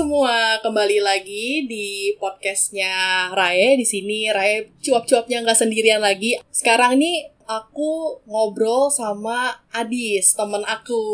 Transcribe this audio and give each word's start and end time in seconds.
semua, 0.00 0.56
kembali 0.64 1.04
lagi 1.04 1.68
di 1.68 2.16
podcastnya 2.16 3.28
Rae. 3.36 3.76
Di 3.76 3.84
sini 3.84 4.32
Rae 4.32 4.72
cuap-cuapnya 4.80 5.44
nggak 5.44 5.60
sendirian 5.60 6.00
lagi. 6.00 6.40
Sekarang 6.48 6.96
nih 6.96 7.28
aku 7.44 8.24
ngobrol 8.24 8.88
sama 8.88 9.60
Adis, 9.68 10.32
temen 10.32 10.64
aku. 10.64 11.04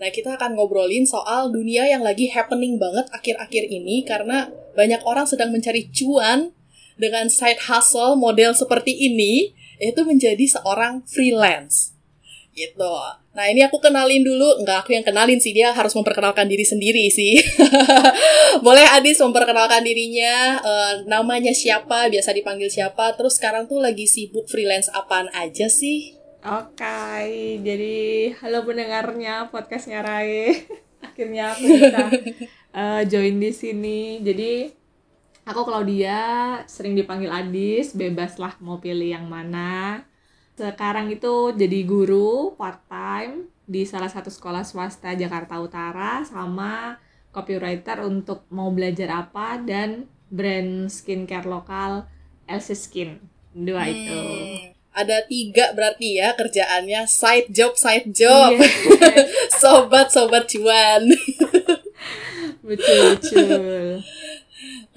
Nah, 0.00 0.08
kita 0.08 0.40
akan 0.40 0.56
ngobrolin 0.56 1.04
soal 1.04 1.52
dunia 1.52 1.84
yang 1.84 2.00
lagi 2.00 2.32
happening 2.32 2.80
banget 2.80 3.12
akhir-akhir 3.12 3.68
ini 3.68 4.00
karena 4.08 4.48
banyak 4.72 5.04
orang 5.04 5.28
sedang 5.28 5.52
mencari 5.52 5.92
cuan 5.92 6.56
dengan 6.96 7.28
side 7.28 7.60
hustle 7.68 8.16
model 8.16 8.56
seperti 8.56 8.96
ini, 9.04 9.52
yaitu 9.84 10.08
menjadi 10.08 10.48
seorang 10.48 11.04
freelance 11.04 11.97
gitu. 12.58 12.94
Nah 13.38 13.46
ini 13.46 13.62
aku 13.62 13.78
kenalin 13.78 14.26
dulu, 14.26 14.58
enggak 14.58 14.82
aku 14.82 14.98
yang 14.98 15.06
kenalin 15.06 15.38
sih 15.38 15.54
dia 15.54 15.70
harus 15.70 15.94
memperkenalkan 15.94 16.50
diri 16.50 16.66
sendiri 16.66 17.06
sih. 17.06 17.38
Boleh 18.66 18.82
Adis 18.98 19.22
memperkenalkan 19.22 19.86
dirinya, 19.86 20.58
uh, 20.58 20.94
namanya 21.06 21.54
siapa, 21.54 22.10
biasa 22.10 22.34
dipanggil 22.34 22.66
siapa, 22.66 23.14
terus 23.14 23.38
sekarang 23.38 23.70
tuh 23.70 23.78
lagi 23.78 24.10
sibuk 24.10 24.50
freelance 24.50 24.90
apaan 24.90 25.30
aja 25.30 25.70
sih? 25.70 26.18
Oke, 26.42 26.82
okay, 26.82 27.62
jadi 27.62 27.96
halo 28.42 28.66
pendengarnya 28.66 29.46
podcastnya 29.54 30.02
Rai. 30.02 30.66
Akhirnya 31.06 31.54
aku 31.54 31.62
bisa 31.78 32.10
uh, 32.74 33.02
join 33.06 33.38
di 33.38 33.50
sini. 33.54 34.18
Jadi 34.18 34.70
aku 35.46 35.62
Claudia, 35.62 36.62
sering 36.66 36.98
dipanggil 36.98 37.30
Adis, 37.30 37.94
bebas 37.94 38.38
lah 38.42 38.58
mau 38.58 38.82
pilih 38.82 39.14
yang 39.14 39.30
mana 39.30 40.02
sekarang 40.58 41.14
itu 41.14 41.54
jadi 41.54 41.86
guru 41.86 42.58
part 42.58 42.82
time 42.90 43.46
di 43.62 43.86
salah 43.86 44.10
satu 44.10 44.26
sekolah 44.26 44.66
swasta 44.66 45.14
Jakarta 45.14 45.62
Utara 45.62 46.26
sama 46.26 46.98
copywriter 47.30 48.02
untuk 48.02 48.42
mau 48.50 48.74
belajar 48.74 49.22
apa 49.22 49.62
dan 49.62 50.10
brand 50.26 50.90
skincare 50.90 51.46
lokal 51.46 52.10
Elsie 52.50 52.74
Skin. 52.74 53.22
Dua 53.54 53.86
hmm, 53.86 53.92
itu. 53.94 54.20
ada 54.90 55.22
tiga 55.30 55.70
berarti 55.78 56.18
ya 56.18 56.34
kerjaannya. 56.34 57.06
Side 57.06 57.54
job 57.54 57.78
side 57.78 58.10
job. 58.10 58.58
Yeah. 58.58 59.30
sobat 59.62 60.10
sobat 60.10 60.50
cuan. 60.50 61.06
Betul 62.68 63.16
betul 63.16 64.04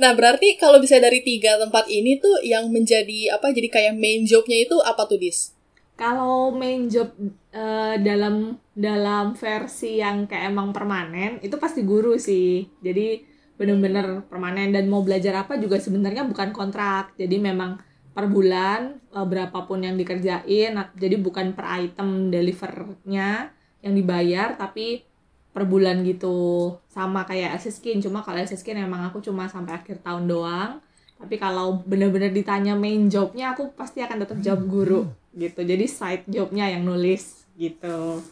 Nah, 0.01 0.17
berarti 0.17 0.57
kalau 0.57 0.81
bisa 0.81 0.97
dari 0.97 1.21
tiga 1.21 1.61
tempat 1.61 1.85
ini 1.85 2.17
tuh 2.17 2.41
yang 2.41 2.73
menjadi 2.73 3.37
apa? 3.37 3.53
Jadi 3.53 3.69
kayak 3.69 3.93
main 4.01 4.25
jobnya 4.25 4.65
itu 4.65 4.81
apa 4.81 5.05
tuh, 5.05 5.21
Dis? 5.21 5.53
Kalau 5.93 6.49
main 6.49 6.89
job 6.89 7.13
uh, 7.53 7.93
dalam 8.01 8.57
dalam 8.73 9.37
versi 9.37 10.01
yang 10.01 10.25
kayak 10.25 10.49
emang 10.49 10.73
permanen 10.73 11.37
itu 11.45 11.53
pasti 11.61 11.85
guru 11.85 12.17
sih. 12.17 12.65
Jadi 12.81 13.21
bener-bener 13.53 14.25
permanen 14.25 14.73
dan 14.73 14.89
mau 14.89 15.05
belajar 15.05 15.45
apa 15.45 15.61
juga 15.61 15.77
sebenarnya 15.77 16.25
bukan 16.25 16.49
kontrak. 16.49 17.13
Jadi 17.21 17.37
memang 17.37 17.77
per 18.17 18.25
bulan 18.25 18.97
uh, 19.13 19.27
berapapun 19.29 19.85
yang 19.85 20.01
dikerjain. 20.01 20.81
Jadi 20.97 21.15
bukan 21.21 21.53
per 21.53 21.77
item 21.77 22.33
delivernya 22.33 23.53
yang 23.85 23.93
dibayar 23.93 24.57
tapi 24.57 25.05
per 25.51 25.67
bulan 25.67 25.99
gitu 26.07 26.75
sama 26.87 27.27
kayak 27.27 27.59
Skin 27.59 27.99
cuma 27.99 28.23
kalau 28.23 28.39
Skin 28.47 28.79
emang 28.79 29.03
aku 29.11 29.19
cuma 29.19 29.51
sampai 29.51 29.75
akhir 29.75 29.99
tahun 29.99 30.27
doang 30.27 30.79
tapi 31.21 31.37
kalau 31.37 31.83
bener-bener 31.85 32.33
ditanya 32.33 32.73
main 32.73 33.11
jobnya 33.11 33.53
aku 33.53 33.75
pasti 33.77 34.01
akan 34.01 34.25
tetap 34.25 34.37
job 34.41 34.59
guru 34.65 35.05
gitu 35.35 35.61
jadi 35.61 35.85
side 35.85 36.25
jobnya 36.27 36.71
yang 36.71 36.87
nulis 36.87 37.45
gitu 37.59 38.23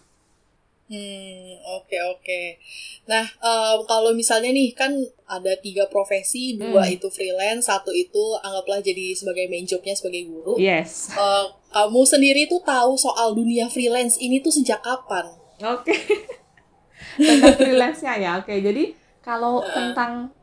Hmm, 0.90 1.53
oke 1.78 1.86
okay, 1.86 2.02
oke. 2.02 2.17
Okay. 2.25 2.45
Nah, 3.06 3.22
um, 3.45 3.86
kalau 3.86 4.09
misalnya 4.17 4.50
nih 4.50 4.73
kan 4.73 4.90
ada 5.30 5.53
tiga 5.62 5.86
profesi, 5.86 6.58
dua 6.58 6.90
hmm. 6.90 6.97
itu 6.97 7.08
freelance, 7.13 7.69
satu 7.69 7.94
itu 7.94 8.34
anggaplah 8.41 8.81
jadi 8.81 9.13
sebagai 9.13 9.46
main 9.53 9.69
jobnya 9.69 9.94
sebagai 9.94 10.25
guru. 10.25 10.58
Yes. 10.58 11.13
Uh, 11.13 11.46
kamu 11.69 12.02
sendiri 12.09 12.50
tuh 12.50 12.66
tahu 12.66 12.97
soal 12.97 13.38
dunia 13.38 13.69
freelance 13.69 14.18
ini 14.18 14.41
tuh 14.41 14.50
sejak 14.50 14.81
kapan? 14.81 15.29
Oke. 15.62 15.94
Okay. 15.94 16.02
tentang 17.15 17.55
freelance-nya 17.55 18.13
ya. 18.19 18.31
Oke, 18.39 18.59
jadi 18.59 18.93
kalau 19.23 19.61
tentang 19.61 20.33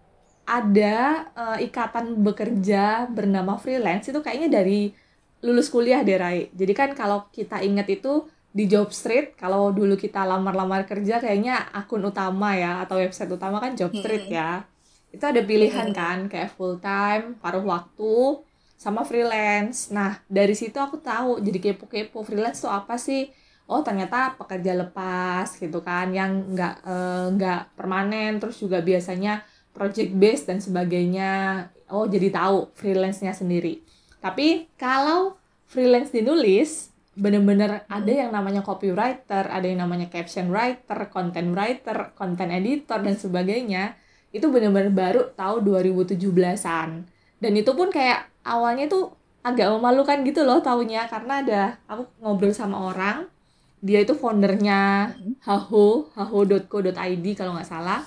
ada 0.47 1.27
uh, 1.35 1.59
ikatan 1.59 2.23
bekerja 2.23 3.11
bernama 3.11 3.59
freelance 3.59 4.07
itu 4.07 4.21
kayaknya 4.23 4.63
dari 4.63 4.95
lulus 5.43 5.69
kuliah 5.69 6.07
deh 6.07 6.17
Rai. 6.17 6.49
Jadi 6.55 6.73
kan 6.73 6.91
kalau 6.95 7.27
kita 7.35 7.61
ingat 7.67 7.91
itu 7.91 8.31
di 8.57 8.65
job 8.65 8.89
street 8.89 9.37
kalau 9.37 9.69
dulu 9.69 10.01
kita 10.01 10.25
lamar-lamar 10.25 10.89
kerja 10.89 11.21
kayaknya 11.21 11.69
akun 11.77 12.01
utama 12.09 12.57
ya 12.57 12.81
atau 12.87 12.97
website 12.97 13.29
utama 13.29 13.61
kan 13.61 13.75
job 13.75 13.93
street 13.93 14.33
ya. 14.33 14.65
Itu 15.13 15.27
ada 15.27 15.43
pilihan 15.45 15.93
kan 15.93 16.31
kayak 16.31 16.55
full 16.57 16.79
time, 16.81 17.37
paruh 17.43 17.65
waktu, 17.67 18.41
sama 18.77 19.03
freelance. 19.03 19.91
Nah, 19.91 20.21
dari 20.29 20.53
situ 20.53 20.77
aku 20.77 21.01
tahu 21.01 21.41
jadi 21.41 21.59
kepo-kepo 21.73 22.23
freelance 22.23 22.63
tuh 22.63 22.73
apa 22.73 23.01
sih? 23.01 23.29
Oh 23.67 23.83
ternyata 23.83 24.39
pekerja 24.39 24.79
lepas 24.79 25.47
gitu 25.59 25.83
kan 25.83 26.15
yang 26.15 26.55
nggak 26.55 26.75
eh, 26.87 27.27
nggak 27.35 27.61
uh, 27.67 27.69
permanen 27.75 28.39
terus 28.39 28.63
juga 28.63 28.79
biasanya 28.83 29.43
project 29.75 30.11
based 30.17 30.47
dan 30.49 30.59
sebagainya. 30.63 31.67
Oh 31.93 32.07
jadi 32.09 32.33
tahu 32.33 32.73
freelance-nya 32.75 33.37
sendiri. 33.37 33.83
Tapi 34.19 34.71
kalau 34.75 35.39
freelance 35.67 36.11
dinulis 36.15 36.91
bener-bener 37.17 37.89
ada 37.89 38.13
yang 38.13 38.29
namanya 38.29 38.61
copywriter 38.61 39.49
ada 39.49 39.65
yang 39.65 39.81
namanya 39.81 40.13
caption 40.13 40.53
writer 40.53 41.09
content 41.09 41.49
writer 41.57 42.13
content 42.13 42.53
editor 42.53 43.01
dan 43.01 43.17
sebagainya 43.17 43.97
itu 44.37 44.45
bener-bener 44.53 44.93
baru 44.93 45.33
tahu 45.33 45.65
2017-an 45.65 47.09
dan 47.41 47.53
itu 47.57 47.73
pun 47.73 47.89
kayak 47.89 48.29
awalnya 48.45 48.85
tuh 48.85 49.17
agak 49.41 49.65
memalukan 49.73 50.29
gitu 50.29 50.45
loh 50.45 50.61
tahunya 50.61 51.09
karena 51.09 51.41
ada 51.41 51.63
aku 51.89 52.05
ngobrol 52.21 52.53
sama 52.53 52.93
orang 52.93 53.33
dia 53.81 54.01
itu 54.03 54.17
foundernya 54.17 55.13
haho 55.45 56.09
haho.co.id 56.17 57.27
kalau 57.37 57.53
nggak 57.57 57.69
salah. 57.69 58.01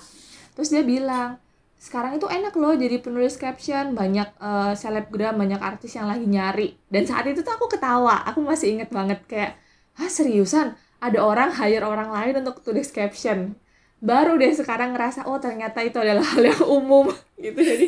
Terus 0.58 0.68
dia 0.74 0.82
bilang 0.82 1.38
sekarang 1.80 2.20
itu 2.20 2.28
enak 2.28 2.52
loh 2.60 2.76
jadi 2.76 3.00
penulis 3.00 3.40
caption 3.40 3.96
banyak 3.96 4.36
uh, 4.36 4.76
selebgram 4.76 5.40
banyak 5.40 5.60
artis 5.62 5.96
yang 5.96 6.10
lagi 6.10 6.26
nyari. 6.28 6.76
Dan 6.90 7.08
saat 7.08 7.24
itu 7.30 7.40
tuh 7.40 7.56
aku 7.56 7.70
ketawa 7.70 8.20
aku 8.28 8.44
masih 8.44 8.76
inget 8.76 8.90
banget 8.92 9.22
kayak 9.24 9.56
ah 9.96 10.10
seriusan? 10.10 10.76
Ada 11.00 11.24
orang 11.24 11.56
hire 11.56 11.86
orang 11.86 12.12
lain 12.12 12.44
untuk 12.44 12.60
tulis 12.60 12.92
caption. 12.92 13.56
Baru 14.00 14.36
deh 14.36 14.52
sekarang 14.52 14.92
ngerasa 14.92 15.24
oh 15.28 15.40
ternyata 15.40 15.80
itu 15.80 15.96
adalah 15.96 16.24
hal 16.24 16.44
yang 16.44 16.64
umum. 16.68 17.08
Gitu 17.40 17.56
jadi 17.56 17.86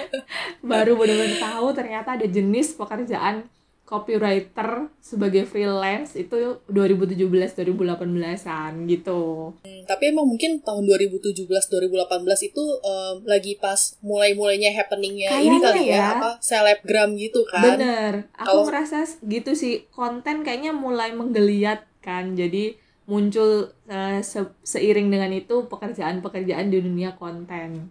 baru 0.70 0.96
benar-benar 0.96 1.36
tahu 1.36 1.66
ternyata 1.76 2.16
ada 2.16 2.24
jenis 2.24 2.72
pekerjaan 2.72 3.44
copywriter 3.88 4.92
sebagai 5.00 5.48
freelance 5.48 6.12
itu 6.12 6.60
2017 6.68 7.24
2018-an 7.56 8.84
gitu. 8.84 9.56
Hmm, 9.64 9.82
tapi 9.88 10.12
emang 10.12 10.28
mungkin 10.28 10.60
tahun 10.60 10.84
2017 10.84 11.48
2018 11.48 12.52
itu 12.52 12.64
um, 12.84 13.24
lagi 13.24 13.56
pas 13.56 13.96
mulai-mulainya 14.04 14.76
happeningnya 14.76 15.40
ini 15.40 15.56
kali 15.56 15.88
ya, 15.88 15.96
ya 15.96 16.06
apa 16.20 16.30
selebgram 16.44 17.16
gitu 17.16 17.48
kan. 17.48 17.80
Bener. 17.80 18.12
Aku 18.36 18.60
Kalo... 18.60 18.68
ngerasa 18.68 19.24
gitu 19.24 19.56
sih 19.56 19.88
konten 19.88 20.44
kayaknya 20.44 20.76
mulai 20.76 21.16
menggeliat 21.16 21.88
kan. 22.04 22.36
Jadi 22.36 22.76
muncul 23.08 23.72
uh, 23.88 24.20
se 24.20 24.44
seiring 24.68 25.08
dengan 25.08 25.32
itu 25.32 25.64
pekerjaan-pekerjaan 25.64 26.68
di 26.68 26.84
dunia 26.84 27.16
konten. 27.16 27.88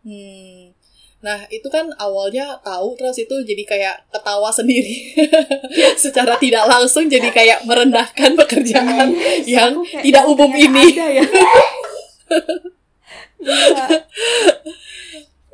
Hmm. 0.00 0.77
Nah, 1.18 1.50
itu 1.50 1.66
kan 1.66 1.90
awalnya 1.98 2.62
tahu 2.62 2.94
terus 2.94 3.18
itu 3.18 3.34
jadi 3.42 3.66
kayak 3.66 4.06
ketawa 4.14 4.54
sendiri. 4.54 5.18
Secara 6.02 6.38
tidak 6.38 6.70
langsung 6.70 7.10
jadi 7.10 7.26
kayak 7.34 7.66
merendahkan 7.66 8.38
pekerjaan 8.38 9.18
yes, 9.18 9.50
yang 9.50 9.82
tidak 9.82 10.22
umum 10.30 10.54
ini. 10.54 10.94
ya. 10.94 11.26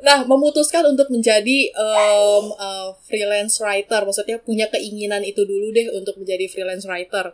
nah, 0.05 0.21
memutuskan 0.29 0.85
untuk 0.85 1.09
menjadi 1.09 1.73
um, 1.73 2.53
uh, 2.53 2.93
freelance 3.09 3.57
writer, 3.57 4.05
maksudnya 4.05 4.37
punya 4.37 4.69
keinginan 4.69 5.25
itu 5.25 5.49
dulu 5.49 5.73
deh 5.73 5.89
untuk 5.97 6.21
menjadi 6.21 6.45
freelance 6.45 6.85
writer. 6.85 7.33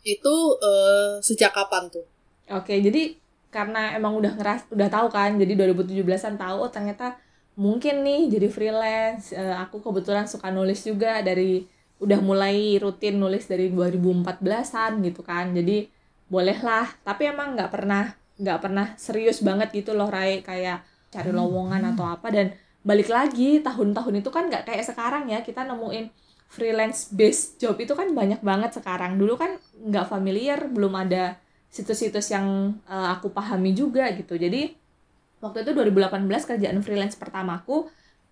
Itu 0.00 0.56
uh, 0.64 1.20
sejak 1.20 1.52
kapan 1.52 1.92
tuh? 1.92 2.08
Oke, 2.48 2.80
jadi 2.80 3.20
karena 3.52 3.92
emang 4.00 4.16
udah 4.16 4.32
ngeras 4.32 4.64
udah 4.72 4.88
tahu 4.88 5.12
kan, 5.12 5.36
jadi 5.36 5.60
2017-an 5.60 6.40
tahu 6.40 6.56
oh 6.64 6.72
ternyata 6.72 7.20
mungkin 7.60 8.00
nih 8.00 8.32
jadi 8.32 8.48
freelance 8.48 9.36
uh, 9.36 9.60
aku 9.60 9.84
kebetulan 9.84 10.24
suka 10.24 10.48
nulis 10.48 10.80
juga 10.80 11.20
dari 11.20 11.68
udah 12.00 12.16
mulai 12.24 12.80
rutin 12.80 13.20
nulis 13.20 13.44
dari 13.44 13.68
2014an 13.68 15.04
gitu 15.04 15.20
kan. 15.20 15.52
Jadi 15.52 15.84
bolehlah. 16.32 16.88
Tapi 17.04 17.28
emang 17.28 17.52
nggak 17.52 17.70
pernah 17.70 18.16
nggak 18.40 18.58
pernah 18.64 18.86
serius 18.96 19.44
banget 19.44 19.68
gitu 19.76 19.92
loh 19.92 20.08
Rai 20.08 20.40
kayak 20.40 20.80
cari 21.12 21.28
lowongan 21.28 21.92
atau 21.92 22.08
apa. 22.08 22.32
Dan 22.32 22.56
balik 22.80 23.12
lagi 23.12 23.60
tahun-tahun 23.60 24.24
itu 24.24 24.32
kan 24.32 24.48
nggak 24.48 24.64
kayak 24.64 24.84
sekarang 24.88 25.28
ya. 25.28 25.44
Kita 25.44 25.68
nemuin 25.68 26.08
freelance 26.48 27.12
based 27.12 27.60
job 27.60 27.76
itu 27.76 27.92
kan 27.92 28.08
banyak 28.16 28.40
banget 28.40 28.80
sekarang. 28.80 29.20
Dulu 29.20 29.36
kan 29.36 29.60
nggak 29.76 30.08
familiar 30.08 30.64
belum 30.72 30.96
ada 30.96 31.36
situs-situs 31.68 32.32
yang 32.32 32.80
uh, 32.88 33.12
aku 33.12 33.28
pahami 33.28 33.76
juga 33.76 34.08
gitu. 34.16 34.40
Jadi 34.40 34.79
waktu 35.40 35.64
itu 35.64 35.72
2018 35.72 36.28
kerjaan 36.28 36.78
freelance 36.84 37.16
pertamaku 37.16 37.88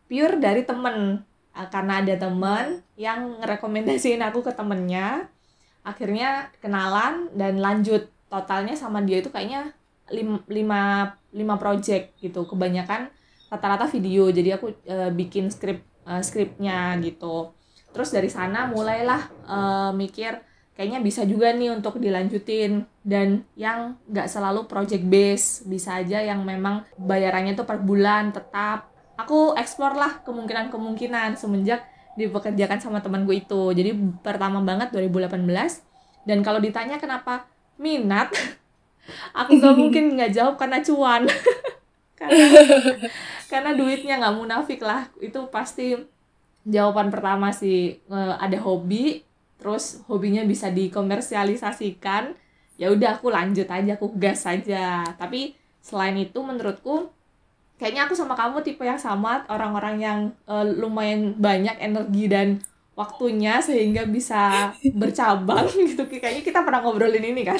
pure 0.08 0.36
dari 0.40 0.64
temen. 0.64 1.24
Uh, 1.52 1.68
karena 1.68 2.04
ada 2.04 2.14
temen 2.16 2.84
yang 2.94 3.40
ngerekomendasiin 3.42 4.20
aku 4.24 4.44
ke 4.44 4.52
temennya. 4.56 5.28
Akhirnya 5.84 6.52
kenalan 6.60 7.32
dan 7.36 7.60
lanjut. 7.60 8.08
Totalnya 8.28 8.76
sama 8.76 9.00
dia 9.00 9.24
itu 9.24 9.32
kayaknya 9.32 9.72
lim, 10.12 10.40
lima 10.48 11.12
lima 11.32 11.56
project 11.56 12.16
gitu. 12.20 12.44
Kebanyakan 12.44 13.08
rata-rata 13.48 13.88
video. 13.88 14.28
Jadi 14.28 14.52
aku 14.52 14.72
uh, 14.88 15.10
bikin 15.12 15.48
skrip 15.48 15.84
uh, 16.04 16.20
skripnya 16.20 16.96
gitu. 17.00 17.52
Terus 17.92 18.12
dari 18.12 18.28
sana 18.28 18.68
mulailah 18.68 19.22
uh, 19.48 19.90
mikir 19.96 20.47
kayaknya 20.78 21.02
bisa 21.02 21.26
juga 21.26 21.50
nih 21.50 21.74
untuk 21.74 21.98
dilanjutin. 21.98 22.86
Dan 23.02 23.42
yang 23.58 23.98
nggak 24.06 24.30
selalu 24.30 24.70
project 24.70 25.02
base 25.10 25.66
bisa 25.66 25.98
aja 25.98 26.22
yang 26.22 26.46
memang 26.46 26.86
bayarannya 26.94 27.58
tuh 27.58 27.66
per 27.66 27.82
bulan 27.82 28.30
tetap. 28.30 28.86
Aku 29.18 29.58
explore 29.58 29.98
lah 29.98 30.22
kemungkinan-kemungkinan 30.22 31.34
semenjak 31.34 31.82
dipekerjakan 32.14 32.78
sama 32.78 33.02
teman 33.02 33.26
gue 33.26 33.42
itu. 33.42 33.74
Jadi 33.74 33.90
pertama 34.22 34.62
banget 34.62 34.94
2018 34.94 35.42
dan 36.22 36.38
kalau 36.46 36.62
ditanya 36.62 37.02
kenapa 37.02 37.50
minat 37.74 38.30
aku 39.38 39.58
gak 39.58 39.74
mungkin 39.82 40.14
nggak 40.14 40.30
jawab 40.30 40.54
karena 40.54 40.78
cuan. 40.86 41.26
Karena 42.18 42.50
karena 43.46 43.70
duitnya 43.78 44.18
nggak 44.18 44.36
munafik 44.42 44.82
lah. 44.82 45.06
Itu 45.22 45.46
pasti 45.54 45.94
jawaban 46.66 47.14
pertama 47.14 47.54
sih. 47.54 48.02
Ada 48.10 48.58
hobi 48.58 49.22
terus 49.58 50.02
hobinya 50.06 50.42
bisa 50.46 50.70
dikomersialisasikan. 50.72 52.32
Ya 52.78 52.94
udah 52.94 53.18
aku 53.18 53.28
lanjut 53.28 53.66
aja 53.66 53.98
aku 53.98 54.14
gas 54.16 54.46
aja. 54.46 55.02
Tapi 55.18 55.58
selain 55.82 56.16
itu 56.18 56.38
menurutku 56.38 57.10
kayaknya 57.78 58.06
aku 58.10 58.14
sama 58.14 58.34
kamu 58.34 58.62
tipe 58.66 58.82
yang 58.82 58.98
sama 58.98 59.46
orang-orang 59.50 59.96
yang 60.02 60.18
uh, 60.46 60.66
lumayan 60.66 61.34
banyak 61.38 61.78
energi 61.78 62.26
dan 62.26 62.58
waktunya 62.98 63.62
sehingga 63.62 64.06
bisa 64.06 64.72
bercabang 64.94 65.66
gitu. 65.90 66.06
Kayaknya 66.06 66.42
kita 66.46 66.62
pernah 66.62 66.80
ngobrolin 66.82 67.22
ini 67.22 67.42
kan? 67.42 67.58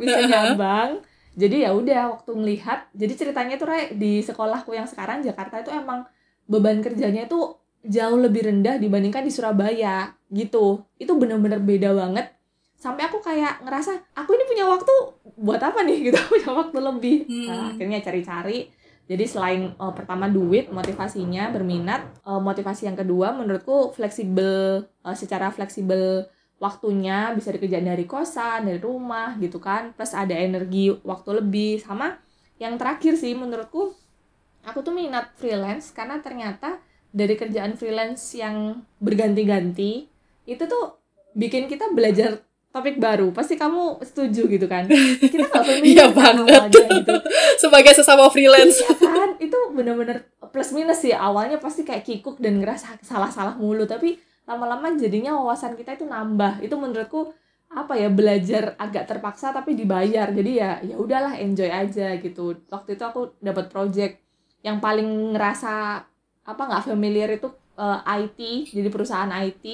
Bisa 0.00 0.24
nyambang 0.24 1.04
jadi 1.36 1.68
ya 1.68 1.70
udah 1.76 2.16
waktu 2.16 2.32
melihat. 2.32 2.88
Jadi 2.96 3.12
ceritanya 3.12 3.60
tuh 3.60 3.68
Ray, 3.68 3.92
di 3.92 4.24
sekolahku 4.24 4.72
yang 4.72 4.88
sekarang 4.88 5.20
Jakarta 5.20 5.60
itu 5.60 5.68
emang 5.68 6.08
beban 6.48 6.80
kerjanya 6.80 7.28
itu 7.28 7.52
jauh 7.84 8.16
lebih 8.18 8.48
rendah 8.48 8.80
dibandingkan 8.80 9.20
di 9.20 9.30
Surabaya 9.30 10.15
gitu. 10.30 10.82
Itu 10.98 11.14
bener-bener 11.18 11.62
beda 11.62 11.94
banget. 11.94 12.32
Sampai 12.76 13.08
aku 13.08 13.24
kayak 13.24 13.64
ngerasa 13.64 14.14
aku 14.14 14.36
ini 14.36 14.44
punya 14.44 14.64
waktu 14.68 14.94
buat 15.40 15.60
apa 15.62 15.82
nih? 15.82 15.98
Gitu 16.10 16.18
punya 16.28 16.50
waktu 16.52 16.78
lebih. 16.78 17.16
Hmm. 17.26 17.46
nah, 17.48 17.62
akhirnya 17.72 17.98
cari-cari. 18.04 18.68
Jadi 19.06 19.24
selain 19.24 19.70
uh, 19.78 19.94
pertama 19.94 20.26
duit 20.26 20.66
motivasinya 20.66 21.54
berminat 21.54 22.26
uh, 22.26 22.42
motivasi 22.42 22.90
yang 22.90 22.98
kedua 22.98 23.30
menurutku 23.30 23.94
fleksibel 23.94 24.82
uh, 24.82 25.14
secara 25.14 25.54
fleksibel 25.54 26.26
waktunya 26.58 27.30
bisa 27.30 27.54
dikerjain 27.54 27.86
dari 27.86 28.02
kosan 28.02 28.66
dari 28.66 28.82
rumah 28.82 29.38
gitu 29.38 29.62
kan. 29.62 29.94
Plus 29.94 30.10
ada 30.10 30.34
energi 30.34 30.90
waktu 31.06 31.38
lebih. 31.38 31.78
Sama 31.78 32.18
yang 32.58 32.74
terakhir 32.76 33.14
sih 33.14 33.36
menurutku 33.38 33.94
aku 34.66 34.82
tuh 34.82 34.92
minat 34.92 35.32
freelance 35.38 35.94
karena 35.94 36.18
ternyata 36.18 36.82
dari 37.14 37.38
kerjaan 37.38 37.78
freelance 37.78 38.34
yang 38.34 38.82
berganti-ganti 38.98 40.10
itu 40.46 40.64
tuh 40.64 41.02
bikin 41.36 41.68
kita 41.68 41.92
belajar 41.92 42.40
topik 42.70 42.96
baru. 42.96 43.34
Pasti 43.34 43.58
kamu 43.58 44.00
setuju 44.00 44.46
gitu 44.46 44.66
kan? 44.70 44.86
Kita 45.20 45.48
nggak 45.50 45.64
familiar 45.74 46.08
iya 46.08 46.14
banget. 46.14 46.62
gitu. 46.72 47.14
Sebagai 47.62 47.92
sesama 47.96 48.30
freelance. 48.30 48.80
Iya 48.80 48.94
kan? 48.96 49.28
Itu 49.42 49.58
bener-bener 49.74 50.28
plus 50.54 50.70
minus 50.72 51.02
sih. 51.02 51.12
Awalnya 51.12 51.58
pasti 51.58 51.82
kayak 51.82 52.06
kikuk 52.06 52.38
dan 52.38 52.60
ngerasa 52.60 53.00
salah-salah 53.00 53.58
mulu. 53.58 53.84
Tapi 53.84 54.16
lama-lama 54.46 54.94
jadinya 54.94 55.34
wawasan 55.36 55.74
kita 55.74 55.98
itu 55.98 56.06
nambah. 56.06 56.62
Itu 56.62 56.78
menurutku 56.78 57.34
apa 57.66 57.98
ya 57.98 58.08
belajar 58.08 58.78
agak 58.78 59.08
terpaksa 59.08 59.50
tapi 59.56 59.72
dibayar. 59.72 60.28
Jadi 60.30 60.50
ya 60.56 60.78
ya 60.84 60.96
udahlah 61.00 61.40
enjoy 61.40 61.68
aja 61.72 62.14
gitu. 62.20 62.60
Waktu 62.68 63.00
itu 63.00 63.04
aku 63.04 63.34
dapat 63.40 63.72
project 63.72 64.20
yang 64.60 64.78
paling 64.84 65.32
ngerasa 65.32 66.04
apa 66.46 66.62
nggak 66.62 66.84
familiar 66.86 67.28
itu 67.34 67.50
uh, 67.78 68.02
eh, 68.02 68.26
IT 68.26 68.70
jadi 68.70 68.88
perusahaan 68.90 69.30
IT 69.30 69.64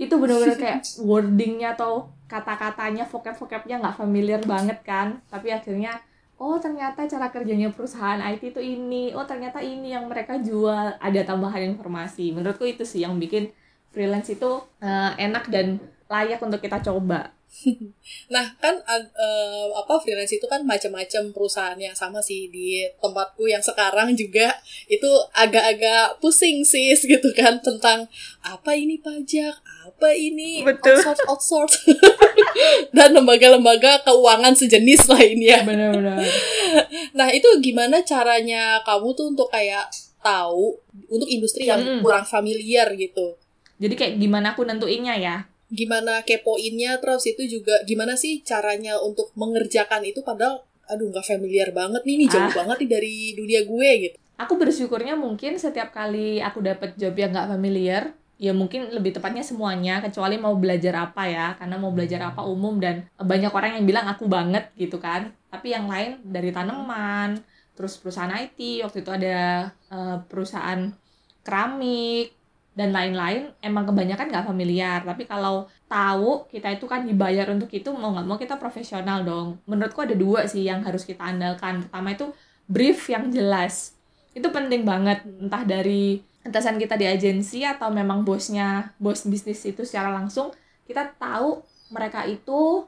itu 0.00 0.14
benar-benar 0.16 0.58
kayak 0.58 0.80
wordingnya 1.08 1.74
atau 1.76 2.08
kata-katanya 2.28 3.04
vocab-vocabnya 3.04 3.80
nggak 3.82 3.96
familiar 3.96 4.40
banget 4.44 4.80
kan. 4.86 5.20
Tapi 5.28 5.52
akhirnya 5.52 6.00
oh 6.40 6.58
ternyata 6.58 7.06
cara 7.06 7.28
kerjanya 7.28 7.68
perusahaan 7.70 8.18
IT 8.18 8.56
itu 8.56 8.60
ini. 8.60 9.12
Oh 9.12 9.28
ternyata 9.28 9.60
ini 9.60 9.92
yang 9.92 10.08
mereka 10.08 10.40
jual. 10.40 10.96
Ada 10.96 11.28
tambahan 11.28 11.76
informasi. 11.76 12.32
Menurutku 12.32 12.64
itu 12.64 12.82
sih 12.88 13.04
yang 13.04 13.20
bikin 13.20 13.52
freelance 13.92 14.32
itu 14.32 14.64
uh, 14.80 15.12
enak 15.20 15.52
dan 15.52 15.76
layak 16.08 16.40
untuk 16.40 16.60
kita 16.64 16.80
coba. 16.80 17.32
nah 18.34 18.56
kan 18.58 18.80
uh, 18.88 19.66
apa 19.76 20.00
freelance 20.00 20.32
itu 20.32 20.46
kan 20.48 20.64
macam-macam 20.64 21.30
perusahaan 21.30 21.76
yang 21.78 21.92
sama 21.92 22.24
sih 22.24 22.48
di 22.48 22.82
tempatku 22.98 23.44
yang 23.46 23.60
sekarang 23.60 24.16
juga. 24.16 24.56
Itu 24.88 25.08
agak-agak 25.36 26.18
pusing 26.18 26.64
sih 26.64 26.96
gitu 27.12 27.30
kan 27.36 27.60
tentang 27.60 28.08
apa 28.42 28.72
ini 28.74 28.98
pajak 28.98 29.54
apa 29.82 30.08
ini 30.16 30.64
Betul. 30.64 30.98
outsource 30.98 31.22
outsource. 31.28 31.76
Dan 32.96 33.14
lembaga-lembaga 33.14 34.02
keuangan 34.06 34.56
sejenis 34.56 35.06
lainnya 35.12 35.62
benar-benar. 35.62 36.24
Nah 37.12 37.28
itu 37.30 37.48
gimana 37.60 38.00
caranya 38.02 38.80
kamu 38.82 39.12
tuh 39.12 39.26
untuk 39.28 39.48
kayak 39.52 39.92
tahu 40.22 40.78
untuk 41.10 41.28
industri 41.28 41.68
yang 41.68 41.82
hmm. 41.82 42.00
kurang 42.00 42.24
familiar 42.24 42.88
gitu? 42.96 43.36
Jadi 43.82 43.94
kayak 43.98 44.14
gimana 44.22 44.54
aku 44.54 44.62
nentuinnya 44.62 45.18
ya 45.18 45.51
gimana 45.72 46.20
kepoinnya 46.20 47.00
terus 47.00 47.24
itu 47.24 47.48
juga 47.48 47.80
gimana 47.88 48.12
sih 48.14 48.44
caranya 48.44 49.00
untuk 49.00 49.32
mengerjakan 49.32 50.04
itu 50.04 50.20
padahal 50.20 50.60
aduh 50.92 51.08
nggak 51.08 51.24
familiar 51.24 51.72
banget 51.72 52.02
nih, 52.04 52.14
ini 52.20 52.26
jauh 52.28 52.52
ah. 52.52 52.52
banget 52.52 52.84
nih 52.84 52.90
dari 52.90 53.14
dunia 53.32 53.60
gue 53.64 53.90
gitu. 54.08 54.16
Aku 54.36 54.60
bersyukurnya 54.60 55.16
mungkin 55.16 55.56
setiap 55.56 55.94
kali 55.94 56.42
aku 56.42 56.60
dapat 56.60 56.98
job 57.00 57.16
yang 57.16 57.32
nggak 57.32 57.48
familiar 57.48 58.12
ya 58.42 58.50
mungkin 58.50 58.90
lebih 58.90 59.14
tepatnya 59.14 59.46
semuanya 59.46 60.02
kecuali 60.02 60.34
mau 60.34 60.58
belajar 60.58 61.06
apa 61.06 61.30
ya 61.30 61.54
karena 61.54 61.78
mau 61.78 61.94
belajar 61.94 62.34
apa 62.34 62.42
umum 62.42 62.74
dan 62.82 63.06
banyak 63.14 63.54
orang 63.54 63.78
yang 63.78 63.86
bilang 63.86 64.06
aku 64.10 64.26
banget 64.26 64.68
gitu 64.76 64.98
kan. 64.98 65.32
Tapi 65.48 65.72
yang 65.72 65.86
lain 65.86 66.20
dari 66.26 66.50
tanaman 66.50 67.38
terus 67.72 67.96
perusahaan 67.96 68.34
IT 68.36 68.84
waktu 68.84 69.00
itu 69.00 69.10
ada 69.14 69.70
uh, 69.88 70.20
perusahaan 70.28 70.92
keramik 71.46 72.34
dan 72.72 72.88
lain-lain 72.88 73.52
emang 73.60 73.84
kebanyakan 73.84 74.32
nggak 74.32 74.46
familiar. 74.48 75.00
Tapi 75.04 75.28
kalau 75.28 75.68
tahu 75.86 76.48
kita 76.48 76.72
itu 76.72 76.88
kan 76.88 77.04
dibayar 77.04 77.44
untuk 77.52 77.68
itu 77.68 77.92
mau 77.92 78.16
nggak 78.16 78.26
mau 78.26 78.38
kita 78.40 78.56
profesional 78.56 79.20
dong. 79.22 79.60
Menurutku 79.68 80.00
ada 80.00 80.16
dua 80.16 80.48
sih 80.48 80.64
yang 80.64 80.80
harus 80.80 81.04
kita 81.04 81.20
andalkan. 81.20 81.84
Pertama 81.84 82.16
itu 82.16 82.32
brief 82.64 83.12
yang 83.12 83.28
jelas. 83.28 83.92
Itu 84.32 84.48
penting 84.48 84.88
banget. 84.88 85.20
Entah 85.24 85.68
dari 85.68 86.24
atasan 86.42 86.80
kita 86.80 86.96
di 86.96 87.06
agensi 87.06 87.62
atau 87.62 87.92
memang 87.92 88.24
bosnya 88.24 88.90
bos 88.98 89.22
bisnis 89.28 89.62
itu 89.62 89.86
secara 89.86 90.10
langsung 90.10 90.50
kita 90.88 91.14
tahu 91.14 91.62
mereka 91.92 92.26
itu 92.26 92.82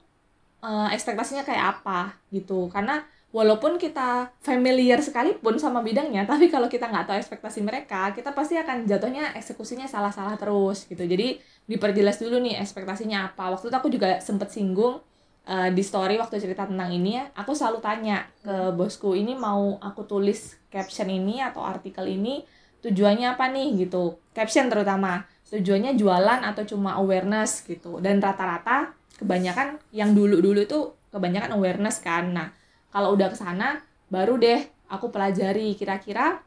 uh, 0.64 0.88
ekspektasinya 0.90 1.44
kayak 1.44 1.78
apa 1.78 2.16
gitu. 2.32 2.72
Karena 2.72 3.04
walaupun 3.34 3.82
kita 3.82 4.30
familiar 4.38 5.02
sekalipun 5.02 5.58
sama 5.58 5.82
bidangnya 5.82 6.22
tapi 6.30 6.46
kalau 6.46 6.70
kita 6.70 6.86
nggak 6.86 7.10
tahu 7.10 7.18
ekspektasi 7.18 7.66
mereka 7.66 8.14
kita 8.14 8.30
pasti 8.30 8.54
akan 8.54 8.86
jatuhnya 8.86 9.34
eksekusinya 9.34 9.90
salah-salah 9.90 10.38
terus 10.38 10.86
gitu. 10.86 11.02
Jadi 11.02 11.42
diperjelas 11.66 12.22
dulu 12.22 12.38
nih 12.38 12.62
ekspektasinya 12.62 13.34
apa. 13.34 13.50
Waktu 13.50 13.74
itu 13.74 13.76
aku 13.76 13.90
juga 13.90 14.22
sempet 14.22 14.54
singgung 14.54 15.02
uh, 15.50 15.68
di 15.74 15.82
story 15.82 16.14
waktu 16.22 16.38
cerita 16.38 16.70
tentang 16.70 16.94
ini 16.94 17.18
ya 17.18 17.26
aku 17.34 17.58
selalu 17.58 17.82
tanya 17.82 18.22
ke 18.46 18.70
bosku 18.78 19.18
ini 19.18 19.34
mau 19.34 19.82
aku 19.82 20.06
tulis 20.06 20.54
caption 20.70 21.10
ini 21.10 21.42
atau 21.42 21.66
artikel 21.66 22.06
ini 22.06 22.46
tujuannya 22.86 23.34
apa 23.34 23.50
nih? 23.50 23.82
Gitu. 23.82 24.14
Caption 24.30 24.70
terutama. 24.70 25.26
Tujuannya 25.50 25.94
jualan 25.94 26.40
atau 26.46 26.66
cuma 26.66 26.98
awareness 26.98 27.66
gitu. 27.66 27.98
Dan 27.98 28.18
rata-rata 28.18 28.94
kebanyakan 29.18 29.78
yang 29.94 30.10
dulu-dulu 30.10 30.66
itu 30.66 30.78
kebanyakan 31.14 31.54
awareness 31.54 32.02
kan. 32.02 32.34
Nah 32.34 32.63
kalau 32.94 33.18
udah 33.18 33.34
ke 33.34 33.36
sana 33.36 33.82
baru 34.06 34.38
deh 34.38 34.62
aku 34.86 35.10
pelajari 35.10 35.74
kira-kira 35.74 36.38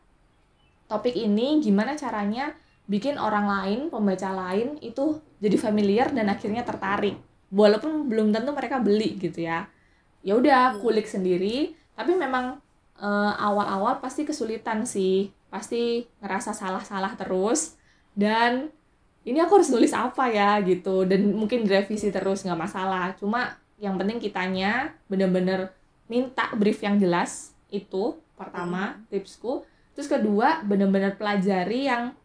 topik 0.87 1.13
ini 1.13 1.59
gimana 1.59 1.99
caranya 1.99 2.55
bikin 2.87 3.19
orang 3.19 3.45
lain 3.45 3.79
pembaca 3.91 4.31
lain 4.31 4.79
itu 4.79 5.19
jadi 5.43 5.59
familiar 5.59 6.07
dan 6.15 6.31
akhirnya 6.31 6.63
tertarik. 6.63 7.19
Walaupun 7.51 8.07
belum 8.07 8.31
tentu 8.31 8.51
mereka 8.55 8.79
beli 8.79 9.19
gitu 9.19 9.43
ya. 9.43 9.67
Ya 10.23 10.33
udah 10.35 10.75
hmm. 10.75 10.79
kulik 10.81 11.07
sendiri. 11.07 11.75
Tapi 11.93 12.15
memang 12.15 12.59
eh, 12.97 13.33
awal-awal 13.37 13.99
pasti 13.99 14.23
kesulitan 14.23 14.87
sih. 14.87 15.29
Pasti 15.51 16.07
ngerasa 16.23 16.55
salah-salah 16.55 17.13
terus. 17.19 17.75
Dan 18.15 18.71
ini 19.27 19.43
aku 19.43 19.59
harus 19.59 19.69
nulis 19.69 19.91
apa 19.91 20.31
ya 20.31 20.59
gitu. 20.63 21.03
Dan 21.03 21.35
mungkin 21.35 21.67
direvisi 21.67 22.09
terus 22.09 22.47
nggak 22.47 22.59
masalah. 22.59 23.13
Cuma 23.19 23.55
yang 23.77 23.99
penting 23.99 24.17
kitanya 24.17 24.95
bener-bener 25.05 25.69
minta 26.07 26.51
brief 26.55 26.79
yang 26.83 26.99
jelas 26.99 27.53
itu 27.71 28.15
pertama 28.39 28.99
tipsku. 29.11 29.63
Terus 29.93 30.07
kedua 30.07 30.63
bener-bener 30.63 31.15
pelajari 31.15 31.89
yang 31.89 32.15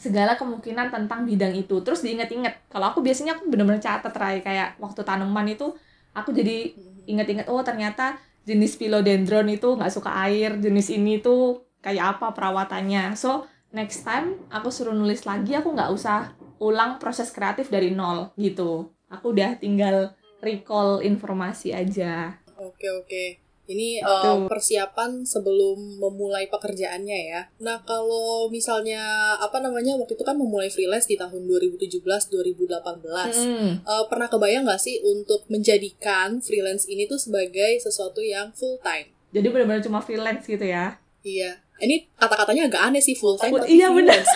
segala 0.00 0.38
kemungkinan 0.40 0.88
tentang 0.88 1.28
bidang 1.28 1.52
itu. 1.52 1.84
Terus 1.84 2.00
diinget-inget. 2.00 2.72
Kalau 2.72 2.90
aku 2.90 3.04
biasanya 3.04 3.36
aku 3.36 3.52
bener-bener 3.52 3.84
catat 3.84 4.14
Rai 4.16 4.40
kayak 4.40 4.80
waktu 4.80 5.04
tanaman 5.04 5.52
itu 5.52 5.76
aku 6.16 6.32
jadi 6.32 6.72
inget-inget 7.04 7.46
oh 7.52 7.60
ternyata 7.60 8.16
jenis 8.48 8.80
philodendron 8.80 9.46
itu 9.52 9.76
nggak 9.76 9.92
suka 9.92 10.10
air 10.26 10.56
jenis 10.56 10.88
ini 10.90 11.20
tuh 11.20 11.68
kayak 11.84 12.16
apa 12.16 12.32
perawatannya. 12.32 13.12
So 13.12 13.44
next 13.76 14.02
time 14.02 14.48
aku 14.48 14.72
suruh 14.72 14.96
nulis 14.96 15.28
lagi 15.28 15.52
aku 15.52 15.76
nggak 15.76 15.92
usah 15.92 16.32
ulang 16.60 16.96
proses 16.96 17.28
kreatif 17.28 17.68
dari 17.68 17.92
nol 17.92 18.32
gitu. 18.40 18.88
Aku 19.12 19.36
udah 19.36 19.60
tinggal 19.60 20.16
recall 20.40 21.04
informasi 21.04 21.76
aja 21.76 22.39
oke 22.60 22.86
oke 23.00 23.24
ini 23.70 24.02
uh, 24.02 24.50
persiapan 24.50 25.22
sebelum 25.22 26.02
memulai 26.02 26.50
pekerjaannya 26.50 27.18
ya. 27.30 27.42
Nah, 27.62 27.86
kalau 27.86 28.50
misalnya 28.50 28.98
apa 29.38 29.62
namanya 29.62 29.94
waktu 29.94 30.18
itu 30.18 30.26
kan 30.26 30.34
memulai 30.34 30.66
freelance 30.66 31.06
di 31.06 31.14
tahun 31.14 31.46
2017 31.46 32.02
2018. 32.02 32.82
Hmm. 32.82 33.78
Uh, 33.86 34.04
pernah 34.10 34.26
kebayang 34.26 34.66
nggak 34.66 34.82
sih 34.82 34.98
untuk 35.06 35.46
menjadikan 35.46 36.42
freelance 36.42 36.90
ini 36.90 37.06
tuh 37.06 37.22
sebagai 37.22 37.78
sesuatu 37.78 38.18
yang 38.18 38.50
full 38.58 38.82
time? 38.82 39.06
Jadi 39.30 39.46
benar-benar 39.46 39.86
cuma 39.86 40.02
freelance 40.02 40.50
gitu 40.50 40.66
ya. 40.66 40.98
Iya. 41.22 41.62
Ini 41.80 42.10
kata-katanya 42.18 42.68
agak 42.68 42.82
aneh 42.90 43.00
sih 43.00 43.14
full 43.14 43.38
time. 43.38 43.54
iya 43.70 43.88
benar. 43.94 44.20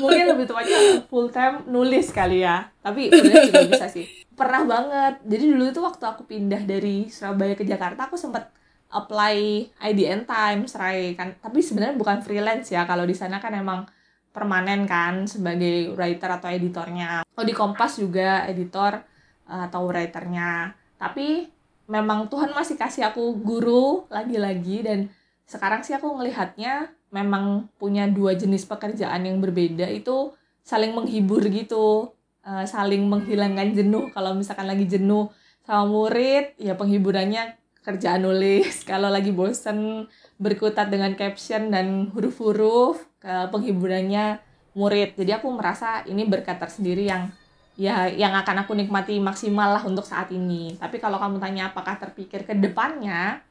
Mungkin 0.00 0.24
lebih 0.24 0.48
tepatnya 0.48 1.04
full 1.06 1.28
time 1.28 1.68
nulis 1.68 2.08
kali 2.10 2.42
ya. 2.42 2.72
Tapi 2.80 3.12
sebenarnya 3.12 3.44
juga 3.52 3.64
bisa 3.76 3.86
sih 3.92 4.15
pernah 4.36 4.62
banget. 4.68 5.14
Jadi 5.24 5.44
dulu 5.48 5.64
itu 5.72 5.80
waktu 5.80 6.04
aku 6.04 6.22
pindah 6.28 6.62
dari 6.68 7.08
Surabaya 7.08 7.56
ke 7.56 7.64
Jakarta 7.64 8.06
aku 8.06 8.20
sempat 8.20 8.52
apply 8.92 9.66
IDN 9.80 10.28
Times 10.28 10.76
Rai 10.76 11.16
kan. 11.16 11.34
Tapi 11.40 11.64
sebenarnya 11.64 11.96
bukan 11.96 12.20
freelance 12.20 12.70
ya. 12.70 12.84
Kalau 12.84 13.08
di 13.08 13.16
sana 13.16 13.40
kan 13.40 13.56
emang 13.56 13.88
permanen 14.30 14.84
kan 14.84 15.24
sebagai 15.24 15.96
writer 15.96 16.28
atau 16.28 16.52
editornya. 16.52 17.24
Oh 17.34 17.44
di 17.44 17.56
Kompas 17.56 17.96
juga 17.96 18.44
editor 18.44 19.00
uh, 19.48 19.62
atau 19.66 19.88
writernya. 19.88 20.76
Tapi 21.00 21.48
memang 21.88 22.28
Tuhan 22.28 22.52
masih 22.52 22.76
kasih 22.76 23.08
aku 23.08 23.40
guru 23.40 24.04
lagi-lagi. 24.12 24.84
Dan 24.84 25.08
sekarang 25.48 25.80
sih 25.80 25.96
aku 25.96 26.12
ngelihatnya 26.12 26.92
memang 27.08 27.72
punya 27.80 28.04
dua 28.04 28.36
jenis 28.36 28.68
pekerjaan 28.68 29.24
yang 29.24 29.40
berbeda. 29.40 29.88
Itu 29.88 30.36
saling 30.60 30.92
menghibur 30.92 31.40
gitu 31.48 32.15
uh, 32.46 32.64
saling 32.64 33.02
menghilangkan 33.10 33.74
jenuh. 33.74 34.08
Kalau 34.14 34.32
misalkan 34.38 34.70
lagi 34.70 34.86
jenuh 34.86 35.28
sama 35.66 35.84
murid 35.90 36.54
ya 36.56 36.78
penghiburannya 36.78 37.58
kerjaan 37.82 38.22
nulis. 38.22 38.82
Kalau 38.90 39.10
lagi 39.10 39.34
bosen 39.34 40.06
berkutat 40.38 40.88
dengan 40.88 41.12
caption 41.18 41.74
dan 41.74 42.14
huruf-huruf 42.14 43.02
ke 43.18 43.50
penghiburannya 43.50 44.38
murid. 44.78 45.18
Jadi 45.18 45.30
aku 45.34 45.50
merasa 45.50 46.06
ini 46.06 46.22
berkat 46.22 46.62
tersendiri 46.62 47.10
yang 47.10 47.34
ya 47.76 48.08
yang 48.08 48.32
akan 48.32 48.64
aku 48.64 48.72
nikmati 48.72 49.20
maksimal 49.20 49.76
lah 49.76 49.82
untuk 49.84 50.06
saat 50.06 50.30
ini. 50.30 50.78
Tapi 50.78 51.02
kalau 51.02 51.18
kamu 51.18 51.42
tanya 51.42 51.74
apakah 51.74 51.98
terpikir 51.98 52.46
ke 52.46 52.54
depannya 52.54 53.42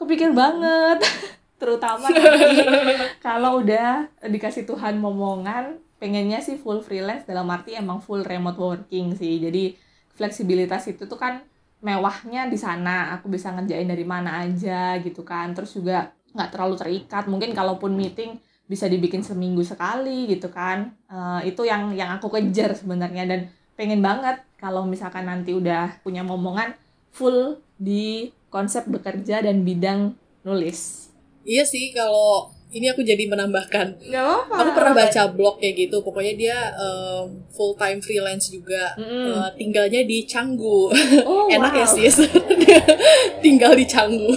kepikir 0.00 0.32
banget. 0.32 1.02
Terutama 1.60 2.08
nanti 2.08 2.64
kalau 3.26 3.60
udah 3.60 4.08
dikasih 4.24 4.64
Tuhan 4.64 4.96
momongan 4.96 5.76
pengennya 6.00 6.40
sih 6.40 6.56
full 6.56 6.80
freelance 6.80 7.28
dalam 7.28 7.44
arti 7.52 7.76
emang 7.76 8.00
full 8.00 8.24
remote 8.24 8.56
working 8.56 9.12
sih. 9.14 9.36
Jadi 9.36 9.76
fleksibilitas 10.16 10.88
itu 10.88 11.04
tuh 11.04 11.20
kan 11.20 11.44
mewahnya 11.84 12.48
di 12.48 12.56
sana. 12.56 13.12
Aku 13.20 13.28
bisa 13.28 13.52
ngerjain 13.52 13.86
dari 13.86 14.02
mana 14.08 14.40
aja 14.42 14.96
gitu 15.04 15.20
kan. 15.22 15.52
Terus 15.52 15.76
juga 15.76 16.16
nggak 16.32 16.50
terlalu 16.56 16.74
terikat. 16.80 17.28
Mungkin 17.28 17.52
kalaupun 17.52 17.92
meeting 17.92 18.40
bisa 18.64 18.88
dibikin 18.88 19.20
seminggu 19.20 19.60
sekali 19.60 20.24
gitu 20.32 20.48
kan. 20.48 20.96
Uh, 21.06 21.44
itu 21.44 21.68
yang 21.68 21.92
yang 21.92 22.16
aku 22.16 22.32
kejar 22.32 22.72
sebenarnya. 22.72 23.28
Dan 23.28 23.40
pengen 23.76 24.00
banget 24.00 24.40
kalau 24.56 24.88
misalkan 24.88 25.28
nanti 25.28 25.52
udah 25.52 26.00
punya 26.00 26.24
momongan 26.24 26.72
full 27.12 27.60
di 27.76 28.32
konsep 28.48 28.88
bekerja 28.88 29.44
dan 29.44 29.68
bidang 29.68 30.16
nulis. 30.48 31.12
Iya 31.44 31.64
sih 31.64 31.92
kalau 31.92 32.59
ini 32.70 32.86
aku 32.86 33.02
jadi 33.02 33.26
menambahkan. 33.26 33.98
Apa. 34.14 34.54
Aku 34.62 34.70
pernah 34.78 34.94
baca 34.94 35.22
blog 35.30 35.58
kayak 35.58 35.74
gitu. 35.86 36.06
Pokoknya 36.06 36.34
dia 36.38 36.58
um, 36.78 37.42
full 37.50 37.74
time 37.74 37.98
freelance 37.98 38.50
juga. 38.50 38.94
Mm. 38.94 39.26
Uh, 39.26 39.50
tinggalnya 39.58 40.02
di 40.06 40.22
Canggu. 40.26 40.90
Oh, 41.26 41.50
Enak 41.54 41.72
ya, 41.74 41.86
wow. 41.86 41.98
ya 41.98 42.10
sih. 42.14 42.30
tinggal 43.44 43.74
di 43.74 43.86
Canggu. 43.90 44.30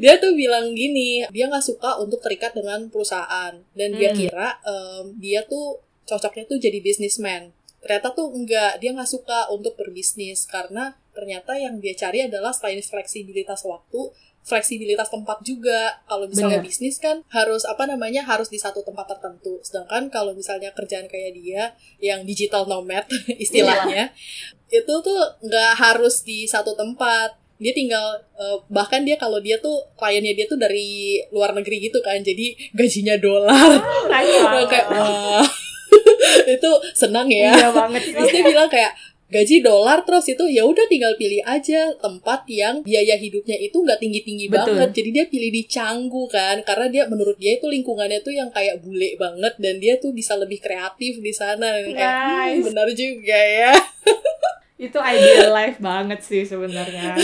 dia 0.00 0.16
tuh 0.16 0.32
bilang 0.32 0.72
gini, 0.72 1.28
dia 1.28 1.44
nggak 1.46 1.64
suka 1.64 2.00
untuk 2.00 2.24
terikat 2.24 2.56
dengan 2.56 2.88
perusahaan 2.88 3.52
dan 3.76 3.88
mm. 3.92 3.98
dia 4.00 4.10
kira 4.16 4.48
um, 4.64 5.12
dia 5.20 5.44
tuh 5.44 5.84
cocoknya 6.08 6.48
tuh 6.48 6.56
jadi 6.56 6.80
businessman. 6.80 7.52
Ternyata 7.84 8.16
tuh 8.16 8.32
enggak, 8.32 8.80
dia 8.80 8.96
nggak 8.96 9.10
suka 9.12 9.52
untuk 9.52 9.76
berbisnis 9.76 10.48
karena 10.48 10.96
ternyata 11.12 11.52
yang 11.60 11.76
dia 11.84 11.92
cari 11.92 12.24
adalah 12.24 12.56
selain 12.56 12.80
fleksibilitas 12.80 13.60
waktu, 13.68 14.08
fleksibilitas 14.44 15.08
tempat 15.08 15.40
juga. 15.40 16.04
Kalau 16.04 16.28
misalnya 16.28 16.60
Bener. 16.60 16.68
bisnis 16.68 17.00
kan 17.00 17.24
harus 17.32 17.64
apa 17.64 17.88
namanya 17.88 18.22
harus 18.22 18.52
di 18.52 18.60
satu 18.60 18.84
tempat 18.84 19.16
tertentu. 19.16 19.58
Sedangkan 19.64 20.12
kalau 20.12 20.36
misalnya 20.36 20.70
kerjaan 20.76 21.08
kayak 21.08 21.32
dia 21.34 21.72
yang 21.98 22.22
digital 22.28 22.68
nomad 22.68 23.08
istilahnya 23.44 24.12
iya. 24.12 24.78
itu 24.84 24.94
tuh 25.00 25.20
nggak 25.40 25.72
harus 25.80 26.22
di 26.22 26.44
satu 26.44 26.76
tempat. 26.76 27.40
Dia 27.56 27.72
tinggal 27.72 28.20
uh, 28.36 28.60
bahkan 28.68 29.06
dia 29.08 29.16
kalau 29.16 29.40
dia 29.40 29.56
tuh 29.56 29.88
kliennya 29.96 30.36
dia 30.36 30.44
tuh 30.44 30.60
dari 30.60 31.24
luar 31.32 31.56
negeri 31.56 31.88
gitu 31.88 32.04
kan. 32.04 32.20
Jadi 32.20 32.76
gajinya 32.76 33.16
dolar. 33.16 33.80
Oh, 33.80 34.66
kayak 34.70 34.86
wah. 34.92 35.48
itu 36.58 36.70
senang 36.92 37.30
ya. 37.30 37.54
Iya 37.56 37.68
banget 37.72 38.02
Terus 38.12 38.28
dia 38.28 38.44
bilang 38.44 38.68
kayak 38.68 38.92
gaji 39.32 39.64
dolar 39.64 40.04
terus 40.04 40.28
itu 40.28 40.44
ya 40.52 40.68
udah 40.68 40.84
tinggal 40.84 41.16
pilih 41.16 41.40
aja 41.48 41.96
tempat 41.96 42.44
yang 42.44 42.84
biaya 42.84 43.16
hidupnya 43.16 43.56
itu 43.56 43.80
nggak 43.80 43.96
tinggi 43.96 44.20
tinggi 44.20 44.46
banget. 44.52 44.92
Jadi 44.92 45.10
dia 45.10 45.24
pilih 45.26 45.50
di 45.50 45.62
Canggu 45.64 46.28
kan 46.28 46.60
karena 46.62 46.86
dia 46.92 47.02
menurut 47.08 47.40
dia 47.40 47.56
itu 47.56 47.66
lingkungannya 47.66 48.20
tuh 48.20 48.36
yang 48.36 48.52
kayak 48.52 48.84
bule 48.84 49.16
banget 49.16 49.54
dan 49.56 49.74
dia 49.80 49.96
tuh 49.96 50.12
bisa 50.12 50.36
lebih 50.36 50.60
kreatif 50.60 51.24
di 51.24 51.32
sana. 51.32 51.80
Dan 51.80 51.96
kayak 51.96 52.14
hmm, 52.60 52.64
benar 52.68 52.88
juga 52.92 53.40
ya. 53.40 53.72
Itu 54.84 54.98
ideal 55.00 55.54
life 55.54 55.78
banget 55.80 56.20
sih 56.20 56.44
sebenarnya. 56.44 57.16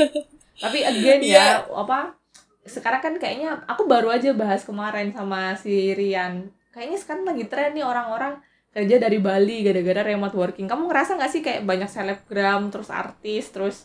Tapi 0.62 0.78
again 0.84 1.20
ya 1.24 1.64
yeah. 1.64 1.72
apa 1.72 2.14
sekarang 2.68 3.00
kan 3.00 3.14
kayaknya 3.16 3.64
aku 3.64 3.88
baru 3.88 4.12
aja 4.12 4.36
bahas 4.36 4.62
kemarin 4.62 5.10
sama 5.10 5.56
si 5.58 5.96
Rian. 5.96 6.52
Kayaknya 6.70 6.98
sekarang 7.02 7.24
lagi 7.26 7.44
tren 7.50 7.74
nih 7.74 7.82
orang-orang 7.82 8.38
kerja 8.70 8.96
dari 9.02 9.18
Bali 9.18 9.66
gara-gara 9.66 10.06
remote 10.06 10.36
working. 10.38 10.70
Kamu 10.70 10.86
ngerasa 10.86 11.18
nggak 11.18 11.30
sih 11.30 11.42
kayak 11.42 11.66
banyak 11.66 11.90
selebgram 11.90 12.70
terus 12.70 12.88
artis 12.88 13.50
terus 13.50 13.76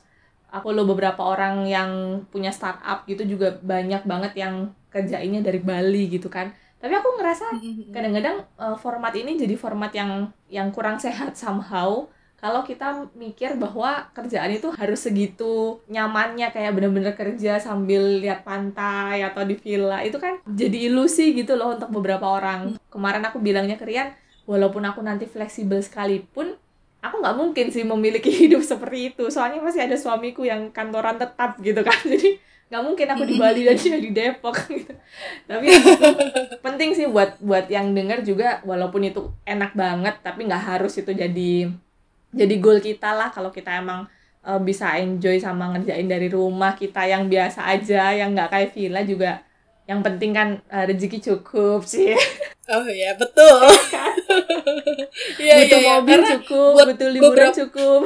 aku 0.54 0.72
lo 0.72 0.86
beberapa 0.86 1.26
orang 1.26 1.66
yang 1.66 2.22
punya 2.30 2.54
startup 2.54 3.04
gitu 3.10 3.26
juga 3.26 3.58
banyak 3.60 4.06
banget 4.06 4.34
yang 4.38 4.72
kerjainnya 4.94 5.42
dari 5.42 5.60
Bali 5.60 6.08
gitu 6.08 6.30
kan? 6.30 6.54
Tapi 6.78 6.94
aku 6.94 7.18
ngerasa 7.18 7.46
kadang-kadang 7.90 8.46
uh, 8.62 8.78
format 8.78 9.12
ini 9.18 9.42
jadi 9.42 9.58
format 9.58 9.90
yang 9.92 10.30
yang 10.54 10.70
kurang 10.70 11.02
sehat 11.02 11.34
somehow 11.34 12.06
kalau 12.36 12.62
kita 12.62 13.10
mikir 13.18 13.58
bahwa 13.58 14.06
kerjaan 14.14 14.54
itu 14.54 14.70
harus 14.78 15.02
segitu 15.02 15.82
nyamannya 15.90 16.54
kayak 16.54 16.78
bener-bener 16.78 17.18
kerja 17.18 17.58
sambil 17.58 18.22
lihat 18.22 18.46
pantai 18.46 19.26
atau 19.26 19.42
di 19.42 19.58
villa. 19.58 20.06
Itu 20.06 20.22
kan 20.22 20.38
jadi 20.46 20.94
ilusi 20.94 21.34
gitu 21.34 21.58
loh 21.58 21.74
untuk 21.74 21.90
beberapa 21.90 22.28
orang. 22.28 22.78
Kemarin 22.94 23.26
aku 23.26 23.42
bilangnya 23.42 23.82
ke 23.82 23.90
Rian 23.90 24.14
walaupun 24.46 24.86
aku 24.86 25.02
nanti 25.02 25.26
fleksibel 25.26 25.82
sekalipun 25.82 26.58
aku 27.06 27.22
nggak 27.22 27.38
mungkin 27.38 27.66
sih 27.70 27.86
memiliki 27.86 28.34
hidup 28.42 28.66
seperti 28.66 29.14
itu. 29.14 29.30
Soalnya 29.30 29.62
masih 29.62 29.86
ada 29.86 29.98
suamiku 29.98 30.42
yang 30.42 30.74
kantoran 30.74 31.22
tetap 31.22 31.62
gitu 31.62 31.86
kan. 31.86 31.98
Jadi 32.14 32.42
nggak 32.66 32.82
mungkin 32.82 33.08
aku 33.14 33.24
di 33.30 33.36
Bali 33.38 33.62
dan 33.62 33.78
dia 33.78 33.98
di 34.02 34.10
Depok 34.10 34.58
gitu. 34.74 34.94
Tapi 35.46 35.66
penting 36.66 36.98
sih 36.98 37.06
buat 37.06 37.38
buat 37.38 37.70
yang 37.70 37.94
denger 37.94 38.26
juga 38.26 38.66
walaupun 38.66 39.06
itu 39.06 39.30
enak 39.46 39.78
banget 39.78 40.18
tapi 40.26 40.50
nggak 40.50 40.64
harus 40.74 40.98
itu 40.98 41.14
jadi 41.14 41.70
jadi 42.34 42.56
goal 42.58 42.82
kita 42.82 43.14
lah. 43.14 43.30
Kalau 43.30 43.54
kita 43.54 43.78
emang 43.78 44.10
uh, 44.42 44.58
bisa 44.58 44.98
enjoy 44.98 45.38
sama 45.38 45.78
ngerjain 45.78 46.10
dari 46.10 46.26
rumah 46.26 46.74
kita 46.74 47.06
yang 47.06 47.30
biasa 47.30 47.70
aja 47.70 48.18
yang 48.18 48.34
nggak 48.34 48.50
kayak 48.50 48.70
villa 48.74 49.06
juga 49.06 49.46
yang 49.86 50.02
penting 50.02 50.34
kan 50.34 50.50
uh, 50.74 50.86
rezeki 50.90 51.22
cukup 51.22 51.86
sih 51.86 52.18
oh 52.72 52.88
ya 52.90 53.12
betul. 53.18 53.60
Iya, 55.40 55.64
butuh 55.64 55.80
iya, 55.80 55.90
mobil 55.96 56.12
Karena 56.20 56.30
cukup 56.40 56.72
buat 56.76 56.88
butuh 56.92 57.10
liburan 57.12 57.32
beberapa, 57.32 57.60
cukup. 57.64 58.02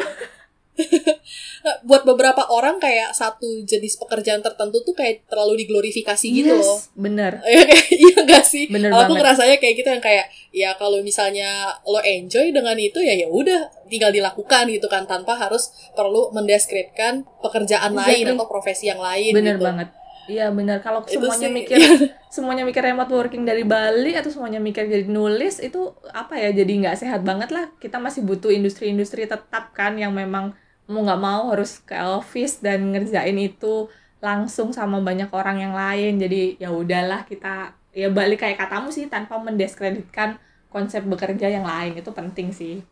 Buat 1.90 2.04
beberapa 2.08 2.44
orang 2.48 2.80
kayak 2.80 3.12
satu 3.12 3.68
jenis 3.68 4.00
pekerjaan 4.00 4.40
tertentu 4.40 4.80
tuh 4.86 4.96
kayak 4.96 5.28
terlalu 5.28 5.66
diglorifikasi 5.66 6.28
gitu 6.32 6.56
yes, 6.56 6.64
loh. 6.64 6.80
bener. 6.96 7.42
Iya, 7.50 7.66
iya 7.92 8.18
gak 8.24 8.46
sih? 8.48 8.72
Bener 8.72 8.94
aku 8.96 9.12
banget. 9.12 9.20
ngerasanya 9.20 9.58
kayak 9.60 9.76
gitu 9.76 9.90
yang 9.92 10.04
kayak 10.04 10.26
ya 10.56 10.70
kalau 10.80 11.04
misalnya 11.04 11.76
lo 11.84 12.00
enjoy 12.00 12.56
dengan 12.56 12.78
itu 12.80 13.04
ya 13.04 13.12
ya 13.12 13.28
udah 13.28 13.68
tinggal 13.92 14.14
dilakukan 14.14 14.70
gitu 14.72 14.88
kan 14.88 15.04
tanpa 15.04 15.36
harus 15.36 15.92
perlu 15.94 16.32
mendeskripsikan 16.32 17.28
pekerjaan 17.44 17.92
exactly. 17.92 18.24
lain 18.24 18.26
atau 18.38 18.48
profesi 18.48 18.86
yang 18.88 19.02
lain 19.02 19.34
bener 19.36 19.58
gitu. 19.60 19.66
banget 19.66 19.88
Iya 20.30 20.54
benar. 20.54 20.78
Kalau 20.86 21.02
semuanya 21.10 21.50
sih, 21.50 21.58
mikir 21.58 21.80
semuanya 22.36 22.64
mikir 22.70 22.86
remote 22.86 23.10
working 23.10 23.44
dari 23.50 23.66
Bali 23.66 24.14
atau 24.14 24.30
semuanya 24.30 24.62
mikir 24.62 24.86
jadi 24.86 25.10
nulis 25.10 25.58
itu 25.58 25.98
apa 26.14 26.38
ya? 26.38 26.54
Jadi 26.54 26.72
nggak 26.86 26.98
sehat 27.02 27.22
banget 27.26 27.50
lah. 27.50 27.66
Kita 27.82 27.98
masih 27.98 28.22
butuh 28.22 28.54
industri-industri 28.54 29.26
tetap 29.26 29.74
kan 29.74 29.98
yang 29.98 30.14
memang 30.14 30.54
mau 30.86 31.02
nggak 31.06 31.22
mau 31.22 31.50
harus 31.50 31.82
ke 31.82 31.98
office 31.98 32.62
dan 32.62 32.94
ngerjain 32.94 33.38
itu 33.42 33.90
langsung 34.22 34.70
sama 34.70 35.02
banyak 35.02 35.30
orang 35.34 35.58
yang 35.66 35.74
lain. 35.74 36.22
Jadi 36.22 36.62
ya 36.62 36.70
udahlah 36.70 37.26
kita 37.26 37.74
ya 37.90 38.08
balik 38.14 38.46
kayak 38.46 38.62
katamu 38.62 38.94
sih 38.94 39.10
tanpa 39.10 39.42
mendiskreditkan 39.42 40.38
konsep 40.70 41.02
bekerja 41.02 41.50
yang 41.50 41.66
lain 41.66 41.98
itu 41.98 42.12
penting 42.14 42.54
sih. 42.54 42.86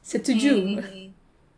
Setuju. 0.00 0.52
Hmm. 0.80 1.13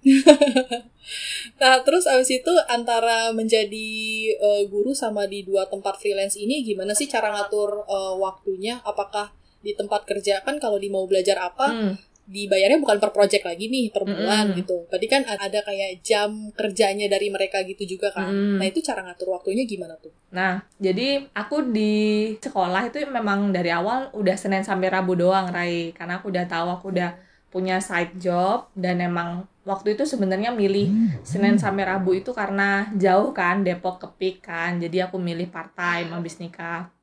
nah, 1.61 1.83
terus 1.83 2.05
abis 2.07 2.43
itu 2.43 2.53
antara 2.71 3.31
menjadi 3.35 3.89
eh, 4.37 4.63
guru 4.71 4.93
sama 4.95 5.27
di 5.27 5.43
dua 5.43 5.67
tempat 5.67 5.99
freelance 5.99 6.37
ini 6.39 6.63
gimana 6.63 6.95
sih 6.95 7.07
cara 7.11 7.33
ngatur 7.35 7.85
eh, 7.87 8.15
waktunya? 8.19 8.79
Apakah 8.87 9.33
di 9.63 9.75
tempat 9.75 10.07
kerja 10.07 10.47
kan 10.47 10.63
kalau 10.63 10.79
di 10.79 10.87
mau 10.87 11.05
belajar 11.11 11.43
apa 11.43 11.67
Hmm. 11.75 11.95
dibayarnya 12.27 12.83
bukan 12.83 12.99
per 12.99 13.15
project 13.15 13.47
lagi 13.47 13.71
nih 13.71 13.95
per 13.95 14.03
bulan 14.03 14.51
Mm-mm. 14.51 14.59
gitu. 14.59 14.83
Berarti 14.91 15.07
kan 15.07 15.23
ada 15.31 15.63
kayak 15.63 16.03
jam 16.03 16.51
kerjanya 16.59 17.07
dari 17.07 17.31
mereka 17.31 17.63
gitu 17.63 17.87
juga 17.87 18.11
kan. 18.11 18.27
Mm-mm. 18.35 18.59
Nah, 18.59 18.67
itu 18.67 18.83
cara 18.83 19.07
ngatur 19.07 19.31
waktunya 19.31 19.63
gimana 19.63 19.95
tuh? 20.03 20.11
Nah, 20.35 20.59
jadi 20.75 21.23
aku 21.31 21.71
di 21.71 22.35
sekolah 22.43 22.91
itu 22.91 23.07
memang 23.07 23.55
dari 23.55 23.71
awal 23.71 24.11
udah 24.11 24.35
Senin 24.35 24.67
sampai 24.67 24.91
Rabu 24.91 25.15
doang, 25.15 25.55
Rai. 25.55 25.95
Karena 25.95 26.19
aku 26.19 26.35
udah 26.35 26.51
tahu 26.51 26.67
aku 26.75 26.87
udah 26.91 27.15
punya 27.47 27.79
side 27.79 28.19
job 28.19 28.75
dan 28.75 28.99
emang 28.99 29.47
waktu 29.67 29.99
itu 29.99 30.07
sebenarnya 30.07 30.55
milih 30.55 31.19
Senin 31.27 31.59
sampai 31.59 31.91
Rabu 31.91 32.15
itu 32.15 32.31
karena 32.31 32.87
jauh 32.95 33.35
kan 33.35 33.67
Depok 33.67 33.99
ke 33.99 34.09
Pik 34.15 34.37
kan. 34.47 34.79
Jadi 34.79 35.03
aku 35.03 35.19
milih 35.19 35.51
part 35.51 35.75
time 35.75 36.15
habis 36.15 36.39
nikah. 36.39 36.95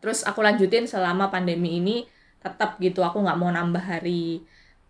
Terus 0.00 0.24
aku 0.24 0.40
lanjutin 0.40 0.88
selama 0.88 1.28
pandemi 1.28 1.76
ini 1.76 2.08
tetap 2.40 2.80
gitu 2.80 3.04
aku 3.04 3.20
nggak 3.20 3.36
mau 3.36 3.52
nambah 3.52 3.84
hari. 3.84 4.40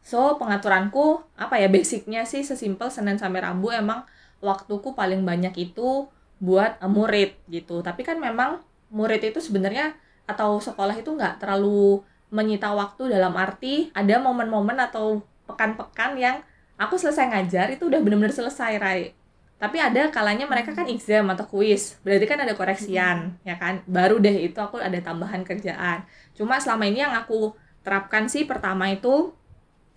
So, 0.01 0.39
pengaturanku 0.39 1.21
apa 1.35 1.61
ya 1.61 1.67
basicnya 1.67 2.23
sih 2.25 2.47
sesimpel 2.47 2.89
Senin 2.89 3.19
sampai 3.19 3.43
Rabu 3.43 3.75
emang 3.75 4.07
waktuku 4.39 4.95
paling 4.95 5.27
banyak 5.27 5.53
itu 5.59 6.09
buat 6.39 6.79
eh, 6.79 6.89
murid 6.89 7.37
gitu. 7.51 7.83
Tapi 7.83 8.07
kan 8.07 8.23
memang 8.23 8.63
murid 8.95 9.21
itu 9.21 9.43
sebenarnya 9.43 9.99
atau 10.31 10.63
sekolah 10.63 10.95
itu 10.95 11.11
nggak 11.11 11.43
terlalu 11.43 12.07
menyita 12.31 12.71
waktu 12.71 13.11
dalam 13.11 13.35
arti 13.35 13.91
ada 13.91 14.23
momen-momen 14.23 14.79
atau 14.79 15.27
pekan-pekan 15.51 16.15
yang 16.15 16.39
aku 16.81 16.97
selesai 16.97 17.29
ngajar 17.29 17.69
itu 17.77 17.85
udah 17.85 18.01
bener-bener 18.01 18.33
selesai, 18.33 18.81
Rai. 18.81 19.13
Tapi 19.61 19.77
ada 19.77 20.09
kalanya 20.09 20.49
mereka 20.49 20.73
kan 20.73 20.89
exam 20.89 21.29
atau 21.29 21.45
kuis, 21.45 22.01
berarti 22.01 22.25
kan 22.25 22.41
ada 22.41 22.57
koreksian, 22.57 23.37
ya 23.45 23.61
kan? 23.61 23.85
Baru 23.85 24.17
deh 24.17 24.49
itu 24.49 24.57
aku 24.57 24.81
ada 24.81 24.97
tambahan 25.05 25.45
kerjaan. 25.45 26.09
Cuma 26.33 26.57
selama 26.57 26.89
ini 26.89 27.05
yang 27.05 27.13
aku 27.13 27.53
terapkan 27.85 28.25
sih 28.25 28.49
pertama 28.49 28.89
itu 28.89 29.37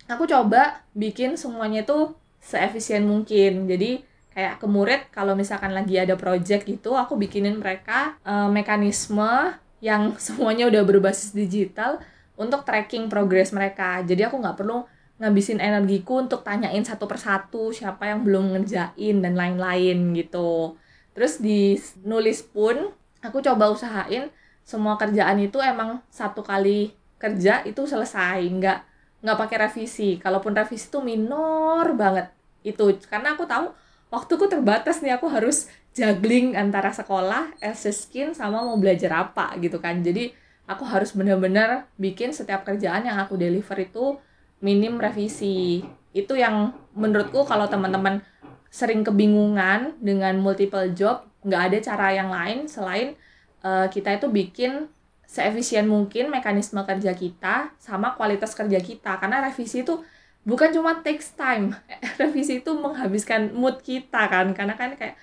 aku 0.04 0.28
coba 0.28 0.84
bikin 0.92 1.40
semuanya 1.40 1.80
itu 1.80 2.12
seefisien 2.44 3.08
mungkin. 3.08 3.64
Jadi 3.64 4.04
kayak 4.34 4.60
ke 4.60 4.66
murid 4.66 5.00
kalau 5.14 5.32
misalkan 5.38 5.70
lagi 5.72 5.94
ada 5.94 6.18
project 6.18 6.66
gitu 6.66 6.98
aku 6.98 7.14
bikinin 7.14 7.56
mereka 7.56 8.18
eh, 8.26 8.50
mekanisme 8.50 9.54
yang 9.78 10.12
semuanya 10.26 10.66
udah 10.66 10.82
berbasis 10.82 11.30
digital 11.30 12.02
untuk 12.34 12.66
tracking 12.66 13.06
progress 13.06 13.54
mereka 13.54 14.02
jadi 14.02 14.26
aku 14.26 14.42
nggak 14.42 14.58
perlu 14.58 14.82
ngabisin 15.18 15.62
energiku 15.62 16.18
untuk 16.18 16.42
tanyain 16.42 16.82
satu 16.82 17.06
persatu 17.06 17.70
siapa 17.70 18.10
yang 18.10 18.26
belum 18.26 18.58
ngerjain 18.58 19.22
dan 19.22 19.34
lain-lain 19.38 20.10
gitu. 20.18 20.74
Terus 21.14 21.38
di 21.38 21.78
nulis 22.02 22.42
pun 22.42 22.90
aku 23.22 23.38
coba 23.38 23.70
usahain 23.70 24.28
semua 24.66 24.98
kerjaan 24.98 25.38
itu 25.38 25.62
emang 25.62 26.02
satu 26.10 26.42
kali 26.42 26.90
kerja 27.22 27.62
itu 27.62 27.86
selesai. 27.86 28.42
Nggak 28.42 28.78
nggak 29.22 29.38
pakai 29.38 29.56
revisi. 29.70 30.18
Kalaupun 30.18 30.52
revisi 30.52 30.90
itu 30.90 30.98
minor 30.98 31.94
banget 31.94 32.34
itu. 32.66 32.98
Karena 33.06 33.38
aku 33.38 33.46
tahu 33.46 33.70
waktuku 34.10 34.50
terbatas 34.50 34.98
nih 34.98 35.14
aku 35.14 35.30
harus 35.30 35.70
juggling 35.94 36.58
antara 36.58 36.90
sekolah, 36.90 37.54
skin 37.78 38.34
sama 38.34 38.66
mau 38.66 38.74
belajar 38.74 39.14
apa 39.30 39.54
gitu 39.62 39.78
kan. 39.78 40.02
Jadi 40.02 40.34
aku 40.66 40.82
harus 40.82 41.14
benar-benar 41.14 41.86
bikin 41.94 42.34
setiap 42.34 42.66
kerjaan 42.66 43.06
yang 43.06 43.22
aku 43.22 43.38
deliver 43.38 43.78
itu 43.78 44.18
minim 44.60 45.00
revisi. 45.00 45.82
Itu 46.14 46.38
yang 46.38 46.74
menurutku 46.94 47.42
kalau 47.46 47.66
teman-teman 47.66 48.22
sering 48.70 49.06
kebingungan 49.06 49.98
dengan 50.02 50.38
multiple 50.38 50.90
job, 50.94 51.26
nggak 51.46 51.62
ada 51.70 51.78
cara 51.82 52.06
yang 52.14 52.30
lain 52.30 52.66
selain 52.66 53.14
eh, 53.62 53.86
kita 53.90 54.18
itu 54.18 54.26
bikin 54.30 54.90
seefisien 55.26 55.90
mungkin 55.90 56.30
mekanisme 56.30 56.78
kerja 56.86 57.10
kita 57.16 57.74
sama 57.78 58.14
kualitas 58.14 58.54
kerja 58.54 58.78
kita. 58.78 59.18
Karena 59.18 59.42
revisi 59.42 59.82
itu 59.82 59.98
bukan 60.44 60.70
cuma 60.70 61.00
takes 61.00 61.32
time 61.34 61.72
revisi 62.20 62.60
itu 62.60 62.70
menghabiskan 62.76 63.50
mood 63.56 63.80
kita 63.80 64.28
kan 64.28 64.52
karena 64.52 64.76
kan 64.76 64.92
kayak 64.94 65.16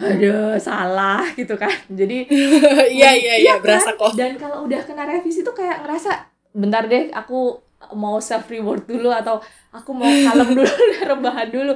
aduh 0.00 0.56
salah 0.56 1.26
gitu 1.38 1.58
kan 1.58 1.74
jadi 1.90 2.24
Iya, 2.96 3.10
iya, 3.18 3.34
iya, 3.36 3.54
kan? 3.58 3.62
berasa 3.66 3.90
kok. 3.98 4.16
dan 4.16 4.38
kalau 4.40 4.64
udah 4.64 4.80
kena 4.86 5.04
revisi 5.04 5.44
tuh 5.44 5.52
kayak 5.52 5.84
ngerasa 5.84 6.30
bentar 6.56 6.86
deh 6.88 7.10
aku 7.12 7.60
mau 7.96 8.20
self 8.20 8.46
reward 8.52 8.84
dulu 8.84 9.08
atau 9.08 9.40
aku 9.72 9.90
mau 9.96 10.06
kalem 10.06 10.52
dulu 10.58 10.74
rebahan 11.04 11.48
dulu. 11.48 11.72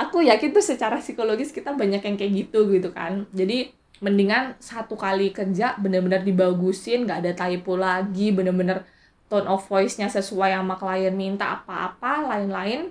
Aku 0.00 0.24
yakin 0.24 0.50
tuh 0.56 0.64
secara 0.64 0.98
psikologis 0.98 1.52
kita 1.52 1.76
banyak 1.76 2.00
yang 2.00 2.16
kayak 2.16 2.32
gitu 2.32 2.72
gitu 2.72 2.90
kan. 2.90 3.28
Jadi 3.36 3.70
mendingan 4.02 4.58
satu 4.58 4.98
kali 4.98 5.30
kerja 5.30 5.78
bener-bener 5.78 6.26
dibagusin 6.26 7.06
nggak 7.06 7.22
ada 7.22 7.32
typo 7.46 7.78
lagi 7.78 8.34
bener-bener 8.34 8.82
tone 9.30 9.46
of 9.46 9.62
voice-nya 9.70 10.10
sesuai 10.10 10.58
sama 10.58 10.74
klien 10.74 11.14
minta 11.14 11.54
apa-apa 11.54 12.34
lain-lain 12.34 12.90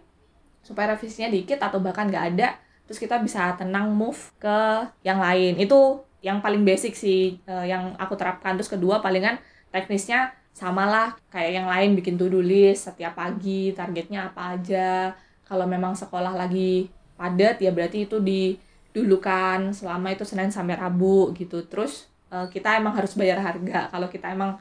supaya 0.64 0.96
revisinya 0.96 1.28
dikit 1.28 1.60
atau 1.60 1.84
bahkan 1.84 2.08
nggak 2.08 2.26
ada 2.32 2.56
terus 2.88 2.96
kita 2.96 3.20
bisa 3.20 3.56
tenang 3.60 3.92
move 3.92 4.20
ke 4.40 4.88
yang 5.04 5.20
lain. 5.20 5.60
Itu 5.60 6.06
yang 6.24 6.40
paling 6.40 6.64
basic 6.64 6.96
sih 6.96 7.42
eh, 7.44 7.66
yang 7.68 7.98
aku 7.98 8.16
terapkan. 8.16 8.56
Terus 8.56 8.72
kedua 8.72 9.04
palingan 9.04 9.42
teknisnya 9.74 10.32
samalah 10.52 11.16
kayak 11.32 11.52
yang 11.64 11.68
lain 11.68 11.98
bikin 11.98 12.16
to-do 12.20 12.44
list 12.44 12.92
setiap 12.92 13.18
pagi 13.18 13.72
targetnya 13.72 14.32
apa 14.32 14.56
aja. 14.56 15.16
Kalau 15.48 15.68
memang 15.68 15.96
sekolah 15.98 16.32
lagi 16.36 16.88
padat 17.20 17.60
ya 17.60 17.72
berarti 17.76 18.08
itu 18.08 18.18
didulukan 18.24 19.76
selama 19.76 20.16
itu 20.16 20.24
Senin 20.24 20.52
sampai 20.54 20.80
Rabu 20.80 21.32
gitu. 21.36 21.64
Terus 21.68 22.08
eh, 22.32 22.48
kita 22.52 22.80
emang 22.80 22.96
harus 22.96 23.16
bayar 23.16 23.40
harga. 23.42 23.92
Kalau 23.92 24.08
kita 24.08 24.32
emang 24.32 24.60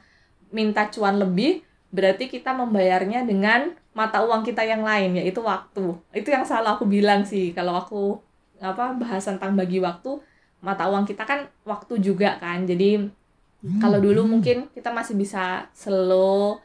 minta 0.51 0.87
cuan 0.91 1.19
lebih 1.19 1.63
berarti 1.91 2.31
kita 2.31 2.55
membayarnya 2.55 3.27
dengan 3.27 3.75
mata 3.91 4.23
uang 4.23 4.47
kita 4.47 4.63
yang 4.63 4.87
lain 4.87 5.19
yaitu 5.19 5.43
waktu. 5.43 5.99
Itu 6.15 6.31
yang 6.31 6.47
selalu 6.47 6.69
aku 6.79 6.85
bilang 6.87 7.27
sih 7.27 7.51
kalau 7.51 7.75
aku 7.75 8.19
apa 8.63 8.95
bahas 8.95 9.25
tentang 9.25 9.57
bagi 9.57 9.81
waktu 9.83 10.21
mata 10.61 10.87
uang 10.87 11.09
kita 11.09 11.27
kan 11.27 11.51
waktu 11.67 11.99
juga 11.99 12.39
kan. 12.39 12.63
Jadi 12.67 13.11
kalau 13.81 14.01
dulu 14.01 14.25
mungkin 14.25 14.73
kita 14.73 14.89
masih 14.89 15.15
bisa 15.21 15.69
slow 15.77 16.61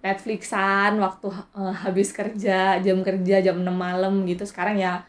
Netflixan 0.00 0.96
waktu 1.02 1.28
eh, 1.32 1.74
habis 1.84 2.14
kerja 2.14 2.80
jam 2.80 2.98
kerja 3.04 3.36
jam 3.44 3.56
6 3.60 3.68
malam 3.68 4.24
gitu 4.24 4.48
sekarang 4.48 4.80
ya 4.80 5.04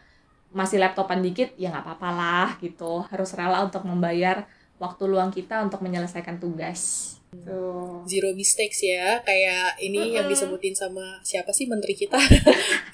masih 0.50 0.82
laptopan 0.82 1.22
dikit 1.22 1.54
ya 1.56 1.70
nggak 1.70 1.86
apa-apa 1.86 2.08
lah 2.10 2.48
gitu 2.58 3.06
harus 3.06 3.30
rela 3.38 3.62
untuk 3.62 3.86
membayar 3.86 4.44
waktu 4.82 5.02
luang 5.06 5.30
kita 5.30 5.62
untuk 5.62 5.80
menyelesaikan 5.80 6.42
tugas 6.42 7.14
tuh 7.46 8.02
Zero 8.10 8.34
mistakes 8.34 8.82
ya, 8.82 9.22
kayak 9.22 9.78
ini 9.78 10.18
yang 10.18 10.26
Mm-mm. 10.26 10.34
disebutin 10.34 10.74
sama 10.74 11.22
siapa 11.22 11.54
sih 11.54 11.70
menteri 11.70 11.94
kita? 11.94 12.18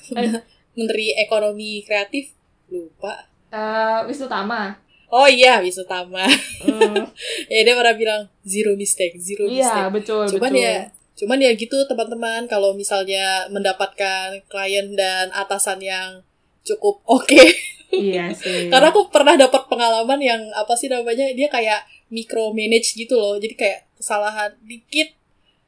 menteri 0.76 1.16
Ekonomi 1.16 1.80
Kreatif. 1.87 2.37
Lupa. 2.68 3.24
Eh, 3.48 4.00
Wisnu 4.11 4.28
Tama 4.28 4.76
Oh 5.09 5.27
iya, 5.27 5.62
Wisutama. 5.62 6.27
Hmm, 6.62 7.07
ya 7.53 7.61
dia 7.62 7.75
pernah 7.75 7.95
bilang 7.95 8.23
zero 8.42 8.75
mistake, 8.75 9.14
zero 9.16 9.47
iya 9.47 9.87
mistake. 9.87 9.90
betul 9.95 10.25
Cuman 10.37 10.51
betul 10.51 10.62
ya, 10.62 10.77
cuman 11.16 11.38
ya 11.40 11.51
gitu 11.55 11.77
teman-teman 11.87 12.45
kalau 12.45 12.75
misalnya 12.75 13.47
mendapatkan 13.49 14.42
klien 14.47 14.92
dan 14.92 15.31
atasan 15.31 15.79
yang 15.81 16.21
cukup 16.62 17.01
oke. 17.07 17.38
iya 17.95 18.35
sih 18.35 18.66
Karena 18.66 18.90
aku 18.90 19.09
pernah 19.09 19.38
dapat 19.38 19.71
pengalaman 19.71 20.19
yang 20.19 20.42
apa 20.53 20.75
sih 20.75 20.90
namanya 20.90 21.31
dia 21.33 21.47
kayak 21.47 21.87
micro 22.11 22.51
manage 22.51 22.95
gitu 22.95 23.14
loh. 23.14 23.38
Jadi 23.38 23.55
kayak 23.55 23.87
kesalahan 23.97 24.53
dikit 24.61 25.14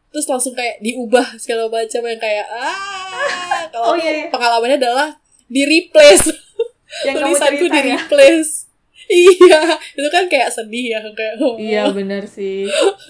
terus 0.09 0.24
langsung 0.24 0.57
kayak 0.57 0.81
diubah 0.81 1.37
segala 1.37 1.68
macam 1.68 2.01
yang 2.03 2.16
kayak 2.16 2.46
ah 2.48 2.74
Oh, 3.68 3.92
kalau 3.92 4.01
iya, 4.01 4.24
iya. 4.24 4.27
pengalamannya 4.33 4.81
adalah 4.81 5.09
di 5.44 5.62
replace 5.64 6.33
yang 7.05 7.16
tulisanku 7.20 7.68
di 7.68 7.81
ya 7.85 8.01
replace 8.01 8.67
iya 9.09 9.77
itu 9.97 10.09
kan 10.12 10.29
kayak 10.29 10.53
sedih 10.53 10.97
ya 10.97 11.01
kayak 11.12 11.35
oh, 11.40 11.57
iya 11.57 11.88
bener 11.90 12.29
sih. 12.29 12.68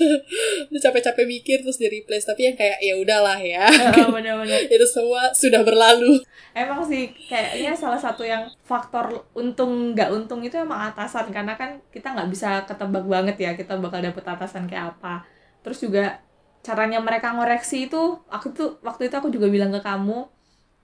Udah 0.70 0.80
capek-capek 0.88 1.26
mikir 1.26 1.60
terus 1.66 1.76
di 1.76 1.90
replace. 1.90 2.26
Tapi 2.26 2.50
yang 2.50 2.56
kayak 2.56 2.78
ya 2.80 2.94
udahlah 2.96 3.38
ya. 3.38 3.66
Heeh, 3.92 4.08
bener-bener 4.08 4.70
itu 4.70 4.86
semua 4.86 5.34
sudah 5.34 5.62
berlalu. 5.66 6.22
Emang 6.54 6.82
sih 6.86 7.12
kayaknya 7.28 7.74
salah 7.74 7.98
satu 7.98 8.22
yang 8.24 8.48
faktor 8.64 9.26
untung 9.34 9.92
nggak 9.92 10.10
untung 10.14 10.40
itu 10.46 10.56
emang 10.56 10.90
atasan. 10.94 11.28
Karena 11.34 11.58
kan 11.58 11.82
kita 11.90 12.14
nggak 12.14 12.28
bisa 12.30 12.64
ketebak 12.64 13.04
banget 13.04 13.36
ya 13.36 13.50
kita 13.58 13.76
bakal 13.76 14.00
dapet 14.00 14.24
atasan 14.24 14.70
kayak 14.70 14.96
apa. 14.96 15.26
Terus 15.62 15.82
juga 15.82 16.22
caranya 16.62 16.98
mereka 16.98 17.32
ngoreksi 17.32 17.86
itu 17.86 18.18
aku 18.28 18.46
tuh 18.52 18.70
waktu 18.82 19.08
itu 19.08 19.14
aku 19.14 19.30
juga 19.30 19.46
bilang 19.48 19.70
ke 19.70 19.80
kamu 19.80 20.26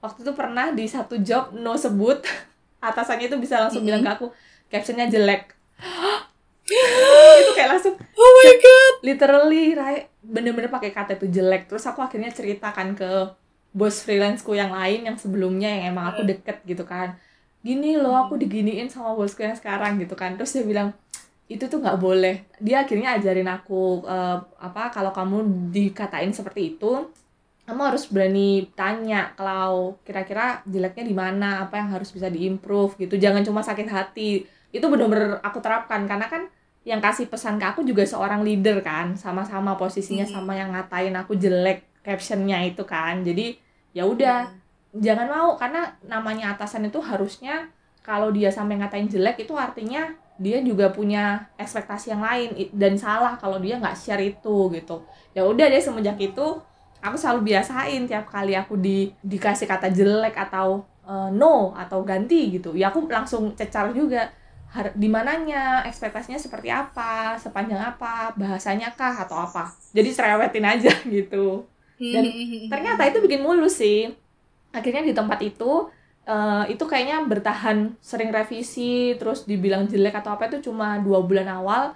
waktu 0.05 0.20
itu 0.20 0.33
pernah 0.37 0.70
di 0.70 0.85
satu 0.85 1.18
job 1.20 1.57
no 1.57 1.74
sebut 1.74 2.24
atasannya 2.88 3.33
itu 3.33 3.37
bisa 3.40 3.61
langsung 3.61 3.83
bilang 3.85 4.05
ke 4.05 4.11
aku 4.12 4.27
captionnya 4.68 5.09
jelek. 5.11 5.53
Itu 7.40 7.53
kayak 7.53 7.70
langsung 7.77 7.94
oh 8.00 8.31
my 8.40 8.53
god. 8.57 8.94
literally 9.05 9.77
Rai 9.77 10.09
bener-bener 10.24 10.72
pakai 10.72 10.90
kata 10.90 11.20
itu 11.20 11.29
jelek. 11.29 11.68
Terus 11.68 11.85
aku 11.85 12.00
akhirnya 12.00 12.33
ceritakan 12.33 12.96
ke 12.96 13.11
bos 13.74 14.07
freelanceku 14.07 14.55
yang 14.55 14.70
lain 14.70 15.11
yang 15.11 15.16
sebelumnya 15.18 15.66
yang 15.66 15.96
emang 15.96 16.14
aku 16.14 16.22
deket 16.24 16.62
gitu 16.64 16.87
kan. 16.87 17.18
Gini 17.64 17.96
loh 17.96 18.14
aku 18.14 18.37
diginiin 18.37 18.88
sama 18.92 19.16
bosku 19.16 19.44
yang 19.44 19.57
sekarang 19.57 20.00
gitu 20.00 20.16
kan. 20.16 20.37
Terus 20.38 20.57
dia 20.57 20.64
bilang 20.64 20.88
itu 21.50 21.68
tuh 21.68 21.83
nggak 21.83 22.00
boleh. 22.00 22.48
Dia 22.62 22.88
akhirnya 22.88 23.20
ajarin 23.20 23.50
aku 23.50 24.05
eh, 24.09 24.38
apa 24.40 24.88
kalau 24.94 25.12
kamu 25.12 25.68
dikatain 25.74 26.33
seperti 26.33 26.77
itu 26.77 27.09
kamu 27.64 27.81
harus 27.81 28.05
berani 28.12 28.68
tanya 28.77 29.33
kalau 29.40 29.96
kira-kira 30.05 30.61
jeleknya 30.68 31.05
di 31.09 31.14
mana 31.16 31.64
apa 31.64 31.81
yang 31.81 31.88
harus 31.96 32.12
bisa 32.12 32.29
diimprove 32.29 32.92
gitu. 33.00 33.16
Jangan 33.16 33.40
cuma 33.40 33.64
sakit 33.64 33.88
hati. 33.88 34.44
Itu 34.68 34.92
bener-bener 34.92 35.40
aku 35.40 35.64
terapkan. 35.64 36.05
Karena 36.05 36.29
kan 36.29 36.53
yang 36.85 37.00
kasih 37.00 37.33
pesan 37.33 37.57
ke 37.57 37.64
aku 37.64 37.81
juga 37.81 38.05
seorang 38.05 38.44
leader 38.44 38.85
kan. 38.85 39.16
Sama-sama 39.16 39.81
posisinya 39.81 40.29
Hmm. 40.29 40.35
sama 40.44 40.53
yang 40.53 40.77
ngatain 40.77 41.16
aku 41.16 41.40
jelek 41.40 41.88
captionnya 42.05 42.61
itu 42.68 42.85
kan. 42.85 43.24
Jadi 43.24 43.57
ya 43.96 44.05
udah. 44.05 44.44
Jangan 44.92 45.27
mau. 45.33 45.48
Karena 45.57 45.88
namanya 46.05 46.53
atasan 46.53 46.85
itu 46.92 47.00
harusnya 47.00 47.72
kalau 48.05 48.29
dia 48.29 48.53
sampai 48.53 48.77
ngatain 48.77 49.09
jelek 49.09 49.48
itu 49.48 49.57
artinya 49.57 50.12
dia 50.37 50.61
juga 50.61 50.92
punya 50.92 51.48
ekspektasi 51.57 52.12
yang 52.12 52.20
lain. 52.20 52.53
Dan 52.77 53.00
salah 53.00 53.40
kalau 53.40 53.57
dia 53.57 53.81
nggak 53.81 53.96
share 53.96 54.20
itu 54.20 54.68
gitu. 54.68 55.00
Ya 55.33 55.48
udah 55.48 55.64
deh 55.72 55.81
semenjak 55.81 56.20
itu 56.20 56.61
aku 57.04 57.16
selalu 57.20 57.52
biasain 57.52 58.08
tiap 58.08 58.24
kali 58.32 58.56
aku 58.56 58.80
di 58.80 59.12
dikasih 59.20 59.68
kata 59.68 59.92
jelek 59.92 60.32
atau 60.32 60.88
eh, 61.04 61.28
no 61.36 61.76
atau 61.76 62.00
ganti 62.00 62.56
gitu. 62.56 62.72
Ya 62.72 62.88
aku 62.88 63.04
langsung 63.12 63.52
cecar 63.52 63.92
juga. 63.92 64.32
Di 64.74 65.06
mananya 65.06 65.86
ekspektasinya 65.86 66.34
seperti 66.40 66.66
apa 66.66 67.38
sepanjang 67.38 67.78
apa 67.78 68.34
bahasanya 68.34 68.90
kah 68.96 69.14
atau 69.22 69.38
apa. 69.38 69.70
Jadi 69.94 70.10
cerewetin 70.10 70.66
aja 70.66 70.92
gitu. 71.16 71.68
Dan 72.00 72.24
ternyata 72.72 73.06
itu 73.06 73.20
bikin 73.22 73.44
mulus 73.44 73.78
sih. 73.78 74.10
Akhirnya 74.74 75.06
di 75.06 75.14
tempat 75.14 75.38
itu 75.44 75.86
eh, 76.26 76.64
itu 76.72 76.84
kayaknya 76.88 77.22
bertahan 77.28 77.94
sering 78.00 78.32
revisi 78.32 79.14
terus 79.20 79.44
dibilang 79.44 79.86
jelek 79.86 80.16
atau 80.24 80.34
apa 80.34 80.48
itu 80.50 80.72
cuma 80.72 80.98
dua 80.98 81.20
bulan 81.22 81.46
awal 81.52 81.94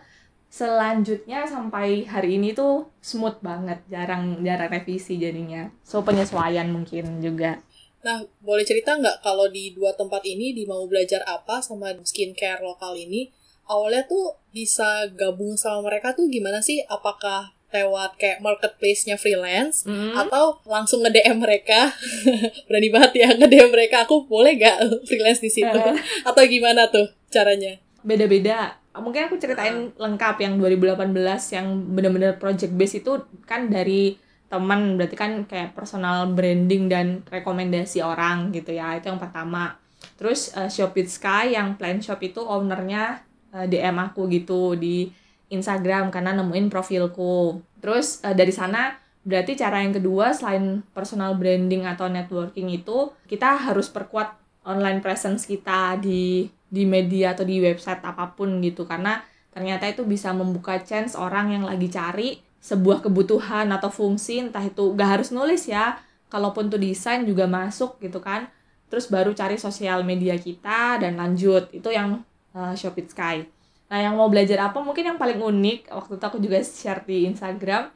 selanjutnya 0.48 1.44
sampai 1.44 2.08
hari 2.08 2.40
ini 2.40 2.56
tuh 2.56 2.88
smooth 3.04 3.38
banget 3.44 3.84
jarang 3.92 4.40
jarang 4.40 4.72
revisi 4.72 5.20
jadinya 5.20 5.68
so 5.84 6.00
penyesuaian 6.00 6.68
mungkin 6.72 7.20
juga 7.20 7.60
Nah, 7.98 8.22
boleh 8.38 8.62
cerita 8.62 8.94
nggak 8.94 9.26
kalau 9.26 9.50
di 9.50 9.74
dua 9.74 9.90
tempat 9.90 10.22
ini 10.22 10.54
di 10.54 10.62
mau 10.70 10.86
belajar 10.86 11.18
apa 11.26 11.58
sama 11.58 11.90
skincare 12.06 12.62
lokal 12.62 12.94
ini 12.94 13.26
awalnya 13.66 14.06
tuh 14.06 14.38
bisa 14.54 15.10
gabung 15.18 15.58
sama 15.58 15.90
mereka 15.90 16.14
tuh 16.14 16.30
gimana 16.30 16.62
sih? 16.62 16.78
Apakah 16.86 17.52
lewat 17.68 18.16
kayak 18.16 18.40
marketplace-nya 18.40 19.20
freelance 19.20 19.84
atau 20.14 20.62
langsung 20.64 21.04
nge-DM 21.04 21.42
mereka? 21.42 21.90
Berani 22.70 22.88
banget 22.88 23.12
ya 23.18 23.28
nge-DM 23.34 23.70
mereka. 23.74 24.06
Aku 24.06 24.24
boleh 24.30 24.54
nggak 24.56 24.78
freelance 25.10 25.42
di 25.42 25.50
situ? 25.50 25.66
Eh. 25.66 25.98
atau 26.22 26.42
gimana 26.46 26.86
tuh 26.88 27.10
caranya? 27.34 27.82
beda-beda 27.98 28.78
mungkin 29.00 29.26
aku 29.26 29.38
ceritain 29.40 29.90
lengkap 29.94 30.36
yang 30.42 30.60
2018 30.60 31.14
yang 31.54 31.66
bener-bener 31.94 32.36
project 32.36 32.72
base 32.74 33.00
itu 33.00 33.22
kan 33.44 33.70
dari 33.70 34.18
teman 34.48 34.96
berarti 34.96 35.16
kan 35.16 35.44
kayak 35.44 35.76
personal 35.76 36.32
branding 36.32 36.88
dan 36.88 37.20
rekomendasi 37.28 38.00
orang 38.00 38.48
gitu 38.50 38.72
ya 38.72 38.96
itu 38.96 39.12
yang 39.12 39.20
pertama. 39.20 39.76
Terus 40.16 40.56
uh, 40.56 40.70
Shop 40.72 40.96
With 40.96 41.12
Sky 41.12 41.54
yang 41.54 41.76
plan 41.76 42.00
shop 42.00 42.18
itu 42.24 42.40
ownernya 42.40 43.22
uh, 43.52 43.66
DM 43.68 43.96
aku 44.00 44.26
gitu 44.32 44.74
di 44.74 45.12
Instagram 45.52 46.08
karena 46.08 46.32
nemuin 46.32 46.72
profilku. 46.72 47.60
Terus 47.84 48.24
uh, 48.24 48.32
dari 48.32 48.50
sana 48.50 48.96
berarti 49.28 49.52
cara 49.60 49.84
yang 49.84 49.92
kedua 49.92 50.32
selain 50.32 50.80
personal 50.96 51.36
branding 51.36 51.84
atau 51.84 52.08
networking 52.08 52.72
itu 52.72 53.12
kita 53.28 53.68
harus 53.68 53.92
perkuat 53.92 54.32
online 54.64 55.04
presence 55.04 55.44
kita 55.44 56.00
di 56.00 56.48
di 56.68 56.84
media 56.84 57.32
atau 57.32 57.44
di 57.44 57.60
website 57.60 58.04
apa 58.04 58.32
pun 58.36 58.60
gitu. 58.64 58.84
Karena 58.84 59.20
ternyata 59.52 59.88
itu 59.88 60.04
bisa 60.04 60.30
membuka 60.32 60.78
chance 60.84 61.16
orang 61.18 61.52
yang 61.56 61.64
lagi 61.64 61.88
cari 61.88 62.38
sebuah 62.58 63.02
kebutuhan 63.02 63.70
atau 63.72 63.88
fungsi 63.88 64.44
entah 64.44 64.62
itu 64.62 64.92
gak 64.94 65.20
harus 65.20 65.28
nulis 65.32 65.66
ya. 65.66 65.98
Kalaupun 66.28 66.68
tuh 66.68 66.76
desain 66.76 67.24
juga 67.24 67.48
masuk 67.48 67.96
gitu 68.04 68.20
kan. 68.20 68.52
Terus 68.88 69.08
baru 69.08 69.32
cari 69.32 69.56
sosial 69.56 70.04
media 70.04 70.36
kita 70.36 71.00
dan 71.00 71.16
lanjut. 71.16 71.72
Itu 71.72 71.88
yang 71.88 72.24
uh, 72.52 72.72
Shop 72.76 72.96
It 73.00 73.12
Sky. 73.12 73.44
Nah 73.88 73.98
yang 74.04 74.20
mau 74.20 74.28
belajar 74.28 74.68
apa? 74.68 74.84
Mungkin 74.84 75.14
yang 75.14 75.18
paling 75.20 75.40
unik 75.40 75.88
waktu 75.88 76.12
itu 76.20 76.24
aku 76.24 76.38
juga 76.40 76.58
share 76.60 77.02
di 77.08 77.24
Instagram. 77.28 77.88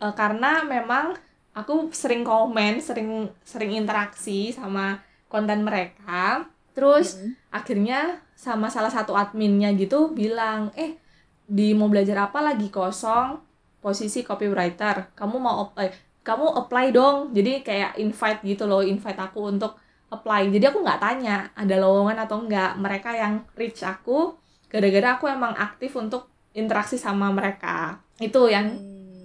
Uh, 0.00 0.14
karena 0.16 0.64
memang 0.64 1.16
aku 1.58 1.90
sering 1.90 2.22
komen 2.22 2.78
sering 2.78 3.26
sering 3.42 3.74
interaksi 3.74 4.54
sama 4.54 5.02
konten 5.26 5.66
mereka 5.66 6.46
terus 6.78 7.18
akhirnya 7.50 8.22
sama 8.38 8.70
salah 8.70 8.94
satu 8.94 9.18
adminnya 9.18 9.74
gitu 9.74 10.14
bilang 10.14 10.70
eh 10.78 10.94
di 11.42 11.74
mau 11.74 11.90
belajar 11.90 12.30
apa 12.30 12.38
lagi 12.38 12.70
kosong? 12.70 13.42
Posisi 13.82 14.22
copywriter. 14.22 15.10
Kamu 15.18 15.36
mau 15.42 15.74
eh, 15.80 15.90
kamu 16.22 16.46
apply 16.62 16.86
dong. 16.94 17.34
Jadi 17.34 17.66
kayak 17.66 17.98
invite 17.98 18.46
gitu 18.46 18.70
loh 18.70 18.84
invite 18.84 19.18
aku 19.18 19.50
untuk 19.50 19.74
apply. 20.12 20.54
Jadi 20.54 20.64
aku 20.70 20.84
nggak 20.84 21.00
tanya 21.02 21.50
ada 21.58 21.74
lowongan 21.82 22.22
atau 22.22 22.46
enggak 22.46 22.78
mereka 22.78 23.10
yang 23.16 23.42
reach 23.58 23.82
aku 23.82 24.38
gara-gara 24.68 25.16
aku 25.16 25.24
emang 25.26 25.56
aktif 25.56 25.96
untuk 25.96 26.28
interaksi 26.52 27.00
sama 27.00 27.32
mereka. 27.34 27.98
Itu 28.20 28.46
yang 28.46 28.78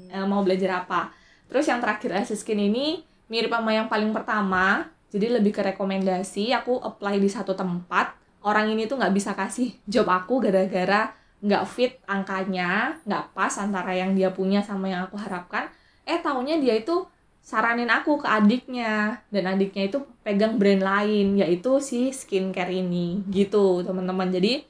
eh, 0.10 0.26
mau 0.26 0.42
belajar 0.42 0.88
apa. 0.88 1.14
Terus 1.52 1.70
yang 1.70 1.84
terakhir 1.84 2.18
Asis 2.18 2.42
Skin 2.42 2.58
ini 2.58 3.04
mirip 3.28 3.54
sama 3.54 3.76
yang 3.76 3.86
paling 3.92 4.10
pertama 4.10 4.90
jadi 5.14 5.38
lebih 5.38 5.54
ke 5.54 5.62
rekomendasi 5.62 6.50
aku 6.58 6.82
apply 6.82 7.22
di 7.22 7.30
satu 7.30 7.54
tempat 7.54 8.18
orang 8.42 8.74
ini 8.74 8.90
tuh 8.90 8.98
nggak 8.98 9.14
bisa 9.14 9.38
kasih 9.38 9.78
job 9.86 10.10
aku 10.10 10.42
gara-gara 10.42 11.14
nggak 11.44 11.64
fit 11.68 12.00
angkanya 12.08 12.96
nggak 13.04 13.36
pas 13.36 13.52
antara 13.60 13.92
yang 13.92 14.16
dia 14.16 14.32
punya 14.32 14.64
sama 14.64 14.88
yang 14.88 15.04
aku 15.06 15.20
harapkan. 15.20 15.68
Eh 16.08 16.24
taunya 16.24 16.56
dia 16.56 16.80
itu 16.80 17.04
saranin 17.44 17.92
aku 17.92 18.24
ke 18.24 18.28
adiknya 18.32 19.20
dan 19.28 19.52
adiknya 19.52 19.92
itu 19.92 20.00
pegang 20.24 20.56
brand 20.56 20.80
lain 20.80 21.36
yaitu 21.36 21.84
si 21.84 22.16
skincare 22.16 22.72
ini. 22.72 23.28
Gitu 23.28 23.84
teman-teman. 23.84 24.32
Jadi 24.32 24.64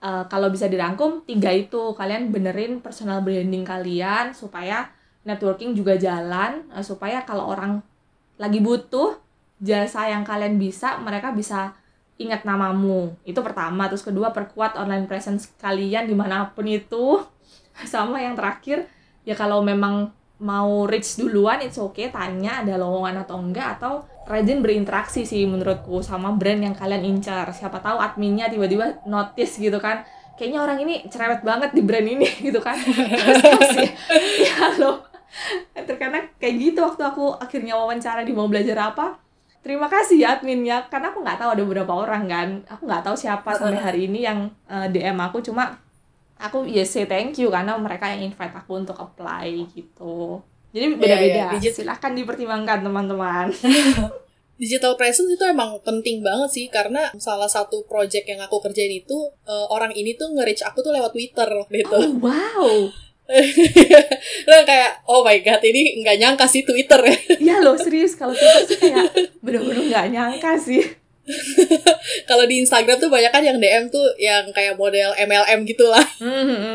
eh, 0.00 0.24
kalau 0.30 0.54
bisa 0.54 0.70
dirangkum 0.70 1.26
tiga 1.26 1.50
itu. 1.50 1.98
Kalian 1.98 2.30
benerin 2.30 2.78
personal 2.78 3.26
branding 3.26 3.66
kalian 3.66 4.30
supaya 4.30 4.86
networking 5.26 5.74
juga 5.74 5.98
jalan 5.98 6.62
eh, 6.70 6.86
supaya 6.86 7.26
kalau 7.26 7.50
orang 7.50 7.82
lagi 8.38 8.62
butuh 8.62 9.18
jasa 9.60 10.08
yang 10.08 10.24
kalian 10.24 10.56
bisa 10.56 10.96
mereka 10.98 11.30
bisa 11.30 11.76
ingat 12.20 12.44
namamu. 12.44 13.16
Itu 13.24 13.40
pertama. 13.40 13.88
Terus 13.88 14.04
kedua 14.04 14.32
perkuat 14.32 14.76
online 14.76 15.08
presence 15.08 15.52
kalian 15.60 16.08
di 16.08 16.16
mana 16.16 16.52
pun 16.52 16.68
itu. 16.68 17.24
Sama 17.92 18.20
yang 18.20 18.36
terakhir 18.36 18.88
ya 19.24 19.32
kalau 19.32 19.64
memang 19.64 20.12
mau 20.40 20.88
reach 20.88 21.20
duluan 21.20 21.60
it's 21.60 21.76
okay 21.76 22.08
tanya 22.08 22.64
ada 22.64 22.80
lowongan 22.80 23.28
atau 23.28 23.36
enggak 23.36 23.76
atau 23.76 24.00
rajin 24.24 24.64
berinteraksi 24.64 25.28
sih 25.28 25.44
menurutku 25.44 26.00
sama 26.00 26.32
brand 26.32 26.64
yang 26.64 26.72
kalian 26.72 27.04
incar. 27.04 27.52
Siapa 27.52 27.80
tahu 27.84 28.00
adminnya 28.00 28.48
tiba-tiba 28.48 29.04
notice 29.04 29.60
gitu 29.60 29.76
kan 29.76 30.00
kayaknya 30.40 30.64
orang 30.64 30.80
ini 30.80 31.04
cerewet 31.12 31.44
banget 31.44 31.76
di 31.76 31.84
brand 31.84 32.08
ini 32.08 32.24
gitu 32.48 32.60
kan. 32.64 32.80
Terus 32.80 33.76
ya, 33.76 33.92
ya 34.48 34.56
lo 34.80 35.04
terkadang 35.84 36.32
kayak 36.40 36.54
gitu 36.56 36.80
waktu 36.82 37.02
aku 37.04 37.36
akhirnya 37.36 37.76
wawancara 37.76 38.24
di 38.24 38.32
mau 38.32 38.48
belajar 38.48 38.92
apa 38.92 39.20
terima 39.60 39.86
kasih 39.86 40.16
ya. 40.18 40.36
Adminnya 40.36 40.88
karena 40.88 41.10
aku 41.10 41.20
nggak 41.20 41.38
tahu 41.38 41.50
ada 41.52 41.62
beberapa 41.62 41.92
orang 41.92 42.24
kan. 42.26 42.48
Aku 42.66 42.84
nggak 42.84 43.02
tahu 43.02 43.16
siapa 43.16 43.50
sampai 43.52 43.76
hari 43.78 44.00
ini 44.06 44.24
yang 44.24 44.38
eh, 44.66 44.86
DM 44.88 45.18
aku. 45.18 45.40
Cuma 45.40 45.76
aku 46.40 46.64
ya 46.64 46.80
say 46.82 47.04
thank 47.04 47.36
you 47.36 47.52
karena 47.52 47.76
mereka 47.76 48.08
yang 48.08 48.32
invite 48.32 48.56
aku 48.56 48.80
untuk 48.80 48.96
apply 48.96 49.48
gitu. 49.70 50.40
Jadi 50.70 50.86
beda-beda. 50.96 51.34
iya, 51.34 51.46
digit- 51.52 51.76
silahkan 51.76 52.14
dipertimbangkan 52.14 52.80
teman-teman. 52.80 53.50
Digital 54.60 54.92
presence 54.92 55.32
itu 55.32 55.44
emang 55.48 55.80
penting 55.80 56.20
banget 56.20 56.50
sih. 56.52 56.66
Karena 56.68 57.08
salah 57.16 57.48
satu 57.48 57.82
project 57.88 58.28
yang 58.28 58.40
aku 58.44 58.60
kerjain 58.60 58.92
itu 58.92 59.16
uh, 59.48 59.66
orang 59.72 59.90
ini 59.96 60.14
tuh 60.14 60.30
nge-reach 60.36 60.60
aku 60.62 60.84
tuh 60.84 60.92
lewat 60.92 61.16
Twitter 61.16 61.48
gitu. 61.72 61.96
Oh, 61.96 62.12
wow. 62.20 62.68
nah 64.50 64.60
kayak 64.66 65.06
oh 65.06 65.22
my 65.22 65.38
god 65.42 65.62
ini 65.62 66.02
nggak 66.02 66.16
nyangka 66.18 66.46
sih 66.50 66.66
Twitter 66.66 66.98
ya. 66.98 67.16
Iya 67.46 67.56
loh 67.62 67.78
serius 67.78 68.18
kalau 68.18 68.34
Twitter 68.34 68.62
sih 68.66 68.78
kayak 68.78 69.10
bener-bener 69.40 69.86
nggak 69.86 70.06
nyangka 70.10 70.58
sih. 70.58 70.82
kalau 72.30 72.42
di 72.42 72.58
Instagram 72.58 72.98
tuh 72.98 73.06
banyak 73.06 73.30
kan 73.30 73.38
yang 73.44 73.62
DM 73.62 73.86
tuh 73.86 74.02
yang 74.18 74.50
kayak 74.50 74.74
model 74.74 75.14
MLM 75.14 75.62
gitu 75.62 75.86
lah. 75.86 76.02
Hmm, 76.18 76.74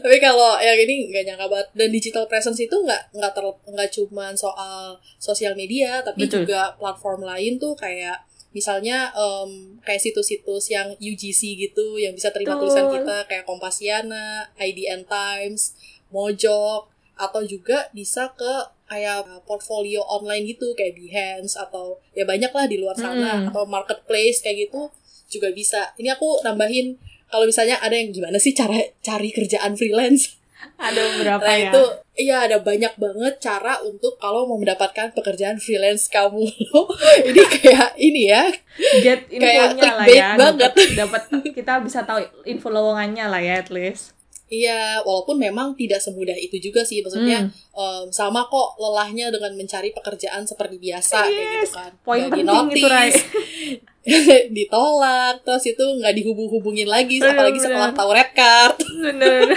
Tapi 0.00 0.16
kalau 0.16 0.56
yang 0.64 0.78
ini 0.80 1.12
nggak 1.12 1.24
nyangka 1.28 1.46
banget 1.50 1.68
dan 1.76 1.88
digital 1.92 2.24
presence 2.24 2.56
itu 2.56 2.72
nggak 2.72 3.12
nggak 3.12 3.32
ter 3.36 3.44
nggak 3.44 3.90
cuma 3.92 4.32
soal 4.32 4.96
sosial 5.20 5.52
media 5.52 6.00
tapi 6.00 6.24
Betul. 6.24 6.48
juga 6.48 6.72
platform 6.80 7.28
lain 7.28 7.60
tuh 7.60 7.76
kayak 7.76 8.16
misalnya 8.52 9.12
em, 9.12 9.80
kayak 9.80 10.00
situs-situs 10.00 10.70
yang 10.70 10.92
UGC 10.96 11.56
gitu 11.58 11.96
yang 11.96 12.12
bisa 12.12 12.28
terima 12.32 12.56
Betul. 12.56 12.68
tulisan 12.68 12.86
kita 12.92 13.16
kayak 13.28 13.44
Kompasiana, 13.44 14.52
IDN 14.56 15.04
Times, 15.08 15.76
Mojok 16.12 16.88
atau 17.16 17.40
juga 17.44 17.88
bisa 17.92 18.32
ke 18.32 18.52
kayak 18.88 19.44
portfolio 19.48 20.04
online 20.04 20.44
gitu 20.44 20.76
kayak 20.76 20.96
Behance 20.96 21.56
atau 21.56 21.96
ya 22.12 22.28
banyak 22.28 22.52
lah 22.52 22.66
di 22.68 22.76
luar 22.76 22.92
sana 22.96 23.40
Mm. 23.40 23.48
atau 23.52 23.64
marketplace 23.64 24.44
kayak 24.44 24.68
gitu 24.68 24.92
juga 25.32 25.48
bisa. 25.48 25.96
Ini 25.96 26.12
aku 26.12 26.44
nambahin 26.44 27.00
kalau 27.32 27.48
misalnya 27.48 27.80
ada 27.80 27.96
yang 27.96 28.12
gimana 28.12 28.36
sih 28.36 28.52
cara 28.52 28.76
cari 29.00 29.32
kerjaan 29.32 29.72
freelance. 29.80 30.36
Ada 30.78 31.00
beberapa 31.14 31.42
Nah 31.42 31.56
ya. 31.58 31.70
itu 31.70 31.82
iya 32.12 32.36
ada 32.44 32.58
banyak 32.60 32.94
banget 32.98 33.34
cara 33.40 33.80
untuk 33.82 34.18
kalau 34.18 34.46
mau 34.46 34.58
mendapatkan 34.58 35.14
pekerjaan 35.14 35.58
freelance 35.58 36.06
kamu. 36.10 36.42
Ini 37.28 37.42
kayak 37.48 37.90
ini 37.98 38.22
ya. 38.30 38.46
Get 39.02 39.26
kayak 39.28 39.32
infonya 39.32 39.92
lah 39.94 40.06
clickbait 40.06 40.18
ya. 40.18 40.30
banget. 40.38 40.72
Dapat 40.96 41.22
kita 41.54 41.72
bisa 41.82 42.02
tahu 42.06 42.20
info 42.46 42.68
lowongannya 42.70 43.26
lah 43.26 43.40
ya 43.42 43.60
at 43.60 43.70
least. 43.70 44.14
Iya, 44.52 45.00
walaupun 45.00 45.40
memang 45.40 45.72
tidak 45.72 45.96
semudah 45.98 46.36
itu 46.36 46.60
juga 46.60 46.84
sih. 46.84 47.00
Maksudnya 47.00 47.48
Hmm. 47.48 47.56
em, 47.72 48.04
sama 48.12 48.44
kok 48.44 48.76
lelahnya 48.76 49.32
dengan 49.32 49.56
mencari 49.56 49.90
pekerjaan 49.90 50.44
seperti 50.44 50.76
biasa 50.76 51.24
kayak 51.24 51.32
gitu 51.32 51.56
Yes, 51.64 51.72
kan. 51.72 51.92
poin 52.04 52.28
penting 52.28 52.44
itu, 52.44 52.84
Rai. 52.84 53.08
di-notice, 53.08 53.24
ditolak, 54.58 55.40
terus 55.40 55.64
itu 55.64 55.80
nggak 55.80 56.14
dihubung-hubungin 56.14 56.84
lagi, 56.84 57.16
Bener, 57.16 57.32
apalagi 57.32 57.58
setelah 57.58 57.88
bener. 57.88 58.00
tahu 58.04 58.10
red 58.12 58.30
card. 58.36 58.76
Bener. 59.08 59.48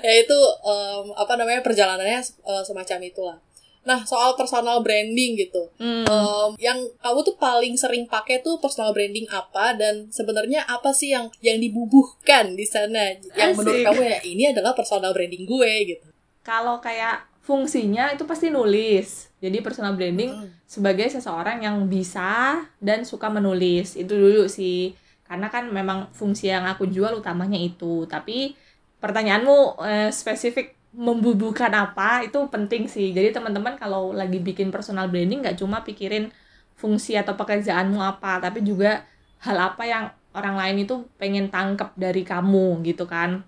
ya 0.00 0.12
itu 0.16 0.38
em, 0.64 1.04
apa 1.14 1.32
namanya 1.36 1.60
perjalanannya 1.60 2.20
eh, 2.22 2.62
semacam 2.64 2.98
itulah. 3.04 3.38
Nah 3.80 4.04
soal 4.04 4.36
personal 4.36 4.80
branding 4.80 5.36
gitu, 5.36 5.72
Hmm. 5.76 6.04
Em, 6.04 6.50
yang 6.60 6.76
kamu 7.00 7.18
tuh 7.22 7.36
paling 7.36 7.74
sering 7.74 8.04
pakai 8.04 8.40
tuh 8.40 8.60
personal 8.60 8.92
branding 8.92 9.24
apa 9.26 9.72
dan 9.72 10.06
sebenarnya 10.08 10.64
apa 10.64 10.92
sih 10.92 11.10
yang 11.10 11.32
yang 11.40 11.56
dibubuhkan 11.56 12.52
di 12.52 12.64
sana 12.64 13.16
yang 13.34 13.56
menurut 13.56 13.80
kamu 13.80 14.00
ya 14.04 14.18
ini 14.22 14.44
adalah 14.52 14.72
personal 14.72 15.10
branding 15.10 15.44
gue 15.44 15.96
gitu. 15.96 16.06
Kalau 16.40 16.76
kayak 16.78 17.24
fungsinya 17.40 18.12
itu 18.12 18.24
pasti 18.24 18.48
nulis. 18.48 19.32
Jadi 19.40 19.58
personal 19.58 19.96
branding 19.96 20.30
Hmm. 20.30 20.48
sebagai 20.68 21.08
seseorang 21.08 21.64
yang 21.64 21.88
bisa 21.88 22.60
dan 22.76 23.08
suka 23.08 23.32
menulis. 23.32 23.96
Itu 23.96 24.12
dulu 24.12 24.44
sih. 24.46 24.92
Karena 25.24 25.48
kan 25.48 25.70
memang 25.70 26.12
fungsi 26.12 26.50
yang 26.50 26.68
aku 26.68 26.84
jual 26.84 27.16
utamanya 27.16 27.56
itu. 27.56 28.04
Tapi 28.04 28.52
pertanyaanmu 29.00 29.56
eh, 29.82 30.10
spesifik 30.12 30.76
membubuhkan 30.94 31.70
apa 31.74 32.26
itu 32.26 32.38
penting 32.50 32.90
sih. 32.90 33.14
Jadi 33.14 33.30
teman-teman 33.36 33.78
kalau 33.78 34.10
lagi 34.14 34.38
bikin 34.42 34.68
personal 34.74 35.06
branding 35.12 35.40
nggak 35.44 35.58
cuma 35.60 35.82
pikirin 35.86 36.30
fungsi 36.74 37.14
atau 37.18 37.34
pekerjaanmu 37.36 38.00
apa, 38.00 38.40
tapi 38.42 38.64
juga 38.66 39.04
hal 39.44 39.56
apa 39.72 39.82
yang 39.86 40.04
orang 40.34 40.56
lain 40.58 40.76
itu 40.86 40.94
pengen 41.20 41.50
tangkep 41.50 41.94
dari 41.98 42.22
kamu 42.26 42.82
gitu 42.86 43.04
kan. 43.06 43.42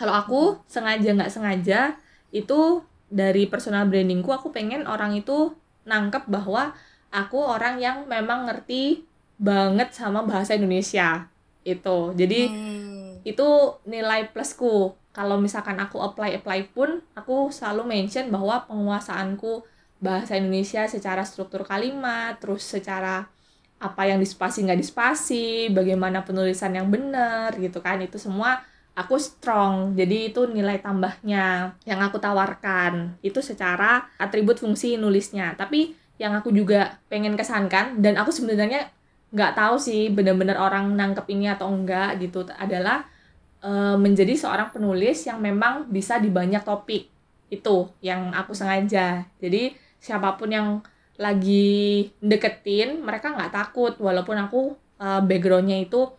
Kalau 0.00 0.14
aku 0.16 0.40
sengaja 0.66 1.12
nggak 1.12 1.32
sengaja 1.32 1.80
itu 2.32 2.80
dari 3.10 3.44
personal 3.50 3.90
brandingku 3.90 4.30
aku 4.32 4.54
pengen 4.54 4.86
orang 4.86 5.12
itu 5.18 5.52
nangkep 5.84 6.30
bahwa 6.30 6.72
aku 7.10 7.38
orang 7.42 7.82
yang 7.82 8.06
memang 8.06 8.46
ngerti 8.48 9.04
banget 9.36 9.92
sama 9.92 10.22
bahasa 10.24 10.56
Indonesia 10.56 11.26
itu. 11.66 11.98
Jadi 12.16 12.40
Hmm. 12.48 12.89
Itu 13.24 13.78
nilai 13.86 14.28
plusku. 14.30 14.94
Kalau 15.10 15.36
misalkan 15.42 15.76
aku 15.82 15.98
apply 15.98 16.38
apply 16.38 16.70
pun 16.70 17.02
aku 17.18 17.50
selalu 17.50 17.82
mention 17.86 18.30
bahwa 18.30 18.64
penguasaanku 18.70 19.66
bahasa 20.00 20.38
Indonesia 20.38 20.86
secara 20.88 21.26
struktur 21.26 21.66
kalimat 21.66 22.40
terus 22.40 22.64
secara 22.64 23.28
apa 23.80 24.02
yang 24.04 24.20
dispasi 24.20 24.64
nggak 24.64 24.80
dispasi 24.80 25.72
bagaimana 25.72 26.22
penulisan 26.24 26.76
yang 26.76 26.88
benar 26.88 27.56
gitu 27.56 27.80
kan. 27.82 27.98
Itu 28.00 28.20
semua 28.20 28.62
aku 28.94 29.16
strong. 29.16 29.96
Jadi 29.96 30.30
itu 30.32 30.44
nilai 30.44 30.78
tambahnya 30.78 31.74
yang 31.88 32.00
aku 32.04 32.20
tawarkan. 32.20 33.16
Itu 33.24 33.40
secara 33.40 34.08
atribut 34.20 34.60
fungsi 34.60 35.00
nulisnya. 35.00 35.56
Tapi 35.56 35.96
yang 36.20 36.36
aku 36.36 36.52
juga 36.52 37.00
pengen 37.08 37.32
kesankan 37.32 38.04
dan 38.04 38.20
aku 38.20 38.28
sebenarnya 38.28 38.92
nggak 39.30 39.52
tahu 39.54 39.76
sih 39.78 40.10
benar-benar 40.10 40.58
orang 40.58 40.94
nangkep 40.98 41.26
ini 41.30 41.46
atau 41.50 41.70
enggak 41.70 42.18
gitu. 42.22 42.46
Adalah 42.58 43.06
eh, 43.62 43.96
menjadi 43.96 44.34
seorang 44.34 44.74
penulis 44.74 45.26
yang 45.26 45.38
memang 45.42 45.86
bisa 45.90 46.18
di 46.18 46.30
banyak 46.32 46.62
topik 46.66 47.06
itu 47.50 47.76
yang 48.02 48.30
aku 48.34 48.52
sengaja. 48.54 49.26
Jadi 49.42 49.74
siapa 50.00 50.38
pun 50.38 50.50
yang 50.50 50.68
lagi 51.20 52.08
deketin 52.22 53.02
mereka 53.04 53.34
nggak 53.34 53.52
takut. 53.54 53.92
Walaupun 53.98 54.36
aku 54.38 54.60
eh, 55.00 55.20
backgroundnya 55.24 55.78
itu 55.82 56.10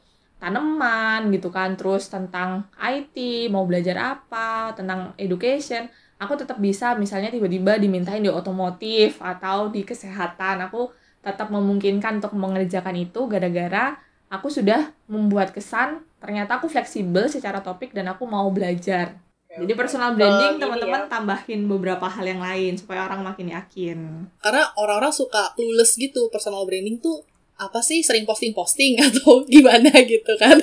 tanaman 0.41 1.29
gitu 1.29 1.53
kan 1.53 1.77
terus 1.77 2.09
tentang 2.09 2.65
IT 2.81 3.45
mau 3.53 3.61
belajar 3.69 4.17
apa 4.17 4.73
tentang 4.73 5.13
education 5.21 5.85
aku 6.21 6.37
tetap 6.37 6.61
bisa 6.61 6.93
misalnya 6.93 7.33
tiba-tiba 7.33 7.81
dimintain 7.81 8.21
di 8.21 8.29
otomotif 8.29 9.17
atau 9.17 9.73
di 9.73 9.81
kesehatan. 9.81 10.69
Aku 10.69 10.93
tetap 11.21 11.49
memungkinkan 11.49 12.17
untuk 12.17 12.33
mengerjakan 12.33 12.97
itu 12.97 13.29
gara-gara 13.29 13.97
aku 14.27 14.49
sudah 14.49 14.89
membuat 15.05 15.53
kesan 15.53 16.01
ternyata 16.17 16.57
aku 16.57 16.69
fleksibel 16.69 17.25
secara 17.27 17.61
topik 17.61 17.93
dan 17.93 18.09
aku 18.09 18.25
mau 18.25 18.49
belajar. 18.49 19.17
Jadi 19.51 19.75
personal 19.75 20.15
branding 20.15 20.55
Eh, 20.55 20.59
teman-teman 20.63 21.03
ya. 21.05 21.09
tambahin 21.11 21.67
beberapa 21.67 22.07
hal 22.07 22.23
yang 22.23 22.39
lain 22.39 22.79
supaya 22.79 23.03
orang 23.03 23.19
makin 23.19 23.51
yakin. 23.51 23.97
Karena 24.39 24.63
orang-orang 24.79 25.11
suka 25.11 25.51
clueless 25.59 25.99
gitu 25.99 26.31
personal 26.31 26.63
branding 26.63 27.03
tuh 27.03 27.19
apa 27.61 27.85
sih 27.85 28.01
sering 28.01 28.25
posting-posting 28.25 28.97
atau 29.05 29.45
gimana 29.45 29.93
gitu 30.01 30.33
kan. 30.41 30.57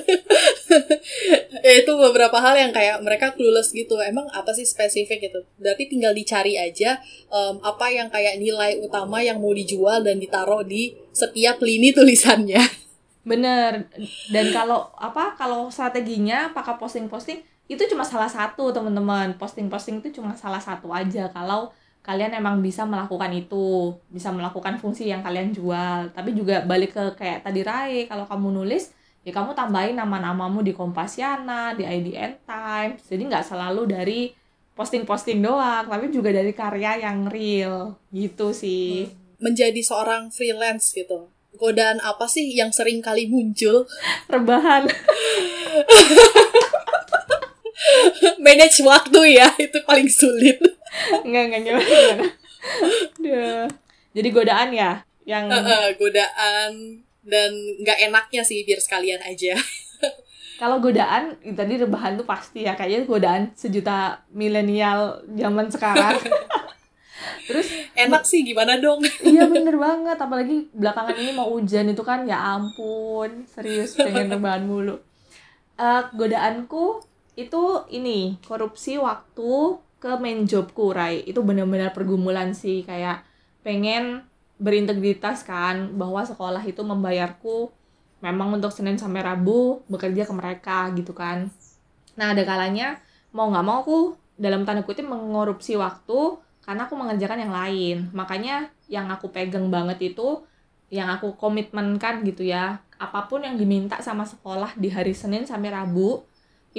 Ya 1.62 1.72
itu 1.78 1.92
beberapa 1.94 2.34
hal 2.42 2.58
yang 2.58 2.74
kayak 2.74 2.98
mereka 3.06 3.38
clueless 3.38 3.70
gitu. 3.70 3.94
Emang 4.02 4.26
apa 4.34 4.50
sih 4.50 4.66
spesifik 4.66 5.30
gitu? 5.30 5.46
Berarti 5.62 5.86
tinggal 5.86 6.10
dicari 6.10 6.58
aja 6.58 6.98
em, 7.30 7.54
apa 7.62 7.86
yang 7.94 8.10
kayak 8.10 8.42
nilai 8.42 8.82
utama 8.82 9.22
yang 9.22 9.38
mau 9.38 9.54
dijual 9.54 10.02
dan 10.02 10.18
ditaruh 10.18 10.66
di 10.66 10.98
setiap 11.14 11.62
lini 11.62 11.94
tulisannya. 11.94 12.60
Bener. 13.22 13.86
Dan 14.34 14.50
kalau 14.50 14.90
apa 14.98 15.38
kalau 15.38 15.70
strateginya 15.70 16.50
apakah 16.50 16.80
posting-posting 16.82 17.46
itu 17.68 17.82
cuma 17.86 18.02
salah 18.02 18.28
satu 18.28 18.74
teman-teman. 18.74 19.38
Posting-posting 19.38 20.02
itu 20.02 20.18
cuma 20.18 20.34
salah 20.34 20.58
satu 20.58 20.90
aja. 20.90 21.30
Kalau 21.30 21.70
kalian 22.08 22.32
emang 22.32 22.64
bisa 22.64 22.88
melakukan 22.88 23.28
itu, 23.36 23.92
bisa 24.08 24.32
melakukan 24.32 24.80
fungsi 24.80 25.12
yang 25.12 25.20
kalian 25.20 25.52
jual. 25.52 26.08
Tapi 26.16 26.32
juga 26.32 26.64
balik 26.64 26.96
ke 26.96 27.04
kayak 27.20 27.44
tadi 27.44 27.60
Rai, 27.60 28.08
kalau 28.08 28.24
kamu 28.24 28.64
nulis 28.64 28.96
ya 29.20 29.36
kamu 29.36 29.52
tambahin 29.52 29.92
nama-namamu 29.92 30.64
di 30.64 30.72
Kompasiana, 30.72 31.76
di 31.76 31.84
IDN 31.84 32.48
Times. 32.48 33.04
Jadi 33.04 33.22
nggak 33.28 33.44
selalu 33.44 33.82
dari 33.84 34.32
posting-posting 34.72 35.44
doang, 35.44 35.84
tapi 35.84 36.08
juga 36.08 36.32
dari 36.32 36.56
karya 36.56 37.04
yang 37.04 37.28
real 37.28 38.00
gitu 38.08 38.56
sih. 38.56 39.12
menjadi 39.38 39.78
seorang 39.86 40.34
freelance 40.34 40.90
gitu 40.90 41.30
godaan 41.58 41.98
apa 42.04 42.30
sih 42.30 42.54
yang 42.54 42.70
sering 42.70 43.02
kali 43.02 43.26
muncul 43.26 43.84
Rebahan. 44.30 44.86
manage 48.44 48.80
waktu 48.82 49.20
ya 49.38 49.48
itu 49.58 49.78
paling 49.84 50.08
sulit 50.08 50.58
Enggak, 51.22 51.42
enggak 51.52 51.62
gimana, 51.68 51.84
gimana. 51.84 52.26
Duh. 53.20 53.66
Jadi 54.16 54.28
godaan 54.32 54.70
ya 54.72 54.92
yang 55.28 55.52
Eh, 55.52 55.88
godaan 56.00 56.72
dan 57.20 57.52
nggak 57.84 58.08
enaknya 58.08 58.40
sih 58.40 58.64
biar 58.64 58.80
sekalian 58.80 59.20
aja 59.20 59.52
kalau 60.58 60.82
godaan 60.82 61.38
tadi 61.54 61.78
rebahan 61.78 62.18
tuh 62.18 62.26
pasti 62.26 62.66
ya 62.66 62.74
kayaknya 62.74 63.06
godaan 63.06 63.42
sejuta 63.54 64.26
milenial 64.34 65.22
zaman 65.38 65.70
sekarang. 65.70 66.18
Terus 67.46 67.70
enak 67.94 68.26
sih 68.26 68.42
gimana 68.42 68.78
dong 68.78 69.02
iya 69.22 69.46
bener 69.46 69.74
banget 69.78 70.18
apalagi 70.18 70.66
belakangan 70.74 71.16
ini 71.18 71.32
mau 71.34 71.50
hujan 71.50 71.90
itu 71.90 72.02
kan 72.02 72.26
ya 72.26 72.58
ampun 72.58 73.46
serius 73.46 73.94
pengen 73.94 74.34
rebahan 74.34 74.66
mulu. 74.66 74.98
Eh 75.78 76.02
godaanku 76.18 77.06
itu 77.38 77.86
ini 77.94 78.34
korupsi 78.42 78.98
waktu 78.98 79.78
ke 80.02 80.18
main 80.18 80.42
jobku 80.42 80.90
Rai. 80.90 81.22
Itu 81.22 81.46
benar-benar 81.46 81.94
pergumulan 81.94 82.50
sih 82.50 82.82
kayak 82.82 83.22
pengen 83.62 84.26
berintegritas 84.58 85.46
kan 85.46 85.94
bahwa 85.94 86.26
sekolah 86.26 86.66
itu 86.66 86.82
membayarku 86.82 87.70
memang 88.18 88.58
untuk 88.58 88.74
Senin 88.74 88.98
sampai 88.98 89.22
Rabu 89.22 89.86
bekerja 89.86 90.26
ke 90.26 90.34
mereka 90.34 90.90
gitu 90.98 91.14
kan. 91.14 91.46
Nah 92.18 92.34
ada 92.34 92.42
kalanya 92.42 92.98
mau 93.30 93.46
nggak 93.46 93.62
mau 93.66 93.86
aku 93.86 93.98
dalam 94.34 94.66
tanda 94.66 94.82
kutip 94.82 95.06
mengorupsi 95.06 95.78
waktu 95.78 96.42
karena 96.66 96.90
aku 96.90 96.98
mengerjakan 96.98 97.38
yang 97.46 97.54
lain. 97.54 97.96
Makanya 98.10 98.74
yang 98.90 99.06
aku 99.14 99.30
pegang 99.30 99.70
banget 99.70 100.10
itu 100.14 100.42
yang 100.90 101.06
aku 101.06 101.38
komitmenkan 101.38 102.26
gitu 102.26 102.42
ya 102.42 102.82
apa 102.98 103.30
pun 103.30 103.46
yang 103.46 103.54
diminta 103.54 104.02
sama 104.02 104.26
sekolah 104.26 104.74
di 104.74 104.90
hari 104.90 105.14
Senin 105.14 105.46
sampai 105.46 105.70
Rabu 105.70 106.24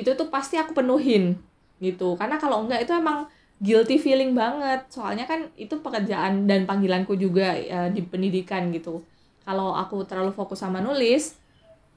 itu 0.01 0.15
tuh 0.15 0.27
pasti 0.31 0.55
aku 0.55 0.71
penuhin 0.75 1.35
gitu. 1.83 2.15
Karena 2.19 2.39
kalau 2.39 2.63
enggak 2.63 2.83
itu 2.83 2.93
emang 2.95 3.27
guilty 3.59 3.99
feeling 3.99 4.35
banget. 4.35 4.87
Soalnya 4.91 5.27
kan 5.27 5.51
itu 5.59 5.79
pekerjaan 5.79 6.47
dan 6.47 6.63
panggilanku 6.63 7.15
juga 7.19 7.55
ya, 7.55 7.91
di 7.91 8.03
pendidikan 8.03 8.71
gitu. 8.71 9.03
Kalau 9.43 9.75
aku 9.75 10.03
terlalu 10.07 10.31
fokus 10.31 10.61
sama 10.61 10.79
nulis 10.79 11.35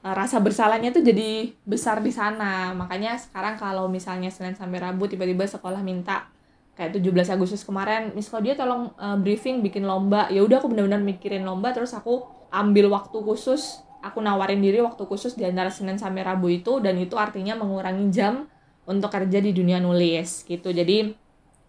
eh, 0.03 0.13
rasa 0.13 0.43
bersalahnya 0.43 0.91
tuh 0.91 1.03
jadi 1.03 1.51
besar 1.63 2.03
di 2.03 2.11
sana. 2.11 2.75
Makanya 2.75 3.15
sekarang 3.19 3.55
kalau 3.55 3.87
misalnya 3.87 4.31
Senin 4.31 4.55
sampai 4.55 4.83
Rabu 4.83 5.07
tiba-tiba 5.07 5.47
sekolah 5.47 5.79
minta 5.79 6.27
kayak 6.73 6.97
17 6.97 7.37
Agustus 7.37 7.61
kemarin 7.61 8.17
Miss 8.17 8.33
Claudia 8.33 8.57
tolong 8.57 8.89
uh, 8.97 9.13
briefing 9.13 9.61
bikin 9.61 9.85
lomba. 9.85 10.25
Ya 10.33 10.41
udah 10.41 10.57
aku 10.57 10.73
benar-benar 10.73 11.05
mikirin 11.05 11.45
lomba 11.45 11.69
terus 11.69 11.93
aku 11.93 12.25
ambil 12.49 12.89
waktu 12.89 13.17
khusus 13.21 13.85
aku 14.03 14.19
nawarin 14.19 14.59
diri 14.59 14.83
waktu 14.83 15.07
khusus 15.07 15.39
di 15.39 15.47
antara 15.47 15.71
Senin 15.71 15.95
sampai 15.95 16.27
Rabu 16.27 16.51
itu 16.51 16.83
dan 16.83 16.99
itu 16.99 17.15
artinya 17.15 17.55
mengurangi 17.55 18.11
jam 18.11 18.45
untuk 18.83 19.07
kerja 19.07 19.39
di 19.39 19.55
dunia 19.55 19.79
nulis 19.79 20.43
gitu. 20.43 20.69
Jadi 20.75 21.15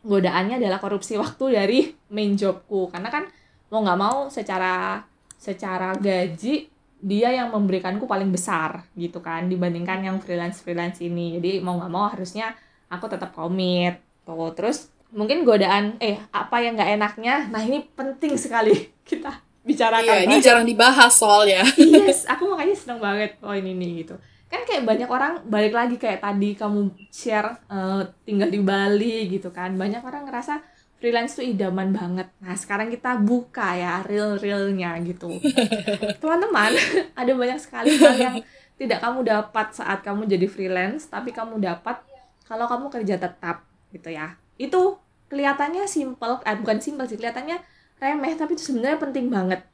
godaannya 0.02 0.58
adalah 0.58 0.82
korupsi 0.82 1.14
waktu 1.14 1.44
dari 1.54 1.78
main 2.10 2.34
jobku. 2.34 2.90
Karena 2.90 3.08
kan 3.08 3.30
mau 3.70 3.80
nggak 3.86 4.00
mau 4.00 4.18
secara 4.28 4.98
secara 5.38 5.94
gaji 5.94 6.66
dia 7.04 7.30
yang 7.30 7.52
memberikanku 7.52 8.08
paling 8.08 8.32
besar 8.32 8.88
gitu 8.96 9.20
kan 9.20 9.44
dibandingkan 9.46 10.02
yang 10.02 10.16
freelance 10.18 10.60
freelance 10.60 10.98
ini. 10.98 11.38
Jadi 11.38 11.62
mau 11.62 11.78
nggak 11.78 11.92
mau 11.92 12.10
harusnya 12.10 12.50
aku 12.90 13.06
tetap 13.06 13.30
komit 13.30 14.02
tuh. 14.26 14.50
Terus 14.58 14.90
mungkin 15.14 15.46
godaan 15.46 15.94
eh 16.02 16.18
apa 16.34 16.58
yang 16.58 16.74
nggak 16.74 16.90
enaknya 16.98 17.46
nah 17.48 17.62
ini 17.62 17.86
penting 17.94 18.34
sekali 18.34 18.74
kita 19.08 19.30
bicarakan 19.64 20.04
iya, 20.04 20.28
ini 20.28 20.36
jarang 20.44 20.68
dibahas 20.68 21.12
soalnya. 21.16 21.64
Yes 21.80 22.28
aku 22.28 22.52
makanya 22.52 22.76
seneng 22.76 23.00
banget 23.00 23.40
poin 23.40 23.64
ini 23.64 24.04
gitu. 24.04 24.14
Kan 24.52 24.62
kayak 24.68 24.84
banyak 24.84 25.08
orang 25.08 25.40
balik 25.48 25.72
lagi 25.72 25.96
kayak 25.96 26.20
tadi 26.20 26.52
kamu 26.54 26.92
share 27.08 27.64
uh, 27.72 28.04
tinggal 28.28 28.52
di 28.52 28.60
Bali 28.60 29.26
gitu 29.32 29.48
kan. 29.50 29.72
Banyak 29.74 30.04
orang 30.04 30.28
ngerasa 30.28 30.60
freelance 31.00 31.40
tuh 31.40 31.44
idaman 31.48 31.96
banget. 31.96 32.28
Nah 32.44 32.54
sekarang 32.54 32.92
kita 32.92 33.16
buka 33.18 33.72
ya 33.72 34.04
real 34.04 34.36
realnya 34.36 34.94
gitu. 35.00 35.32
Teman-teman 36.20 36.76
ada 37.20 37.32
banyak 37.32 37.58
sekali 37.58 37.96
hal 37.96 38.16
yang 38.20 38.36
tidak 38.76 39.00
kamu 39.00 39.24
dapat 39.24 39.66
saat 39.72 40.04
kamu 40.04 40.28
jadi 40.28 40.46
freelance 40.46 41.08
tapi 41.08 41.32
kamu 41.32 41.56
dapat 41.58 42.04
kalau 42.44 42.68
kamu 42.68 42.92
kerja 42.92 43.16
tetap 43.16 43.64
gitu 43.90 44.12
ya. 44.12 44.36
Itu 44.60 45.00
kelihatannya 45.32 45.88
simple 45.88 46.44
eh 46.44 46.56
bukan 46.60 46.78
simple 46.84 47.08
sih 47.08 47.16
kelihatannya 47.16 47.73
remeh 48.04 48.36
tapi 48.36 48.52
itu 48.52 48.68
sebenarnya 48.68 49.00
penting 49.00 49.32
banget. 49.32 49.64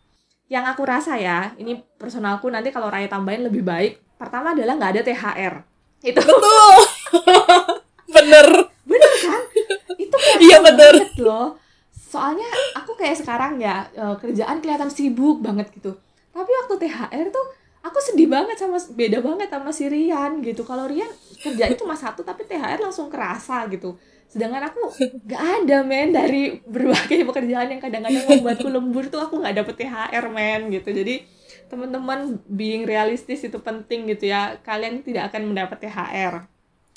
Yang 0.46 0.64
aku 0.74 0.82
rasa 0.86 1.18
ya 1.18 1.50
ini 1.58 1.82
personalku 1.98 2.46
nanti 2.46 2.70
kalau 2.70 2.86
Raya 2.86 3.10
tambahin 3.10 3.42
lebih 3.50 3.66
baik. 3.66 3.98
Pertama 4.14 4.54
adalah 4.54 4.78
nggak 4.78 4.92
ada 4.94 5.02
THR 5.02 5.54
itu. 6.06 6.20
Betul. 6.22 6.76
Bener. 8.14 8.46
Bener 8.86 9.12
kan? 9.22 9.42
Itu 9.98 10.16
iya 10.42 10.58
bener. 10.62 10.94
loh. 11.22 11.58
Soalnya 11.90 12.46
aku 12.74 12.98
kayak 12.98 13.22
sekarang 13.22 13.62
ya 13.62 13.86
eh, 13.94 14.14
kerjaan 14.18 14.58
kelihatan 14.62 14.90
sibuk 14.90 15.42
banget 15.42 15.70
gitu. 15.74 15.94
Tapi 16.30 16.50
waktu 16.50 16.74
THR 16.86 17.26
tuh 17.30 17.46
aku 17.86 17.98
sedih 18.02 18.26
banget 18.26 18.58
sama 18.58 18.78
beda 18.94 19.18
banget 19.22 19.48
sama 19.50 19.70
si 19.70 19.86
Rian 19.86 20.42
gitu. 20.42 20.66
Kalau 20.66 20.90
Rian 20.90 21.10
kerjaan 21.38 21.78
cuma 21.78 21.94
satu 21.94 22.26
tapi 22.26 22.46
THR 22.46 22.82
langsung 22.82 23.06
kerasa 23.10 23.66
gitu 23.70 23.94
sedangkan 24.30 24.70
aku 24.70 24.80
gak 25.26 25.42
ada 25.66 25.82
men 25.82 26.14
dari 26.14 26.62
berbagai 26.62 27.26
pekerjaan 27.26 27.74
yang 27.74 27.82
kadang-kadang 27.82 28.24
membuatku 28.30 28.68
lembur 28.70 29.10
tuh 29.10 29.18
aku 29.18 29.42
nggak 29.42 29.58
dapet 29.58 29.74
THR 29.82 30.24
men 30.30 30.70
gitu. 30.70 30.94
Jadi 30.94 31.26
teman-teman 31.66 32.38
being 32.46 32.86
realistis 32.86 33.42
itu 33.42 33.58
penting 33.58 34.06
gitu 34.06 34.30
ya. 34.30 34.54
Kalian 34.62 35.02
tidak 35.02 35.34
akan 35.34 35.50
mendapat 35.50 35.82
THR 35.82 36.46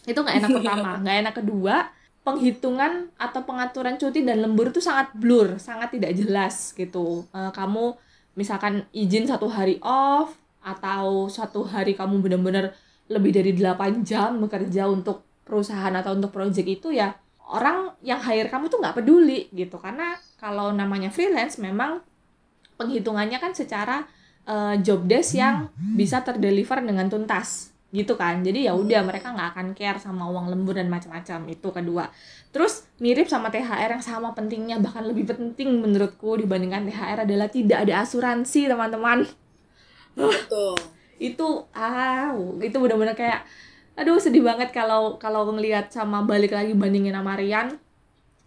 itu 0.07 0.19
nggak 0.19 0.37
enak 0.43 0.49
pertama. 0.51 0.89
Nggak 1.03 1.17
enak 1.25 1.35
kedua 1.35 1.75
penghitungan 2.23 3.11
atau 3.19 3.43
pengaturan 3.43 3.99
cuti 3.99 4.23
dan 4.23 4.39
lembur 4.39 4.71
itu 4.71 4.79
sangat 4.79 5.11
blur 5.11 5.59
sangat 5.59 5.95
tidak 5.99 6.15
jelas 6.15 6.71
gitu. 6.71 7.27
Uh, 7.35 7.51
kamu 7.51 7.99
misalkan 8.39 8.87
izin 8.95 9.27
satu 9.27 9.51
hari 9.51 9.77
off 9.83 10.37
atau 10.63 11.27
satu 11.27 11.67
hari 11.67 11.91
kamu 11.93 12.23
benar-benar 12.23 12.71
lebih 13.11 13.35
dari 13.35 13.51
8 13.51 14.07
jam 14.07 14.39
bekerja 14.39 14.87
untuk 14.87 15.27
perusahaan 15.43 15.91
atau 15.91 16.15
untuk 16.15 16.31
project 16.31 16.63
itu 16.63 16.95
ya 16.95 17.11
orang 17.49 17.91
yang 17.99 18.23
hire 18.23 18.47
kamu 18.47 18.71
tuh 18.71 18.79
nggak 18.79 19.03
peduli 19.03 19.51
gitu. 19.51 19.75
Karena 19.81 20.15
kalau 20.39 20.71
namanya 20.71 21.11
freelance 21.11 21.59
memang 21.59 21.99
penghitungannya 22.79 23.37
kan 23.39 23.51
secara 23.51 24.07
uh, 24.47 24.75
job 24.79 25.05
desk 25.07 25.37
yang 25.37 25.69
bisa 25.77 26.23
terdeliver 26.23 26.79
dengan 26.83 27.07
tuntas 27.11 27.73
gitu 27.93 28.17
kan. 28.17 28.41
Jadi 28.41 28.65
ya 28.65 28.73
udah 28.73 29.05
mereka 29.05 29.29
nggak 29.29 29.49
akan 29.53 29.67
care 29.77 30.01
sama 30.01 30.25
uang 30.25 30.49
lembur 30.49 30.73
dan 30.73 30.89
macam-macam 30.89 31.45
itu 31.45 31.67
kedua. 31.69 32.09
Terus 32.49 32.89
mirip 32.97 33.29
sama 33.29 33.53
THR 33.53 33.93
yang 33.93 34.03
sama 34.03 34.33
pentingnya 34.33 34.81
bahkan 34.81 35.05
lebih 35.05 35.29
penting 35.29 35.77
menurutku 35.77 36.41
dibandingkan 36.41 36.89
THR 36.89 37.29
adalah 37.29 37.47
tidak 37.53 37.85
ada 37.85 38.01
asuransi 38.01 38.65
teman-teman. 38.65 39.29
Betul. 40.17 40.73
Itu 41.21 41.69
ah 41.77 42.33
itu 42.57 42.77
benar-benar 42.81 43.13
kayak 43.13 43.45
aduh 43.93 44.17
sedih 44.17 44.41
banget 44.41 44.73
kalau 44.73 45.21
kalau 45.21 45.45
ngelihat 45.53 45.93
sama 45.93 46.25
balik 46.25 46.53
lagi 46.53 46.73
bandingin 46.73 47.13
sama 47.13 47.37
Rian. 47.37 47.77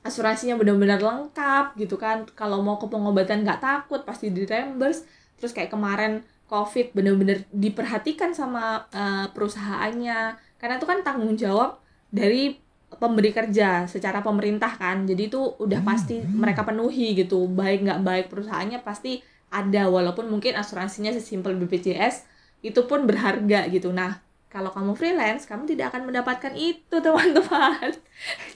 Asuransinya 0.07 0.55
benar-benar 0.55 1.03
lengkap 1.03 1.75
gitu 1.79 1.99
kan. 1.99 2.27
Kalau 2.39 2.63
mau 2.63 2.79
ke 2.79 2.87
pengobatan 2.87 3.43
nggak 3.43 3.59
takut 3.59 4.07
pasti 4.07 4.31
di 4.31 4.47
reimburse. 4.47 5.03
Terus 5.39 5.51
kayak 5.51 5.75
kemarin 5.75 6.23
covid 6.47 6.95
benar-benar 6.95 7.43
diperhatikan 7.51 8.31
sama 8.31 8.87
uh, 8.95 9.27
perusahaannya. 9.35 10.39
Karena 10.63 10.75
itu 10.79 10.87
kan 10.87 11.03
tanggung 11.03 11.35
jawab 11.35 11.83
dari 12.15 12.55
pemberi 12.87 13.35
kerja 13.35 13.91
secara 13.91 14.23
pemerintah 14.23 14.79
kan. 14.79 15.03
Jadi 15.11 15.27
itu 15.27 15.43
udah 15.59 15.83
pasti 15.83 16.23
mereka 16.23 16.63
penuhi 16.63 17.19
gitu. 17.19 17.51
Baik 17.51 17.83
nggak 17.83 18.01
baik 18.07 18.27
perusahaannya 18.31 18.87
pasti 18.87 19.27
ada. 19.51 19.91
Walaupun 19.91 20.31
mungkin 20.31 20.55
asuransinya 20.55 21.11
sesimpel 21.11 21.59
BPJS 21.59 22.27
itu 22.63 22.79
pun 22.87 23.11
berharga 23.11 23.67
gitu. 23.75 23.91
Nah 23.91 24.26
kalau 24.57 24.73
kamu 24.73 24.97
freelance 24.97 25.45
kamu 25.45 25.69
tidak 25.69 25.93
akan 25.93 26.09
mendapatkan 26.09 26.57
itu 26.57 26.97
teman-teman. 27.05 27.93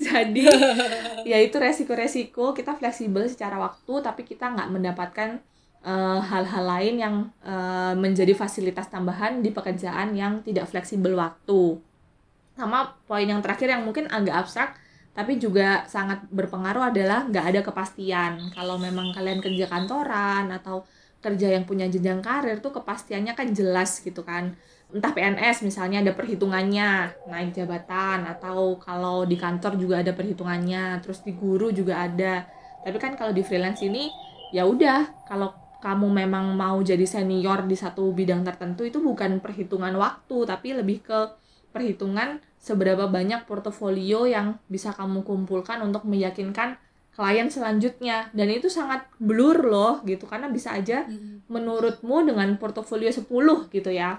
Jadi 0.00 0.48
ya 1.30 1.36
itu 1.36 1.60
resiko-resiko. 1.60 2.56
Kita 2.56 2.72
fleksibel 2.80 3.28
secara 3.28 3.60
waktu 3.60 4.00
tapi 4.00 4.24
kita 4.24 4.48
nggak 4.48 4.72
mendapatkan 4.72 5.36
eh, 5.84 6.20
hal-hal 6.24 6.64
uh, 6.64 6.70
lain 6.72 6.94
yang 6.96 7.14
uh, 7.44 7.92
menjadi 7.92 8.32
fasilitas 8.32 8.88
tambahan 8.88 9.44
di 9.44 9.52
pekerjaan 9.52 10.16
yang 10.16 10.40
tidak 10.40 10.72
fleksibel 10.72 11.12
waktu. 11.20 11.76
Sama 12.56 12.96
poin 13.04 13.28
yang 13.28 13.44
terakhir 13.44 13.68
yang 13.68 13.84
mungkin 13.84 14.08
agak 14.08 14.48
abstrak 14.48 14.80
tapi 15.12 15.36
juga 15.36 15.84
sangat 15.84 16.24
berpengaruh 16.32 16.88
adalah 16.88 17.28
nggak 17.28 17.44
ada 17.44 17.60
kepastian. 17.60 18.56
Kalau 18.56 18.80
memang 18.80 19.12
kalian 19.12 19.44
kerja 19.44 19.68
kantoran 19.68 20.48
atau 20.48 20.88
kerja 21.20 21.52
yang 21.52 21.68
punya 21.68 21.84
jenjang 21.92 22.24
karir 22.24 22.64
tuh 22.64 22.72
kepastiannya 22.72 23.36
kan 23.36 23.52
jelas 23.52 24.00
gitu 24.00 24.24
kan 24.24 24.56
entah 24.90 25.14
PNS 25.14 25.62
misalnya 25.62 26.02
ada 26.02 26.12
perhitungannya 26.14 27.14
naik 27.30 27.54
jabatan 27.54 28.26
atau 28.26 28.74
kalau 28.82 29.22
di 29.22 29.38
kantor 29.38 29.78
juga 29.78 30.02
ada 30.02 30.10
perhitungannya 30.10 30.98
terus 31.02 31.22
di 31.22 31.32
guru 31.34 31.70
juga 31.70 32.02
ada. 32.06 32.46
Tapi 32.82 32.96
kan 32.98 33.14
kalau 33.14 33.30
di 33.30 33.46
freelance 33.46 33.86
ini 33.86 34.10
ya 34.50 34.66
udah 34.66 35.26
kalau 35.30 35.54
kamu 35.80 36.26
memang 36.26 36.52
mau 36.58 36.76
jadi 36.82 37.06
senior 37.06 37.64
di 37.64 37.78
satu 37.78 38.12
bidang 38.12 38.44
tertentu 38.44 38.84
itu 38.84 39.00
bukan 39.00 39.40
perhitungan 39.40 39.94
waktu 39.96 40.36
tapi 40.44 40.76
lebih 40.76 41.06
ke 41.06 41.18
perhitungan 41.70 42.42
seberapa 42.58 43.06
banyak 43.06 43.46
portofolio 43.46 44.26
yang 44.26 44.58
bisa 44.66 44.92
kamu 44.92 45.22
kumpulkan 45.22 45.80
untuk 45.80 46.02
meyakinkan 46.04 46.76
klien 47.14 47.46
selanjutnya. 47.46 48.28
Dan 48.34 48.50
itu 48.50 48.66
sangat 48.66 49.06
blur 49.22 49.64
loh 49.70 50.02
gitu. 50.02 50.26
Karena 50.26 50.50
bisa 50.50 50.74
aja 50.74 51.06
menurutmu 51.46 52.26
dengan 52.26 52.58
portofolio 52.58 53.08
10 53.08 53.26
gitu 53.70 53.90
ya 53.90 54.18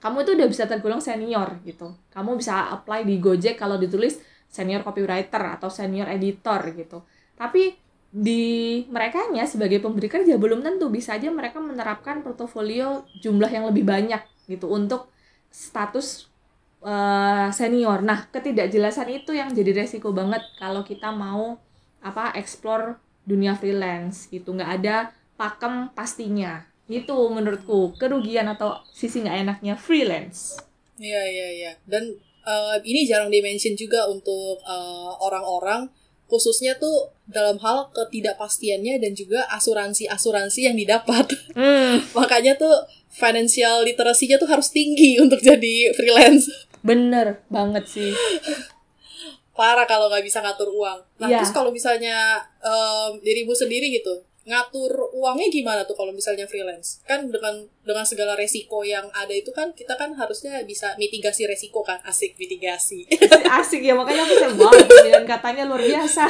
kamu 0.00 0.24
itu 0.24 0.30
udah 0.32 0.48
bisa 0.48 0.64
tergolong 0.64 1.04
senior 1.04 1.60
gitu. 1.62 1.92
Kamu 2.08 2.40
bisa 2.40 2.72
apply 2.72 3.04
di 3.04 3.20
Gojek 3.20 3.60
kalau 3.60 3.76
ditulis 3.76 4.16
senior 4.48 4.80
copywriter 4.80 5.60
atau 5.60 5.68
senior 5.68 6.08
editor 6.08 6.64
gitu. 6.72 7.04
Tapi 7.36 7.76
di 8.10 8.82
mereka 8.90 9.30
nya 9.30 9.46
sebagai 9.46 9.78
pemberi 9.78 10.08
kerja 10.08 10.40
belum 10.40 10.64
tentu. 10.64 10.88
Bisa 10.88 11.20
aja 11.20 11.28
mereka 11.28 11.60
menerapkan 11.60 12.24
portofolio 12.24 13.04
jumlah 13.20 13.52
yang 13.52 13.68
lebih 13.68 13.84
banyak 13.84 14.24
gitu 14.48 14.72
untuk 14.72 15.12
status 15.52 16.32
uh, 16.80 17.52
senior. 17.52 18.00
Nah 18.00 18.24
ketidakjelasan 18.32 19.08
itu 19.12 19.36
yang 19.36 19.52
jadi 19.52 19.84
resiko 19.84 20.16
banget 20.16 20.40
kalau 20.56 20.80
kita 20.80 21.12
mau 21.12 21.60
apa 22.00 22.32
explore 22.40 22.96
dunia 23.28 23.52
freelance 23.52 24.32
gitu. 24.32 24.56
Nggak 24.56 24.70
ada 24.80 24.96
pakem 25.36 25.92
pastinya 25.92 26.69
itu 26.90 27.14
menurutku 27.30 27.94
kerugian 27.94 28.50
atau 28.50 28.82
sisi 28.90 29.22
nggak 29.22 29.38
enaknya 29.46 29.74
freelance 29.78 30.58
Iya 31.00 31.22
iya 31.24 31.48
iya. 31.56 31.72
Dan 31.88 32.12
uh, 32.44 32.76
ini 32.84 33.08
jarang 33.08 33.32
dimention 33.32 33.72
juga 33.72 34.04
untuk 34.04 34.60
uh, 34.60 35.16
orang-orang 35.16 35.88
khususnya 36.28 36.76
tuh 36.76 37.08
dalam 37.24 37.56
hal 37.56 37.88
ketidakpastiannya 37.90 39.00
dan 39.00 39.16
juga 39.16 39.48
asuransi-asuransi 39.48 40.60
yang 40.68 40.76
didapat. 40.76 41.24
hmm, 41.56 42.12
Makanya 42.12 42.60
tuh 42.60 42.84
financial 43.08 43.80
literacy-nya 43.82 44.36
tuh 44.36 44.46
harus 44.46 44.68
tinggi 44.68 45.16
untuk 45.24 45.40
jadi 45.40 45.96
freelance. 45.96 46.52
bener 46.80 47.44
banget 47.48 47.84
sih 47.88 48.12
Parah 49.52 49.84
kalau 49.84 50.08
nggak 50.08 50.24
bisa 50.24 50.40
ngatur 50.40 50.72
uang. 50.72 51.00
Nah 51.20 51.28
Iya. 51.28 51.44
terus 51.44 51.52
kalau 51.52 51.68
misalnya 51.68 52.40
um, 52.64 53.20
dirimu 53.20 53.52
sendiri 53.52 53.92
gitu, 53.92 54.24
ngatur 54.40 54.88
uangnya 55.12 55.48
gimana 55.48 55.84
tuh 55.84 55.92
kalau 55.92 56.10
misalnya 56.10 56.44
freelance? 56.44 57.04
Kan 57.04 57.28
dengan 57.28 57.52
dengan 57.80 58.02
segala 58.02 58.32
resiko 58.32 58.80
yang 58.80 59.06
ada 59.10 59.30
itu 59.30 59.50
kan 59.50 59.70
kita 59.70 59.94
kan 59.94 60.12
harusnya 60.12 60.64
bisa 60.64 60.96
mitigasi 60.96 61.44
resiko 61.44 61.80
kan, 61.80 62.00
asik 62.02 62.34
mitigasi. 62.36 63.04
asik 63.52 63.80
ya 63.80 63.92
makanya 63.92 64.24
aku 64.24 64.34
seneng 64.34 64.56
banget 64.58 64.86
dengan 65.02 65.24
katanya 65.28 65.62
luar 65.64 65.80
biasa 65.80 66.24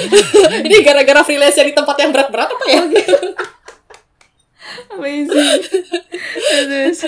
Ini 0.66 0.76
gara-gara 0.82 1.22
freelance 1.22 1.56
di 1.56 1.72
tempat 1.72 1.96
yang 1.96 2.10
berat-berat 2.10 2.48
apa 2.48 2.64
ya? 2.66 2.82
amazing 4.88 5.62
Terus, 6.46 6.98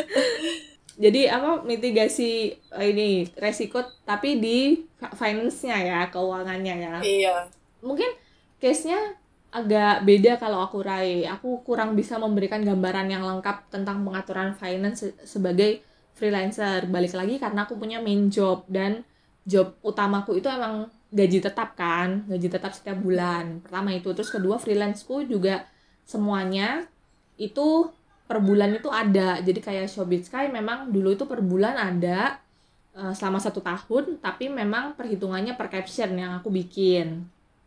jadi 0.95 1.31
apa 1.31 1.63
mitigasi 1.63 2.31
eh, 2.55 2.87
ini 2.87 3.27
resiko 3.35 3.83
tapi 4.05 4.39
di 4.39 4.59
fi- 4.95 5.15
finance-nya 5.15 5.77
ya 5.79 6.01
keuangannya 6.09 6.75
ya 6.79 6.95
Iya. 7.01 7.37
mungkin 7.81 8.09
case-nya 8.57 8.99
agak 9.49 10.05
beda 10.05 10.37
kalau 10.37 10.61
aku 10.65 10.85
Rai. 10.85 11.25
Aku 11.25 11.65
kurang 11.65 11.97
bisa 11.97 12.21
memberikan 12.21 12.61
gambaran 12.61 13.09
yang 13.09 13.25
lengkap 13.25 13.73
tentang 13.73 14.05
pengaturan 14.05 14.53
finance 14.57 15.09
se- 15.09 15.17
sebagai 15.25 15.81
freelancer. 16.17 16.85
Balik 16.89 17.17
lagi 17.17 17.35
karena 17.41 17.65
aku 17.65 17.75
punya 17.81 17.99
main 18.03 18.29
job 18.29 18.65
dan 18.69 19.05
job 19.49 19.77
utamaku 19.81 20.37
itu 20.41 20.49
emang 20.53 20.93
gaji 21.09 21.41
tetap 21.41 21.73
kan, 21.73 22.29
gaji 22.29 22.49
tetap 22.53 22.73
setiap 22.77 23.01
bulan. 23.01 23.65
Pertama 23.65 23.97
itu, 23.97 24.13
terus 24.13 24.29
kedua 24.29 24.61
freelanceku 24.61 25.25
juga 25.25 25.65
semuanya 26.05 26.85
itu 27.41 27.89
per 28.29 28.45
bulan 28.45 28.77
itu 28.77 28.93
ada. 28.93 29.41
Jadi 29.41 29.61
kayak 29.65 29.89
Showbiz 29.89 30.29
Sky 30.29 30.53
memang 30.53 30.93
dulu 30.93 31.17
itu 31.17 31.25
per 31.25 31.41
bulan 31.41 31.81
ada 31.81 32.37
eh, 32.93 33.13
selama 33.17 33.41
satu 33.41 33.65
tahun, 33.65 34.21
tapi 34.21 34.53
memang 34.53 34.93
perhitungannya 34.99 35.57
per 35.57 35.73
caption 35.73 36.13
yang 36.13 36.37
aku 36.37 36.53
bikin 36.53 37.25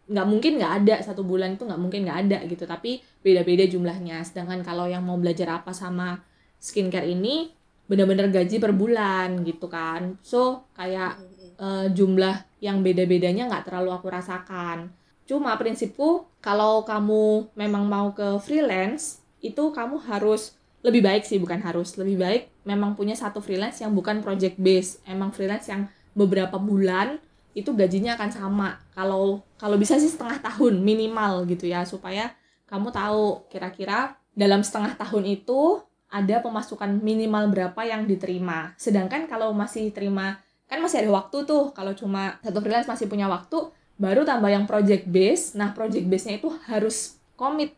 nggak 0.10 0.28
mungkin 0.28 0.58
nggak 0.58 0.74
ada 0.84 0.96
satu 1.04 1.22
bulan 1.22 1.56
itu 1.60 1.64
nggak 1.68 1.82
mungkin 1.82 2.08
nggak 2.08 2.20
ada 2.28 2.38
gitu. 2.48 2.64
Tapi 2.66 3.02
beda-beda 3.22 3.66
jumlahnya. 3.68 4.24
Sedangkan 4.26 4.66
kalau 4.66 4.90
yang 4.90 5.06
mau 5.06 5.20
belajar 5.20 5.62
apa 5.62 5.76
sama 5.76 6.22
skincare 6.62 7.10
ini 7.10 7.50
bener-bener 7.92 8.32
gaji 8.32 8.58
per 8.62 8.72
bulan 8.72 9.44
gitu 9.44 9.68
kan. 9.68 10.16
So 10.24 10.72
kayak 10.78 11.20
eh, 11.60 11.88
jumlah 11.92 12.64
yang 12.64 12.86
beda-bedanya 12.86 13.52
nggak 13.52 13.68
terlalu 13.68 13.92
aku 13.92 14.08
rasakan. 14.08 14.94
Cuma 15.28 15.56
prinsipku 15.56 16.28
kalau 16.44 16.84
kamu 16.84 17.52
memang 17.56 17.88
mau 17.88 18.12
ke 18.12 18.40
freelance 18.44 19.22
itu 19.42 19.74
kamu 19.74 20.02
harus 20.08 20.56
lebih 20.82 21.02
baik 21.06 21.24
sih 21.26 21.38
bukan 21.38 21.62
harus. 21.62 21.98
Lebih 21.98 22.18
baik 22.18 22.42
memang 22.66 22.98
punya 22.98 23.14
satu 23.18 23.42
freelance 23.42 23.82
yang 23.82 23.94
bukan 23.94 24.22
project 24.22 24.58
base. 24.58 25.02
Emang 25.06 25.34
freelance 25.34 25.70
yang 25.70 25.90
beberapa 26.14 26.60
bulan 26.60 27.22
itu 27.52 27.72
gajinya 27.76 28.16
akan 28.16 28.30
sama. 28.32 28.70
Kalau 28.96 29.44
kalau 29.60 29.76
bisa 29.76 30.00
sih 30.00 30.12
setengah 30.12 30.40
tahun 30.40 30.80
minimal 30.82 31.48
gitu 31.48 31.68
ya 31.68 31.84
supaya 31.84 32.32
kamu 32.72 32.92
tahu 32.92 33.48
kira-kira 33.52 34.16
dalam 34.32 34.64
setengah 34.64 34.96
tahun 34.96 35.28
itu 35.28 35.84
ada 36.12 36.44
pemasukan 36.44 37.00
minimal 37.00 37.52
berapa 37.52 37.82
yang 37.88 38.08
diterima. 38.08 38.76
Sedangkan 38.76 39.28
kalau 39.28 39.56
masih 39.56 39.92
terima 39.96 40.40
kan 40.68 40.80
masih 40.80 41.04
ada 41.04 41.12
waktu 41.12 41.44
tuh. 41.44 41.76
Kalau 41.76 41.92
cuma 41.96 42.40
satu 42.44 42.60
freelance 42.64 42.88
masih 42.88 43.08
punya 43.12 43.28
waktu 43.28 43.72
baru 44.00 44.24
tambah 44.24 44.52
yang 44.52 44.68
project 44.68 45.08
base. 45.08 45.56
Nah 45.56 45.76
project 45.76 46.08
base 46.08 46.28
nya 46.28 46.36
itu 46.40 46.52
harus 46.68 47.20
komit 47.36 47.76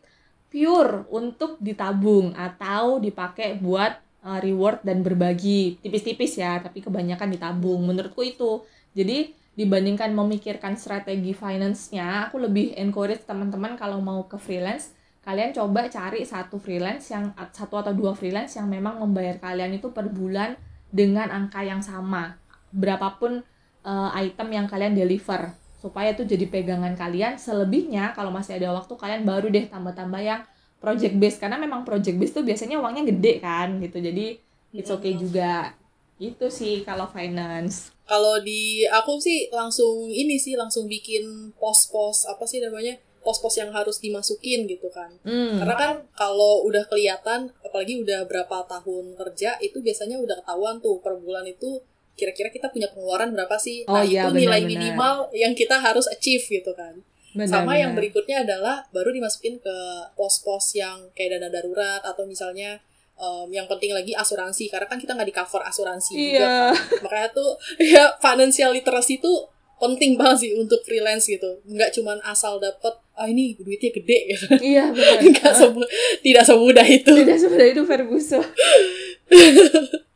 pure 0.50 1.06
untuk 1.10 1.58
ditabung 1.58 2.30
atau 2.38 3.02
dipakai 3.02 3.58
buat 3.58 3.98
uh, 4.22 4.38
reward 4.38 4.82
dan 4.86 5.02
berbagi. 5.02 5.82
Tipis-tipis 5.82 6.38
ya 6.38 6.62
tapi 6.62 6.82
kebanyakan 6.82 7.34
ditabung. 7.34 7.82
Menurutku 7.82 8.22
itu. 8.22 8.62
Jadi 8.94 9.34
dibandingkan 9.54 10.10
memikirkan 10.10 10.74
strategi 10.74 11.30
finance-nya 11.30 12.26
aku 12.30 12.42
lebih 12.42 12.74
encourage 12.74 13.22
teman-teman 13.22 13.78
kalau 13.78 14.02
mau 14.02 14.26
ke 14.26 14.34
freelance 14.34 14.94
kalian 15.24 15.56
coba 15.56 15.88
cari 15.88 16.20
satu 16.28 16.60
freelance 16.60 17.08
yang 17.08 17.32
satu 17.54 17.80
atau 17.80 17.96
dua 17.96 18.12
freelance 18.12 18.60
yang 18.60 18.68
memang 18.68 19.00
membayar 19.00 19.40
kalian 19.40 19.80
itu 19.80 19.88
per 19.88 20.12
bulan 20.12 20.52
dengan 20.92 21.32
angka 21.32 21.64
yang 21.64 21.80
sama. 21.80 22.36
Berapapun 22.68 23.40
uh, 23.88 24.10
item 24.20 24.48
yang 24.52 24.66
kalian 24.68 24.92
deliver. 24.92 25.56
Supaya 25.80 26.12
itu 26.12 26.28
jadi 26.28 26.44
pegangan 26.44 26.92
kalian. 26.92 27.40
Selebihnya 27.40 28.12
kalau 28.12 28.28
masih 28.28 28.60
ada 28.60 28.76
waktu 28.76 28.92
kalian 28.92 29.24
baru 29.24 29.48
deh 29.48 29.64
tambah-tambah 29.72 30.20
yang 30.20 30.44
project 30.76 31.16
base 31.16 31.40
karena 31.40 31.56
memang 31.56 31.88
project 31.88 32.20
base 32.20 32.36
tuh 32.36 32.44
biasanya 32.44 32.76
uangnya 32.84 33.08
gede 33.08 33.40
kan 33.40 33.80
gitu. 33.80 34.04
Jadi 34.04 34.36
it's 34.76 34.92
okay 34.92 35.16
juga. 35.16 35.72
Itu 36.20 36.52
sih 36.52 36.84
kalau 36.84 37.08
finance 37.08 37.93
Kalau 38.04 38.36
di 38.44 38.84
aku 38.84 39.16
sih 39.16 39.48
langsung 39.48 40.12
ini 40.12 40.36
sih 40.36 40.54
langsung 40.60 40.84
bikin 40.84 41.56
pos-pos 41.56 42.28
apa 42.28 42.44
sih 42.44 42.60
namanya 42.60 43.00
pos-pos 43.24 43.56
yang 43.56 43.72
harus 43.72 43.96
dimasukin 43.98 44.68
gitu 44.68 44.92
kan. 44.92 45.08
Hmm. 45.24 45.56
Karena 45.56 45.74
kan 45.74 45.92
kalau 46.12 46.68
udah 46.68 46.84
kelihatan, 46.84 47.48
apalagi 47.64 48.04
udah 48.04 48.28
berapa 48.28 48.68
tahun 48.68 49.16
kerja, 49.16 49.56
itu 49.64 49.80
biasanya 49.80 50.20
udah 50.20 50.44
ketahuan 50.44 50.84
tuh 50.84 51.00
per 51.00 51.16
bulan 51.16 51.48
itu 51.48 51.80
kira-kira 52.14 52.52
kita 52.52 52.70
punya 52.70 52.92
pengeluaran 52.92 53.32
berapa 53.32 53.56
sih. 53.56 53.88
Oh 53.88 53.96
nah 53.96 54.04
iya, 54.04 54.28
itu 54.28 54.36
nilai 54.36 54.60
benar-benar. 54.62 54.70
minimal 54.70 55.16
yang 55.32 55.52
kita 55.56 55.80
harus 55.80 56.04
achieve 56.12 56.44
gitu 56.46 56.76
kan. 56.76 57.00
Sama 57.34 57.42
Benar-benar. 57.42 57.74
yang 57.82 57.92
berikutnya 57.98 58.36
adalah 58.46 58.76
baru 58.94 59.10
dimasukin 59.10 59.58
ke 59.58 59.76
pos-pos 60.14 60.76
yang 60.78 61.10
kayak 61.18 61.40
dana 61.40 61.50
darurat 61.50 61.98
atau 62.06 62.28
misalnya 62.28 62.78
em, 63.14 63.48
yang 63.54 63.66
penting 63.70 63.94
lagi 63.94 64.12
asuransi 64.12 64.70
karena 64.70 64.86
kan 64.90 64.98
kita 64.98 65.14
nggak 65.14 65.28
di 65.28 65.34
cover 65.34 65.62
asuransi 65.62 66.12
juga 66.14 66.46
iya. 66.46 66.58
makanya 67.02 67.28
tuh 67.32 67.50
ya 67.94 68.14
financial 68.18 68.74
literacy 68.74 69.18
tuh 69.22 69.54
penting 69.74 70.14
banget 70.16 70.48
sih 70.48 70.52
untuk 70.56 70.80
freelance 70.86 71.28
gitu. 71.28 71.60
Nggak 71.66 71.92
cuman 71.98 72.22
asal 72.24 72.56
dapet 72.62 72.94
ah 73.14 73.26
ini 73.28 73.58
duitnya 73.58 73.90
gede. 73.92 74.18
Gitu 74.32 74.46
iya 74.74 74.88
benar. 74.88 75.20
Nggak 75.20 75.52
sebu- 75.54 75.90
tidak 76.22 76.44
semudah 76.46 76.86
itu. 76.86 77.12
Tidak 77.12 77.36
semudah 77.36 77.66
itu 77.68 77.82
Ferguson 77.84 78.44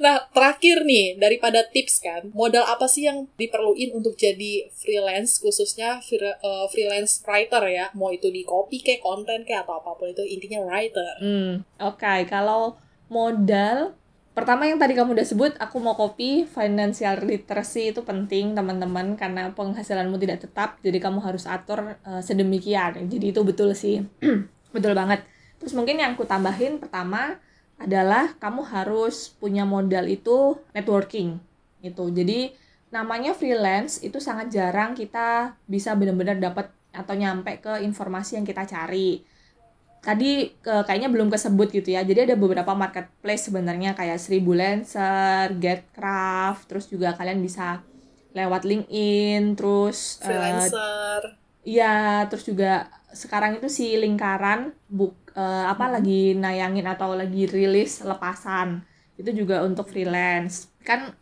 nah 0.00 0.24
terakhir 0.32 0.84
nih 0.84 1.20
daripada 1.20 1.60
tips 1.68 2.00
kan 2.00 2.22
modal 2.32 2.64
apa 2.64 2.88
sih 2.88 3.04
yang 3.04 3.28
diperluin 3.36 3.92
untuk 3.92 4.16
jadi 4.16 4.68
freelance 4.72 5.38
khususnya 5.38 6.00
fre- 6.00 6.38
eh, 6.40 6.66
freelance 6.72 7.20
writer 7.24 7.60
ya 7.68 7.92
mau 7.92 8.08
itu 8.08 8.32
di 8.32 8.42
copy 8.42 8.80
kayak 8.80 9.04
konten 9.04 9.44
kayak 9.44 9.64
atau 9.64 9.78
apa 9.78 9.92
pun 9.94 10.08
itu 10.08 10.24
intinya 10.24 10.64
writer 10.64 11.14
Hmm, 11.22 11.62
oke. 11.78 12.14
Kalau 12.26 12.74
modal, 13.06 13.94
pertama 14.32 14.66
yang 14.66 14.80
tadi 14.80 14.96
kamu 14.96 15.14
udah 15.14 15.26
sebut, 15.26 15.52
aku 15.60 15.76
mau 15.78 15.94
copy 15.94 16.48
financial 16.48 17.22
literacy 17.22 17.92
itu 17.94 18.02
penting 18.02 18.56
teman-teman 18.56 19.14
karena 19.14 19.52
penghasilanmu 19.52 20.18
tidak 20.18 20.42
tetap, 20.48 20.82
jadi 20.82 20.98
kamu 20.98 21.22
harus 21.22 21.44
atur 21.46 21.94
eh, 21.94 22.22
sedemikian. 22.24 23.06
Jadi 23.06 23.30
itu 23.30 23.40
betul 23.46 23.76
sih, 23.76 24.02
betul 24.74 24.92
banget. 24.98 25.22
Terus 25.62 25.72
mungkin 25.78 26.00
yang 26.00 26.18
aku 26.18 26.26
tambahin 26.26 26.82
pertama 26.82 27.38
adalah 27.86 28.24
kamu 28.42 28.62
harus 28.74 29.14
punya 29.40 29.62
modal 29.74 30.04
itu 30.16 30.58
networking 30.76 31.28
itu. 31.82 32.02
Jadi 32.18 32.34
namanya 32.94 33.32
freelance 33.40 33.92
itu 34.06 34.18
sangat 34.28 34.46
jarang 34.56 34.90
kita 35.00 35.56
bisa 35.72 35.90
benar-benar 35.98 36.36
dapat 36.46 36.66
atau 36.92 37.14
nyampe 37.16 37.50
ke 37.64 37.72
informasi 37.88 38.30
yang 38.38 38.46
kita 38.50 38.62
cari 38.68 39.24
tadi 40.06 40.24
ke- 40.64 40.82
kayaknya 40.86 41.08
belum 41.14 41.28
kesebut 41.34 41.68
gitu 41.76 41.88
ya. 41.96 42.00
Jadi 42.08 42.20
ada 42.32 42.36
beberapa 42.42 42.72
marketplace 42.82 43.42
sebenarnya 43.48 43.90
kayak 43.98 44.18
Seribu 44.24 44.52
Lancer, 44.60 45.46
Getcraft, 45.62 46.60
terus 46.68 46.86
juga 46.92 47.08
kalian 47.18 47.40
bisa 47.46 47.62
lewat 48.36 48.62
LinkedIn, 48.68 49.54
terus 49.58 50.18
eh, 50.24 50.72
freelancer 50.72 51.38
Iya, 51.68 51.84
terus 52.28 52.44
juga 52.50 52.66
sekarang 53.22 53.50
itu 53.58 53.68
si 53.78 53.84
lingkaran 54.02 54.60
buk 54.96 55.12
eh, 55.36 55.64
apa 55.68 55.88
lagi 55.88 56.36
nayangin 56.36 56.86
atau 56.88 57.16
lagi 57.16 57.48
rilis 57.48 58.00
lepasan. 58.04 58.84
Itu 59.16 59.30
juga 59.32 59.64
untuk 59.64 59.88
freelance. 59.88 60.68
Kan 60.84 61.12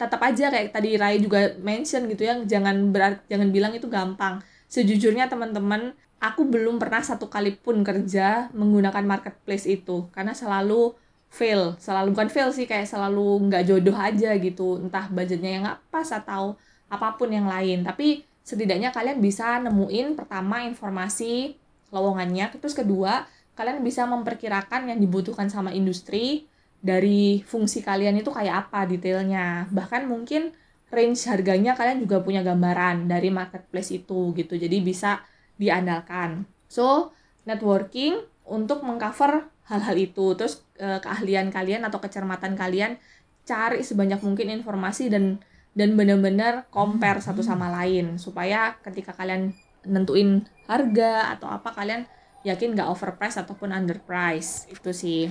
tetap 0.00 0.20
aja 0.24 0.48
kayak 0.48 0.72
tadi 0.72 0.96
Rai 0.96 1.20
juga 1.20 1.52
mention 1.60 2.08
gitu 2.08 2.24
ya, 2.24 2.40
jangan 2.48 2.88
berat 2.88 3.20
jangan 3.28 3.52
bilang 3.52 3.72
itu 3.76 3.84
gampang. 3.84 4.40
Sejujurnya 4.70 5.28
teman-teman, 5.28 5.92
aku 6.22 6.48
belum 6.48 6.80
pernah 6.80 7.04
satu 7.04 7.28
kali 7.28 7.56
pun 7.60 7.84
kerja 7.84 8.48
menggunakan 8.56 9.04
marketplace 9.04 9.68
itu 9.68 10.08
karena 10.16 10.32
selalu 10.32 10.96
fail, 11.28 11.76
selalu 11.76 12.16
bukan 12.16 12.28
fail 12.32 12.50
sih 12.50 12.64
kayak 12.64 12.88
selalu 12.88 13.50
nggak 13.50 13.62
jodoh 13.68 13.94
aja 13.94 14.34
gitu, 14.40 14.80
entah 14.80 15.06
budgetnya 15.12 15.50
yang 15.52 15.62
nggak 15.68 15.80
pas 15.92 16.08
atau 16.10 16.56
apa 16.88 17.20
pun 17.20 17.28
yang 17.28 17.46
lain. 17.46 17.84
Tapi 17.84 18.24
setidaknya 18.40 18.90
kalian 18.90 19.20
bisa 19.20 19.60
nemuin 19.62 20.16
pertama 20.16 20.64
informasi 20.64 21.54
lowongannya, 21.92 22.56
terus 22.56 22.72
kedua 22.72 23.26
kalian 23.54 23.82
bisa 23.84 24.06
memperkirakan 24.08 24.90
yang 24.90 24.98
dibutuhkan 24.98 25.50
sama 25.52 25.74
industri 25.74 26.48
dari 26.80 27.44
fungsi 27.44 27.84
kalian 27.84 28.20
itu 28.20 28.32
kayak 28.32 28.68
apa 28.68 28.88
detailnya. 28.88 29.68
Bahkan 29.68 30.08
mungkin 30.08 30.56
range 30.90 31.28
harganya 31.30 31.76
kalian 31.76 32.02
juga 32.02 32.24
punya 32.24 32.40
gambaran 32.42 33.06
dari 33.06 33.28
marketplace 33.28 33.92
itu 33.94 34.32
gitu. 34.34 34.56
Jadi 34.56 34.76
bisa 34.80 35.20
diandalkan. 35.60 36.48
So, 36.66 37.12
networking 37.44 38.24
untuk 38.48 38.82
mengcover 38.82 39.52
hal-hal 39.68 39.96
itu. 40.00 40.34
Terus 40.34 40.64
eh, 40.80 40.98
keahlian 40.98 41.52
kalian 41.52 41.84
atau 41.86 42.00
kecermatan 42.00 42.56
kalian 42.56 42.96
cari 43.44 43.84
sebanyak 43.84 44.20
mungkin 44.24 44.50
informasi 44.50 45.12
dan 45.12 45.42
dan 45.70 45.94
benar-benar 45.94 46.66
compare 46.74 47.22
satu 47.22 47.46
sama 47.46 47.70
lain 47.70 48.18
supaya 48.18 48.74
ketika 48.82 49.14
kalian 49.14 49.54
nentuin 49.86 50.44
harga 50.66 51.34
atau 51.38 51.46
apa 51.46 51.70
kalian 51.72 52.04
yakin 52.46 52.72
nggak 52.72 52.88
overprice 52.88 53.40
ataupun 53.40 53.72
underprice 53.72 54.70
itu 54.72 54.90
sih. 54.96 55.22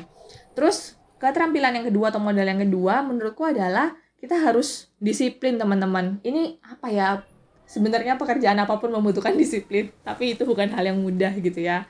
Terus 0.53 0.97
keterampilan 1.17 1.75
yang 1.75 1.85
kedua 1.89 2.13
atau 2.13 2.21
modal 2.21 2.45
yang 2.45 2.61
kedua 2.61 3.01
menurutku 3.01 3.43
adalah 3.43 3.97
kita 4.19 4.37
harus 4.37 4.91
disiplin 5.01 5.57
teman-teman. 5.57 6.21
Ini 6.21 6.61
apa 6.61 6.87
ya? 6.91 7.07
Sebenarnya 7.69 8.17
pekerjaan 8.17 8.57
apa 8.57 8.81
pun 8.81 8.89
membutuhkan 8.93 9.33
disiplin 9.41 9.89
tapi 10.05 10.37
itu 10.37 10.45
bukan 10.45 10.69
hal 10.73 10.85
yang 10.85 10.99
mudah 11.01 11.33
gitu 11.41 11.59
ya. 11.63 11.89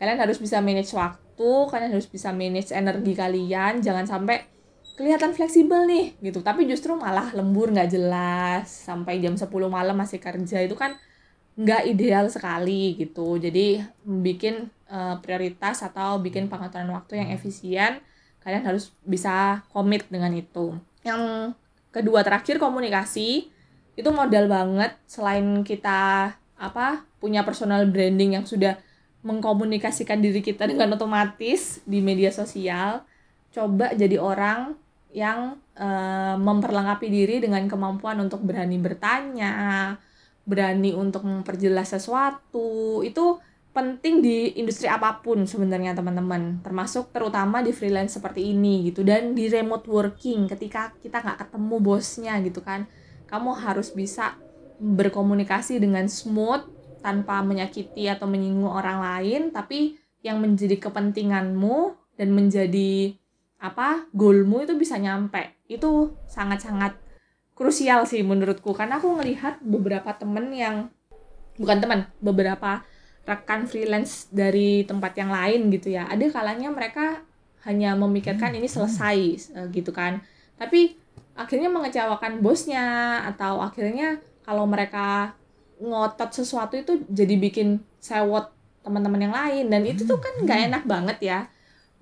Kalian 0.00 0.18
harus 0.18 0.40
bisa 0.40 0.58
manage 0.58 0.90
waktu 0.96 1.52
kalian 1.70 1.90
harus 1.94 2.08
bisa 2.08 2.30
manage 2.34 2.70
energi 2.74 3.14
kalian 3.14 3.82
jangan 3.82 4.06
sampai 4.06 4.46
kelihatan 4.94 5.34
fleksibel 5.34 5.84
nih 5.84 6.16
gitu. 6.22 6.40
Tapi 6.40 6.64
justru 6.70 6.94
malah 6.94 7.34
lembur 7.34 7.68
nggak 7.74 7.90
jelas. 7.90 8.70
Sampai 8.70 9.20
jam 9.20 9.34
10 9.36 9.50
malam 9.68 9.94
masih 9.98 10.22
kerja 10.22 10.62
itu 10.62 10.74
kan 10.78 10.96
nggak 11.54 11.82
ideal 11.86 12.26
sekali 12.30 12.98
gitu. 12.98 13.38
Jadi 13.38 13.82
bikin 14.02 14.70
uh, 14.90 15.18
prioritas 15.22 15.82
atau 15.82 16.18
bikin 16.18 16.50
pengaturan 16.50 16.90
waktu 16.90 17.22
yang 17.22 17.28
efisien 17.30 18.02
kalian 18.44 18.64
harus 18.66 18.92
bisa 19.06 19.64
komit 19.72 20.04
dengan 20.12 20.34
itu. 20.36 20.76
Yang 21.06 21.54
kedua 21.94 22.20
terakhir 22.26 22.60
komunikasi. 22.60 23.48
Itu 23.94 24.10
modal 24.10 24.50
banget. 24.50 24.98
Selain 25.06 25.62
kita 25.62 26.34
apa 26.54 27.06
punya 27.22 27.46
personal 27.46 27.86
branding 27.86 28.36
yang 28.38 28.46
sudah 28.46 28.78
mengkomunikasikan 29.24 30.20
diri 30.20 30.44
kita 30.44 30.68
dengan 30.68 30.92
otomatis 30.94 31.80
di 31.88 32.04
media 32.04 32.28
sosial 32.28 33.02
coba 33.54 33.94
jadi 33.94 34.18
orang 34.18 34.74
yang 35.14 35.62
uh, 35.78 36.34
memperlengkapi 36.34 37.06
diri 37.06 37.38
dengan 37.38 37.62
kemampuan 37.70 38.18
untuk 38.18 38.42
berani 38.42 38.82
bertanya, 38.82 39.94
berani 40.44 40.92
untuk 40.92 41.24
memperjelas 41.24 41.96
sesuatu. 41.96 43.00
Itu 43.04 43.40
penting 43.74 44.22
di 44.22 44.54
industri 44.54 44.86
apa 44.86 45.18
pun 45.18 45.42
sebenarnya 45.50 45.98
teman-teman, 45.98 46.62
termasuk 46.62 47.10
terutama 47.10 47.58
di 47.60 47.74
freelance 47.74 48.16
seperti 48.16 48.54
ini 48.54 48.88
gitu. 48.88 49.02
Dan 49.02 49.34
di 49.34 49.50
remote 49.50 49.90
working 49.90 50.46
ketika 50.46 50.94
kita 51.02 51.20
nggak 51.20 51.48
ketemu 51.48 51.76
bosnya 51.82 52.38
gitu 52.40 52.62
kan, 52.62 52.86
kamu 53.26 53.50
harus 53.58 53.90
bisa 53.90 54.38
berkomunikasi 54.78 55.82
dengan 55.82 56.06
smooth 56.06 56.70
tanpa 57.02 57.42
menyakiti 57.44 58.08
atau 58.08 58.24
menyinggung 58.30 58.70
orang 58.70 59.02
lain, 59.02 59.42
tapi 59.50 59.98
yang 60.24 60.40
menjadi 60.40 60.80
kepentinganmu 60.80 61.98
dan 62.16 62.32
menjadi 62.32 63.12
apa 63.60 64.08
goalmu 64.16 64.64
itu 64.64 64.72
bisa 64.78 64.96
nyampe. 64.96 65.60
Itu 65.68 66.16
sangat-sangat 66.30 67.03
krusial 67.54 68.04
sih 68.04 68.20
menurutku. 68.20 68.74
Karena 68.74 68.98
aku 68.98 69.18
ngelihat 69.18 69.62
beberapa 69.62 70.10
temen 70.14 70.50
yang 70.54 70.90
bukan 71.58 71.78
teman 71.78 72.00
beberapa 72.18 72.82
rekan 73.24 73.64
freelance 73.64 74.28
dari 74.28 74.84
tempat 74.84 75.16
yang 75.16 75.32
lain 75.32 75.72
gitu 75.72 75.94
ya. 75.94 76.10
Ada 76.10 76.28
kalanya 76.28 76.68
mereka 76.68 77.24
hanya 77.64 77.96
memikirkan 77.96 78.52
ini 78.52 78.68
selesai 78.68 79.18
eh, 79.56 79.66
gitu 79.72 79.94
kan. 79.94 80.20
Tapi 80.60 81.00
akhirnya 81.34 81.72
mengecewakan 81.72 82.44
bosnya 82.44 83.18
atau 83.24 83.64
akhirnya 83.64 84.20
kalau 84.44 84.68
mereka 84.68 85.32
ngotot 85.80 86.30
sesuatu 86.30 86.78
itu 86.78 87.02
jadi 87.10 87.34
bikin 87.40 87.80
sewot 87.98 88.52
teman-teman 88.84 89.24
yang 89.24 89.34
lain. 89.34 89.64
Dan 89.72 89.82
itu 89.88 90.04
tuh 90.04 90.20
kan 90.20 90.44
nggak 90.44 90.60
enak 90.68 90.82
banget 90.84 91.18
ya 91.24 91.40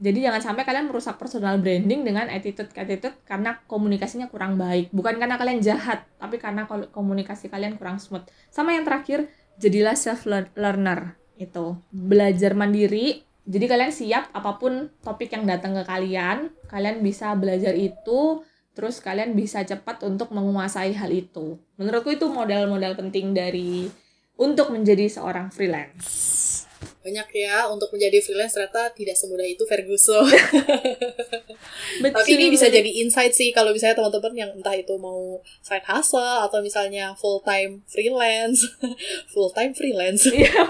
jadi 0.03 0.19
jangan 0.27 0.43
sampai 0.43 0.67
kalian 0.67 0.91
merusak 0.91 1.15
personal 1.15 1.63
branding 1.63 2.03
dengan 2.03 2.27
attitude 2.27 2.75
attitude 2.75 3.15
karena 3.23 3.63
komunikasinya 3.71 4.27
kurang 4.27 4.59
baik. 4.59 4.91
Bukan 4.91 5.15
karena 5.23 5.39
kalian 5.39 5.63
jahat 5.63 6.03
tapi 6.19 6.43
karena 6.43 6.67
komunikasi 6.67 7.47
kalian 7.47 7.79
kurang 7.79 8.03
smooth. 8.03 8.27
Sama 8.51 8.75
yang 8.75 8.83
terakhir 8.83 9.31
jadilah 9.63 9.95
self 9.95 10.27
learner 10.27 11.15
itu. 11.39 11.79
Belajar 11.95 12.59
mandiri. 12.59 13.23
Jadi 13.47 13.65
kalian 13.71 13.95
siap 13.95 14.35
apa 14.35 14.59
pun 14.59 14.91
topik 15.07 15.31
yang 15.31 15.47
datang 15.47 15.79
ke 15.79 15.87
kalian 15.87 16.51
kalian 16.67 16.99
bisa 16.99 17.35
belajar 17.39 17.75
itu 17.75 18.43
terus 18.75 18.99
kalian 18.99 19.39
bisa 19.39 19.63
cepat 19.63 20.03
untuk 20.03 20.35
menguasai 20.35 20.99
hal 20.99 21.15
itu. 21.15 21.63
Menurutku 21.79 22.11
itu 22.11 22.27
modal-modal 22.27 22.99
penting 22.99 23.31
dari 23.31 23.87
untuk 24.35 24.75
menjadi 24.75 25.07
seorang 25.07 25.55
freelance 25.55 26.62
banyak 27.03 27.28
ya 27.35 27.66
untuk 27.66 27.91
menjadi 27.91 28.22
freelance 28.22 28.55
ternyata 28.55 28.95
tidak 28.95 29.18
semudah 29.18 29.43
itu 29.43 29.66
Ferguson. 29.66 30.22
Tapi 32.14 32.30
ini 32.39 32.47
bisa 32.55 32.70
jadi 32.70 32.87
insight 33.03 33.35
sih 33.35 33.51
kalau 33.51 33.74
misalnya 33.74 33.99
teman-teman 33.99 34.35
yang 34.39 34.51
entah 34.55 34.74
itu 34.74 34.95
mau 35.03 35.43
side 35.66 35.83
hustle 35.83 36.47
atau 36.47 36.62
misalnya 36.62 37.11
full 37.18 37.43
time 37.43 37.83
freelance, 37.91 38.62
full 39.35 39.51
time 39.51 39.74
freelance. 39.74 40.30
Iya. 40.30 40.62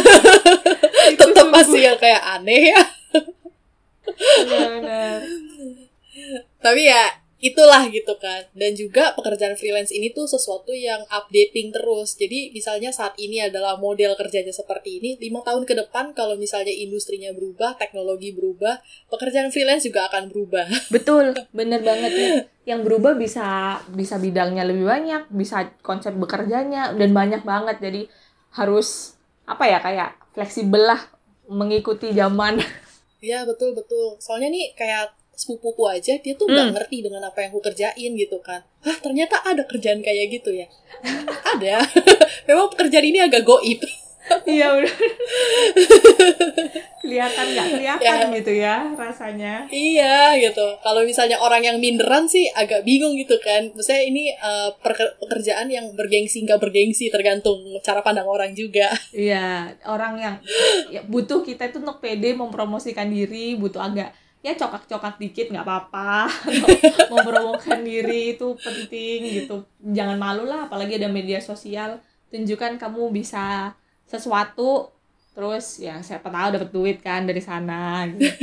Tetap 1.20 1.46
masih 1.48 1.80
yang 1.88 1.98
kayak 1.98 2.20
aneh 2.20 2.76
ya. 2.76 2.82
Benar. 4.44 5.20
Tapi 6.60 6.82
ya 6.84 7.04
itulah 7.40 7.88
gitu 7.88 8.14
kan. 8.20 8.46
Dan 8.52 8.76
juga 8.76 9.16
pekerjaan 9.16 9.56
freelance 9.56 9.90
ini 9.90 10.12
tuh 10.12 10.28
sesuatu 10.28 10.70
yang 10.76 11.02
updating 11.08 11.72
terus. 11.72 12.14
Jadi 12.20 12.52
misalnya 12.52 12.92
saat 12.92 13.16
ini 13.16 13.40
adalah 13.40 13.80
model 13.80 14.14
kerjanya 14.14 14.52
seperti 14.52 15.00
ini 15.00 15.10
lima 15.18 15.40
tahun 15.40 15.64
ke 15.64 15.74
depan 15.74 16.12
kalau 16.12 16.36
misalnya 16.36 16.70
industrinya 16.70 17.32
berubah 17.32 17.80
teknologi 17.80 18.30
berubah 18.36 18.78
pekerjaan 19.08 19.48
freelance 19.50 19.88
juga 19.88 20.06
akan 20.12 20.28
berubah. 20.28 20.68
Betul 20.94 21.32
bener 21.50 21.80
banget 21.80 22.12
nih 22.12 22.32
yang 22.68 22.84
berubah 22.84 23.16
bisa 23.16 23.80
bisa 23.90 24.20
bidangnya 24.20 24.62
lebih 24.62 24.86
banyak 24.86 25.32
bisa 25.32 25.74
konsep 25.80 26.12
bekerjanya 26.14 26.92
dan 26.94 27.10
banyak 27.10 27.42
banget. 27.42 27.80
Jadi 27.80 28.06
harus 28.54 29.16
apa 29.48 29.64
ya 29.66 29.78
kayak 29.82 30.10
fleksibel 30.36 30.84
lah 30.84 31.00
mengikuti 31.50 32.12
zaman. 32.14 32.60
Iya 33.20 33.44
betul 33.44 33.76
betul. 33.76 34.16
Soalnya 34.16 34.48
nih 34.48 34.72
kayak 34.72 35.12
sepupuku 35.40 35.88
aja 35.88 36.20
dia 36.20 36.34
tuh 36.36 36.44
nggak 36.44 36.66
hmm. 36.68 36.74
ngerti 36.76 36.96
dengan 37.00 37.22
apa 37.24 37.40
yang 37.40 37.50
aku 37.56 37.64
kerjain 37.64 38.12
gitu 38.12 38.38
kan. 38.44 38.60
Hah 38.84 38.96
ternyata 39.00 39.40
ada 39.40 39.64
kerjaan 39.64 40.04
kayak 40.04 40.28
gitu 40.28 40.52
ya? 40.52 40.68
Ada. 41.56 41.80
Memang 42.48 42.68
pekerjaan 42.76 43.06
ini 43.08 43.18
agak 43.24 43.48
goib. 43.48 43.80
Iya 44.46 44.66
udah. 44.78 44.94
Kelihatan 47.00 47.46
nggak 47.56 47.66
kelihatan 47.72 48.28
ya. 48.30 48.36
gitu 48.38 48.52
ya 48.52 48.74
rasanya. 48.94 49.54
Iya 49.72 50.38
gitu. 50.38 50.66
Kalau 50.84 51.02
misalnya 51.02 51.40
orang 51.40 51.64
yang 51.64 51.76
minderan 51.82 52.30
sih 52.30 52.46
agak 52.52 52.86
bingung 52.86 53.16
gitu 53.18 53.40
kan. 53.42 53.72
Maksudnya 53.74 54.02
ini 54.06 54.30
uh, 54.36 54.76
pekerjaan 55.18 55.72
yang 55.72 55.90
bergengsi 55.96 56.44
nggak 56.46 56.60
bergengsi 56.60 57.10
tergantung 57.10 57.58
cara 57.82 58.04
pandang 58.04 58.28
orang 58.28 58.54
juga. 58.54 58.92
Iya 59.10 59.74
orang 59.88 60.14
yang 60.20 60.34
ya, 60.92 61.00
butuh 61.02 61.42
kita 61.42 61.72
itu 61.72 61.82
untuk 61.82 61.98
pede 61.98 62.36
mempromosikan 62.36 63.10
diri 63.10 63.58
butuh 63.58 63.82
agak 63.82 64.14
ya 64.40 64.56
cokak-cokak 64.56 65.20
dikit 65.20 65.52
nggak 65.52 65.64
apa-apa. 65.64 66.28
Mempromokan 67.12 67.84
diri 67.84 68.36
itu 68.36 68.56
penting 68.56 69.18
gitu. 69.44 69.64
Jangan 69.80 70.16
malu 70.16 70.48
lah 70.48 70.68
apalagi 70.68 70.96
ada 70.96 71.08
media 71.12 71.40
sosial. 71.40 72.00
Tunjukkan 72.32 72.80
kamu 72.80 73.12
bisa 73.12 73.76
sesuatu 74.08 74.90
terus 75.30 75.78
ya 75.78 76.02
siapa 76.02 76.26
tahu 76.26 76.58
dapat 76.58 76.70
duit 76.74 76.98
kan 77.00 77.22
dari 77.22 77.38
sana 77.38 78.02
gitu. 78.10 78.34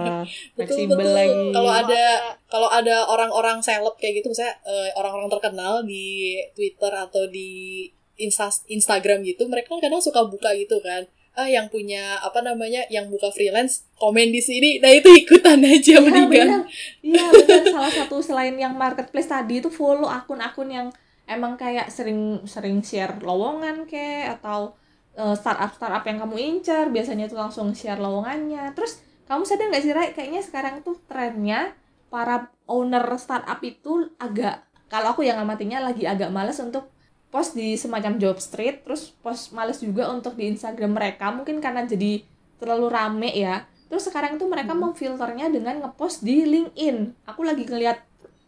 Fleksibel 0.58 1.08
lagi. 1.08 1.54
Kalau 1.54 1.72
ada 1.72 2.04
kalau 2.50 2.68
ada 2.68 3.08
orang-orang 3.08 3.64
seleb 3.64 3.96
kayak 3.96 4.20
gitu 4.22 4.34
misalnya 4.34 4.54
uh, 4.66 4.90
orang-orang 5.00 5.30
terkenal 5.32 5.82
di 5.86 6.36
Twitter 6.52 6.92
atau 6.92 7.24
di 7.30 7.84
Insta 8.18 8.50
Instagram 8.66 9.22
gitu 9.22 9.46
mereka 9.46 9.78
kan 9.78 9.80
kadang 9.80 10.02
suka 10.02 10.26
buka 10.26 10.50
gitu 10.58 10.82
kan 10.82 11.06
ah 11.38 11.46
yang 11.46 11.70
punya 11.70 12.18
apa 12.18 12.42
namanya 12.42 12.82
yang 12.90 13.06
buka 13.06 13.30
freelance 13.30 13.86
komen 13.94 14.34
di 14.34 14.42
sini. 14.42 14.82
Nah 14.82 14.90
itu 14.90 15.06
ikutan 15.14 15.62
aja 15.62 15.96
ya, 15.96 16.02
mendingan. 16.02 16.66
iya 16.98 17.30
benar 17.30 17.62
salah 17.70 17.92
satu 17.94 18.18
selain 18.18 18.58
yang 18.58 18.74
marketplace 18.74 19.30
tadi 19.30 19.62
itu 19.62 19.70
follow 19.70 20.10
akun-akun 20.10 20.66
yang 20.66 20.88
emang 21.30 21.54
kayak 21.54 21.94
sering 21.94 22.42
sering 22.42 22.82
share 22.82 23.22
lowongan 23.22 23.86
ke 23.86 24.26
atau 24.26 24.74
uh, 25.14 25.38
startup 25.38 25.70
startup 25.78 26.02
yang 26.02 26.18
kamu 26.18 26.36
incar 26.42 26.90
biasanya 26.90 27.30
tuh 27.30 27.38
langsung 27.38 27.70
share 27.70 28.02
lowongannya. 28.02 28.74
Terus 28.74 28.98
kamu 29.30 29.46
sadar 29.46 29.70
nggak 29.70 29.84
sih 29.86 29.94
Rai? 29.94 30.10
Kayaknya 30.10 30.42
sekarang 30.42 30.74
tuh 30.82 30.98
trennya 31.06 31.70
para 32.10 32.50
owner 32.66 33.04
startup 33.14 33.62
itu 33.62 34.10
agak 34.18 34.66
kalau 34.88 35.14
aku 35.14 35.22
yang 35.22 35.38
amatinya 35.38 35.84
lagi 35.84 36.08
agak 36.08 36.32
males 36.32 36.58
untuk 36.58 36.90
post 37.28 37.52
di 37.52 37.74
semacam 37.74 38.16
job 38.16 38.36
street 38.36 38.82
terus 38.82 39.12
post 39.14 39.50
males 39.50 39.78
juga 39.78 40.08
untuk 40.08 40.34
di 40.34 40.48
Instagram 40.48 40.92
mereka. 40.92 41.28
Mungkin 41.28 41.58
karena 41.58 41.84
jadi 41.84 42.24
terlalu 42.56 42.86
rame 42.88 43.30
ya. 43.30 43.62
Terus 43.86 44.04
sekarang 44.04 44.36
tuh 44.36 44.46
mereka 44.46 44.72
Hmm. 44.72 44.84
memfilternya 44.86 45.48
dengan 45.48 45.80
ngepost 45.80 46.20
di 46.20 46.42
LinkedIn. 46.42 46.96
Aku 47.24 47.40
lagi 47.40 47.62
ngeliat 47.62 48.00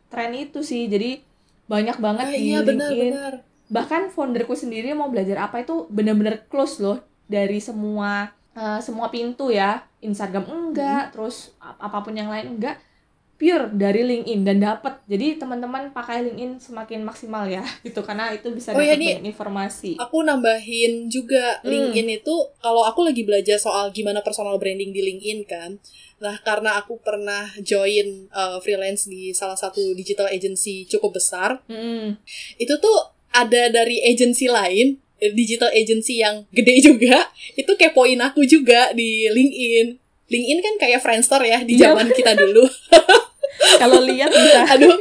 tren 0.06 0.32
itu 0.32 0.60
sih. 0.60 0.84
Jadi 0.84 1.20
banyak 1.64 1.96
banget 1.96 2.26
Ah, 2.26 2.30
di 2.30 2.40
iya 2.42 2.60
LinkedIn. 2.60 2.76
benar-benar. 3.12 3.34
bahkan 3.68 4.10
founderku 4.10 4.52
sendiri 4.52 4.90
mau 4.92 5.06
belajar 5.06 5.38
apa 5.40 5.62
itu 5.62 5.86
bener-bener 5.86 6.42
close 6.44 6.78
loh. 6.78 6.98
Dari 7.24 7.56
semua 7.58 8.28
eh, 8.50 8.80
semua 8.80 9.06
pintu 9.08 9.48
ya. 9.48 9.80
Instagram 10.00 10.42
enggak 10.44 11.12
terus 11.12 11.54
ap- 11.56 11.78
apa 11.78 12.00
pun 12.00 12.12
yang 12.12 12.26
lain 12.26 12.56
enggak 12.56 12.80
pure 13.40 13.72
dari 13.72 14.04
LinkedIn 14.04 14.44
dan 14.44 14.60
dapat 14.60 15.00
jadi 15.04 15.34
teman-teman 15.34 15.88
pakai 15.90 16.20
LinkedIn 16.22 16.60
semakin 16.60 17.00
maksimal 17.00 17.48
ya 17.48 17.64
gitu 17.82 18.04
karena 18.04 18.28
itu 18.30 18.52
bisa 18.52 18.70
Oh, 18.70 18.76
dapat 18.76 18.84
iya, 18.84 18.94
nih. 18.94 19.08
banyak 19.16 19.28
informasi 19.30 19.96
Aku 19.98 20.20
nambahin 20.20 21.08
juga 21.08 21.56
Hmm. 21.58 21.72
LinkedIn 21.72 22.20
itu 22.20 22.34
kalau 22.58 22.84
aku 22.84 23.00
lagi 23.02 23.22
belajar 23.22 23.56
soal 23.56 23.88
gimana 23.90 24.20
personal 24.20 24.54
branding 24.54 24.92
di 24.92 25.00
LinkedIn 25.00 25.40
kan. 25.44 25.80
Nah, 26.18 26.36
karena 26.38 26.76
aku 26.76 27.00
pernah 27.00 27.48
join 27.58 28.28
uh, 28.30 28.60
freelance 28.60 29.06
di 29.06 29.32
salah 29.32 29.56
satu 29.56 29.80
digital 29.94 30.28
agency 30.28 30.84
cukup 30.86 31.16
besar, 31.16 31.64
Mm-mm. 31.64 32.20
itu 32.54 32.74
tuh 32.76 32.96
ada 33.30 33.68
dari 33.68 34.02
agency 34.02 34.44
lain, 34.44 35.00
eh, 35.16 35.32
digital 35.32 35.72
agency 35.72 36.20
yang 36.20 36.44
gede 36.50 36.76
juga, 36.84 37.24
itu 37.54 37.72
kepoin 37.72 38.20
aku 38.20 38.44
juga 38.44 38.92
di 38.92 39.24
LinkedIn. 39.26 39.96
LinkedIn 40.28 40.60
kan 40.60 40.74
kayak 40.78 41.00
Friendster 41.00 41.40
ya 41.40 41.64
di 41.64 41.74
Iya. 41.74 41.90
zaman 41.90 42.12
kita 42.12 42.36
dulu. 42.36 42.68
kalau 43.78 44.00
lihat 44.04 44.30
bisa 44.30 44.60
Aduh. 44.76 44.96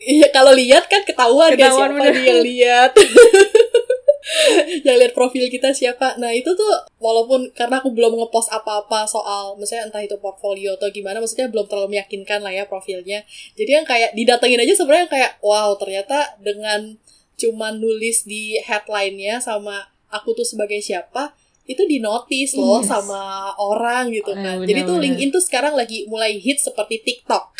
Iya, 0.00 0.30
kalau 0.30 0.54
lihat 0.54 0.86
kan 0.86 1.02
ketahuan, 1.02 1.54
ya 1.54 1.66
Ketahuan, 1.66 1.90
siapa 1.90 1.98
bener. 1.98 2.14
dia 2.14 2.26
yang 2.30 2.42
lihat. 2.46 2.90
yang 4.86 4.96
lihat 5.02 5.12
profil 5.14 5.46
kita 5.50 5.70
siapa. 5.74 6.18
Nah, 6.18 6.34
itu 6.34 6.50
tuh 6.54 6.72
walaupun 6.98 7.50
karena 7.54 7.78
aku 7.82 7.94
belum 7.94 8.18
ngepost 8.18 8.50
apa-apa 8.50 9.06
soal 9.06 9.58
misalnya 9.58 9.90
entah 9.90 10.02
itu 10.02 10.18
portfolio 10.18 10.74
atau 10.78 10.90
gimana, 10.90 11.22
maksudnya 11.22 11.50
belum 11.50 11.66
terlalu 11.70 11.98
meyakinkan 11.98 12.42
lah 12.42 12.54
ya 12.54 12.64
profilnya. 12.66 13.22
Jadi 13.54 13.70
yang 13.70 13.86
kayak 13.86 14.14
didatengin 14.14 14.62
aja 14.62 14.74
sebenarnya 14.78 15.08
kayak 15.10 15.32
wow, 15.42 15.74
ternyata 15.78 16.38
dengan 16.42 16.98
cuman 17.36 17.78
nulis 17.78 18.24
di 18.24 18.58
headline-nya 18.64 19.42
sama 19.44 19.90
aku 20.10 20.32
tuh 20.38 20.46
sebagai 20.46 20.78
siapa, 20.80 21.34
itu 21.66 21.82
di 21.82 21.98
notice 21.98 22.54
loh 22.54 22.78
Yes. 22.78 22.88
sama 22.88 23.22
orang 23.56 24.08
gitu 24.08 24.30
Eh, 24.30 24.36
kan. 24.36 24.62
Jadi 24.62 24.80
tuh. 24.82 24.96
LinkedIn 24.96 25.28
tuh 25.28 25.40
sekarang 25.40 25.74
lagi 25.74 26.06
mulai 26.06 26.34
hit 26.36 26.58
seperti 26.58 26.98
TikTok. 27.00 27.52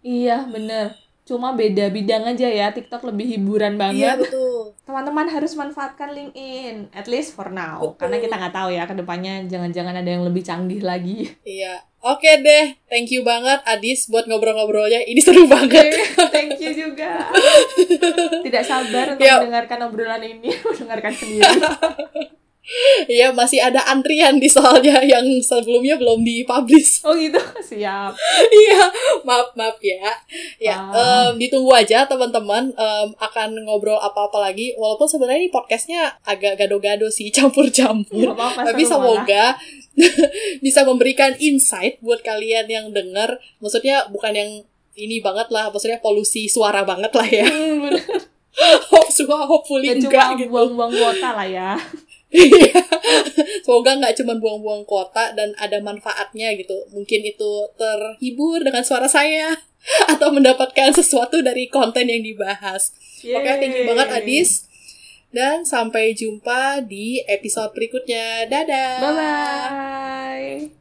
iya 0.00 0.44
bener 0.44 0.94
cuma 1.22 1.52
beda 1.52 1.86
bidang 1.88 2.24
aja 2.26 2.48
ya 2.48 2.70
TikTok 2.70 3.04
lebih 3.04 3.28
hiburan 3.28 3.74
Iya, 3.74 3.80
banget 4.16 4.16
betul. 4.24 4.72
teman-teman 4.82 5.28
harus 5.28 5.52
manfaatkan 5.52 6.08
LinkedIn 6.10 6.88
at 6.90 7.04
least 7.04 7.30
for 7.30 7.48
now 7.48 7.76
Betul. 7.84 8.00
karena 8.00 8.16
kita 8.18 8.34
nggak 8.34 8.54
tahu 8.54 8.68
ya 8.70 8.82
ke 8.82 8.94
depannya 8.94 9.44
jangan-jangan 9.44 9.92
ada 9.94 10.08
yang 10.08 10.24
lebih 10.24 10.40
canggih 10.40 10.80
lagi 10.80 11.36
Iya. 11.42 11.84
Oke 12.00 12.30
deh, 12.38 12.78
thank 12.86 13.10
you 13.10 13.20
banget 13.22 13.58
Adis 13.64 14.06
buat 14.06 14.24
ngobrol-ngobrolnya. 14.24 15.02
Ini 15.02 15.18
seru 15.18 15.44
banget. 15.46 15.98
thank 16.30 16.54
you 16.56 16.70
juga 16.72 17.26
tidak 18.46 18.62
sabar 18.62 19.12
untuk 19.12 19.26
Yuk. 19.26 19.38
mendengarkan 19.42 19.78
obrolan 19.84 20.22
ini 20.22 20.48
mendengarkan 20.70 21.12
sendiri 21.12 21.42
Iya, 23.04 23.32
masih 23.32 23.58
ada 23.58 23.80
antrian 23.86 24.36
di 24.36 24.44
soalnya 24.46 25.00
yang 25.00 25.24
sebelumnya 25.40 25.96
belum 25.96 26.20
dipublish. 26.20 27.00
oh 27.00 27.16
gitu 27.16 27.40
siap 27.72 28.12
Iya, 28.44 28.80
maaf 29.24 29.52
maaf 29.54 29.80
ya. 29.80 30.12
Ya, 30.60 30.76
Ah. 30.78 31.32
em, 31.32 31.40
ditunggu 31.40 31.72
aja 31.72 32.04
teman-teman 32.04 32.68
em, 32.70 33.08
akan 33.16 33.64
ngobrol 33.64 33.96
apa-apa 33.96 34.38
lagi. 34.42 34.76
Walaupun 34.76 35.08
sebenarnya 35.08 35.40
ini 35.42 35.50
podcastnya 35.50 36.20
agak 36.22 36.56
gado-gado 36.56 37.08
sih, 37.08 37.32
campur-campur. 37.36 38.36
Apa-apa, 38.36 38.68
Tapi 38.68 38.82
semoga 38.84 39.56
bisa 40.64 40.84
memberikan 40.84 41.32
insight 41.38 41.96
buat 41.98 42.20
kalian 42.20 42.68
yang 42.68 42.86
dengar. 42.92 43.40
Maksudnya 43.58 44.06
bukan 44.08 44.32
yang 44.32 44.50
ini 44.92 45.18
banget 45.18 45.48
lah, 45.48 45.70
maksudnya 45.70 45.98
polusi 45.98 46.50
suara 46.50 46.82
banget 46.84 47.12
lah 47.14 47.28
ya. 47.28 47.46
Hmm. 47.46 47.96
Hope 48.90 49.14
hopefully 49.46 49.86
Nggak 49.94 50.10
enggak 50.10 50.26
cuma 50.26 50.34
gitu. 50.36 50.50
buang-buang 50.50 50.90
kuota 50.90 51.30
lah 51.30 51.46
ya 51.46 51.78
Iya. 51.78 52.07
Iya. 52.28 52.84
Semoga 53.64 53.96
nggak 53.96 54.20
cuma 54.20 54.36
buang-buang 54.36 54.84
kota 54.84 55.32
dan 55.32 55.56
ada 55.56 55.80
manfaatnya 55.80 56.52
gitu. 56.60 56.76
Mungkin 56.92 57.24
itu 57.24 57.52
terhibur 57.80 58.60
dengan 58.60 58.84
suara 58.84 59.08
saya 59.08 59.56
atau 60.12 60.28
mendapatkan 60.32 60.92
sesuatu 60.92 61.40
dari 61.40 61.72
konten 61.72 62.08
yang 62.08 62.20
dibahas. 62.20 62.92
Yeay. 63.24 63.36
Oke, 63.36 63.50
thank 63.60 63.74
you 63.76 63.84
banget 63.88 64.08
Adis. 64.12 64.68
Dan 65.28 65.68
sampai 65.68 66.16
jumpa 66.16 66.84
di 66.84 67.20
episode 67.28 67.72
berikutnya. 67.76 68.48
Dadah. 68.48 69.00
Bye 69.00 69.12
bye. 69.12 70.78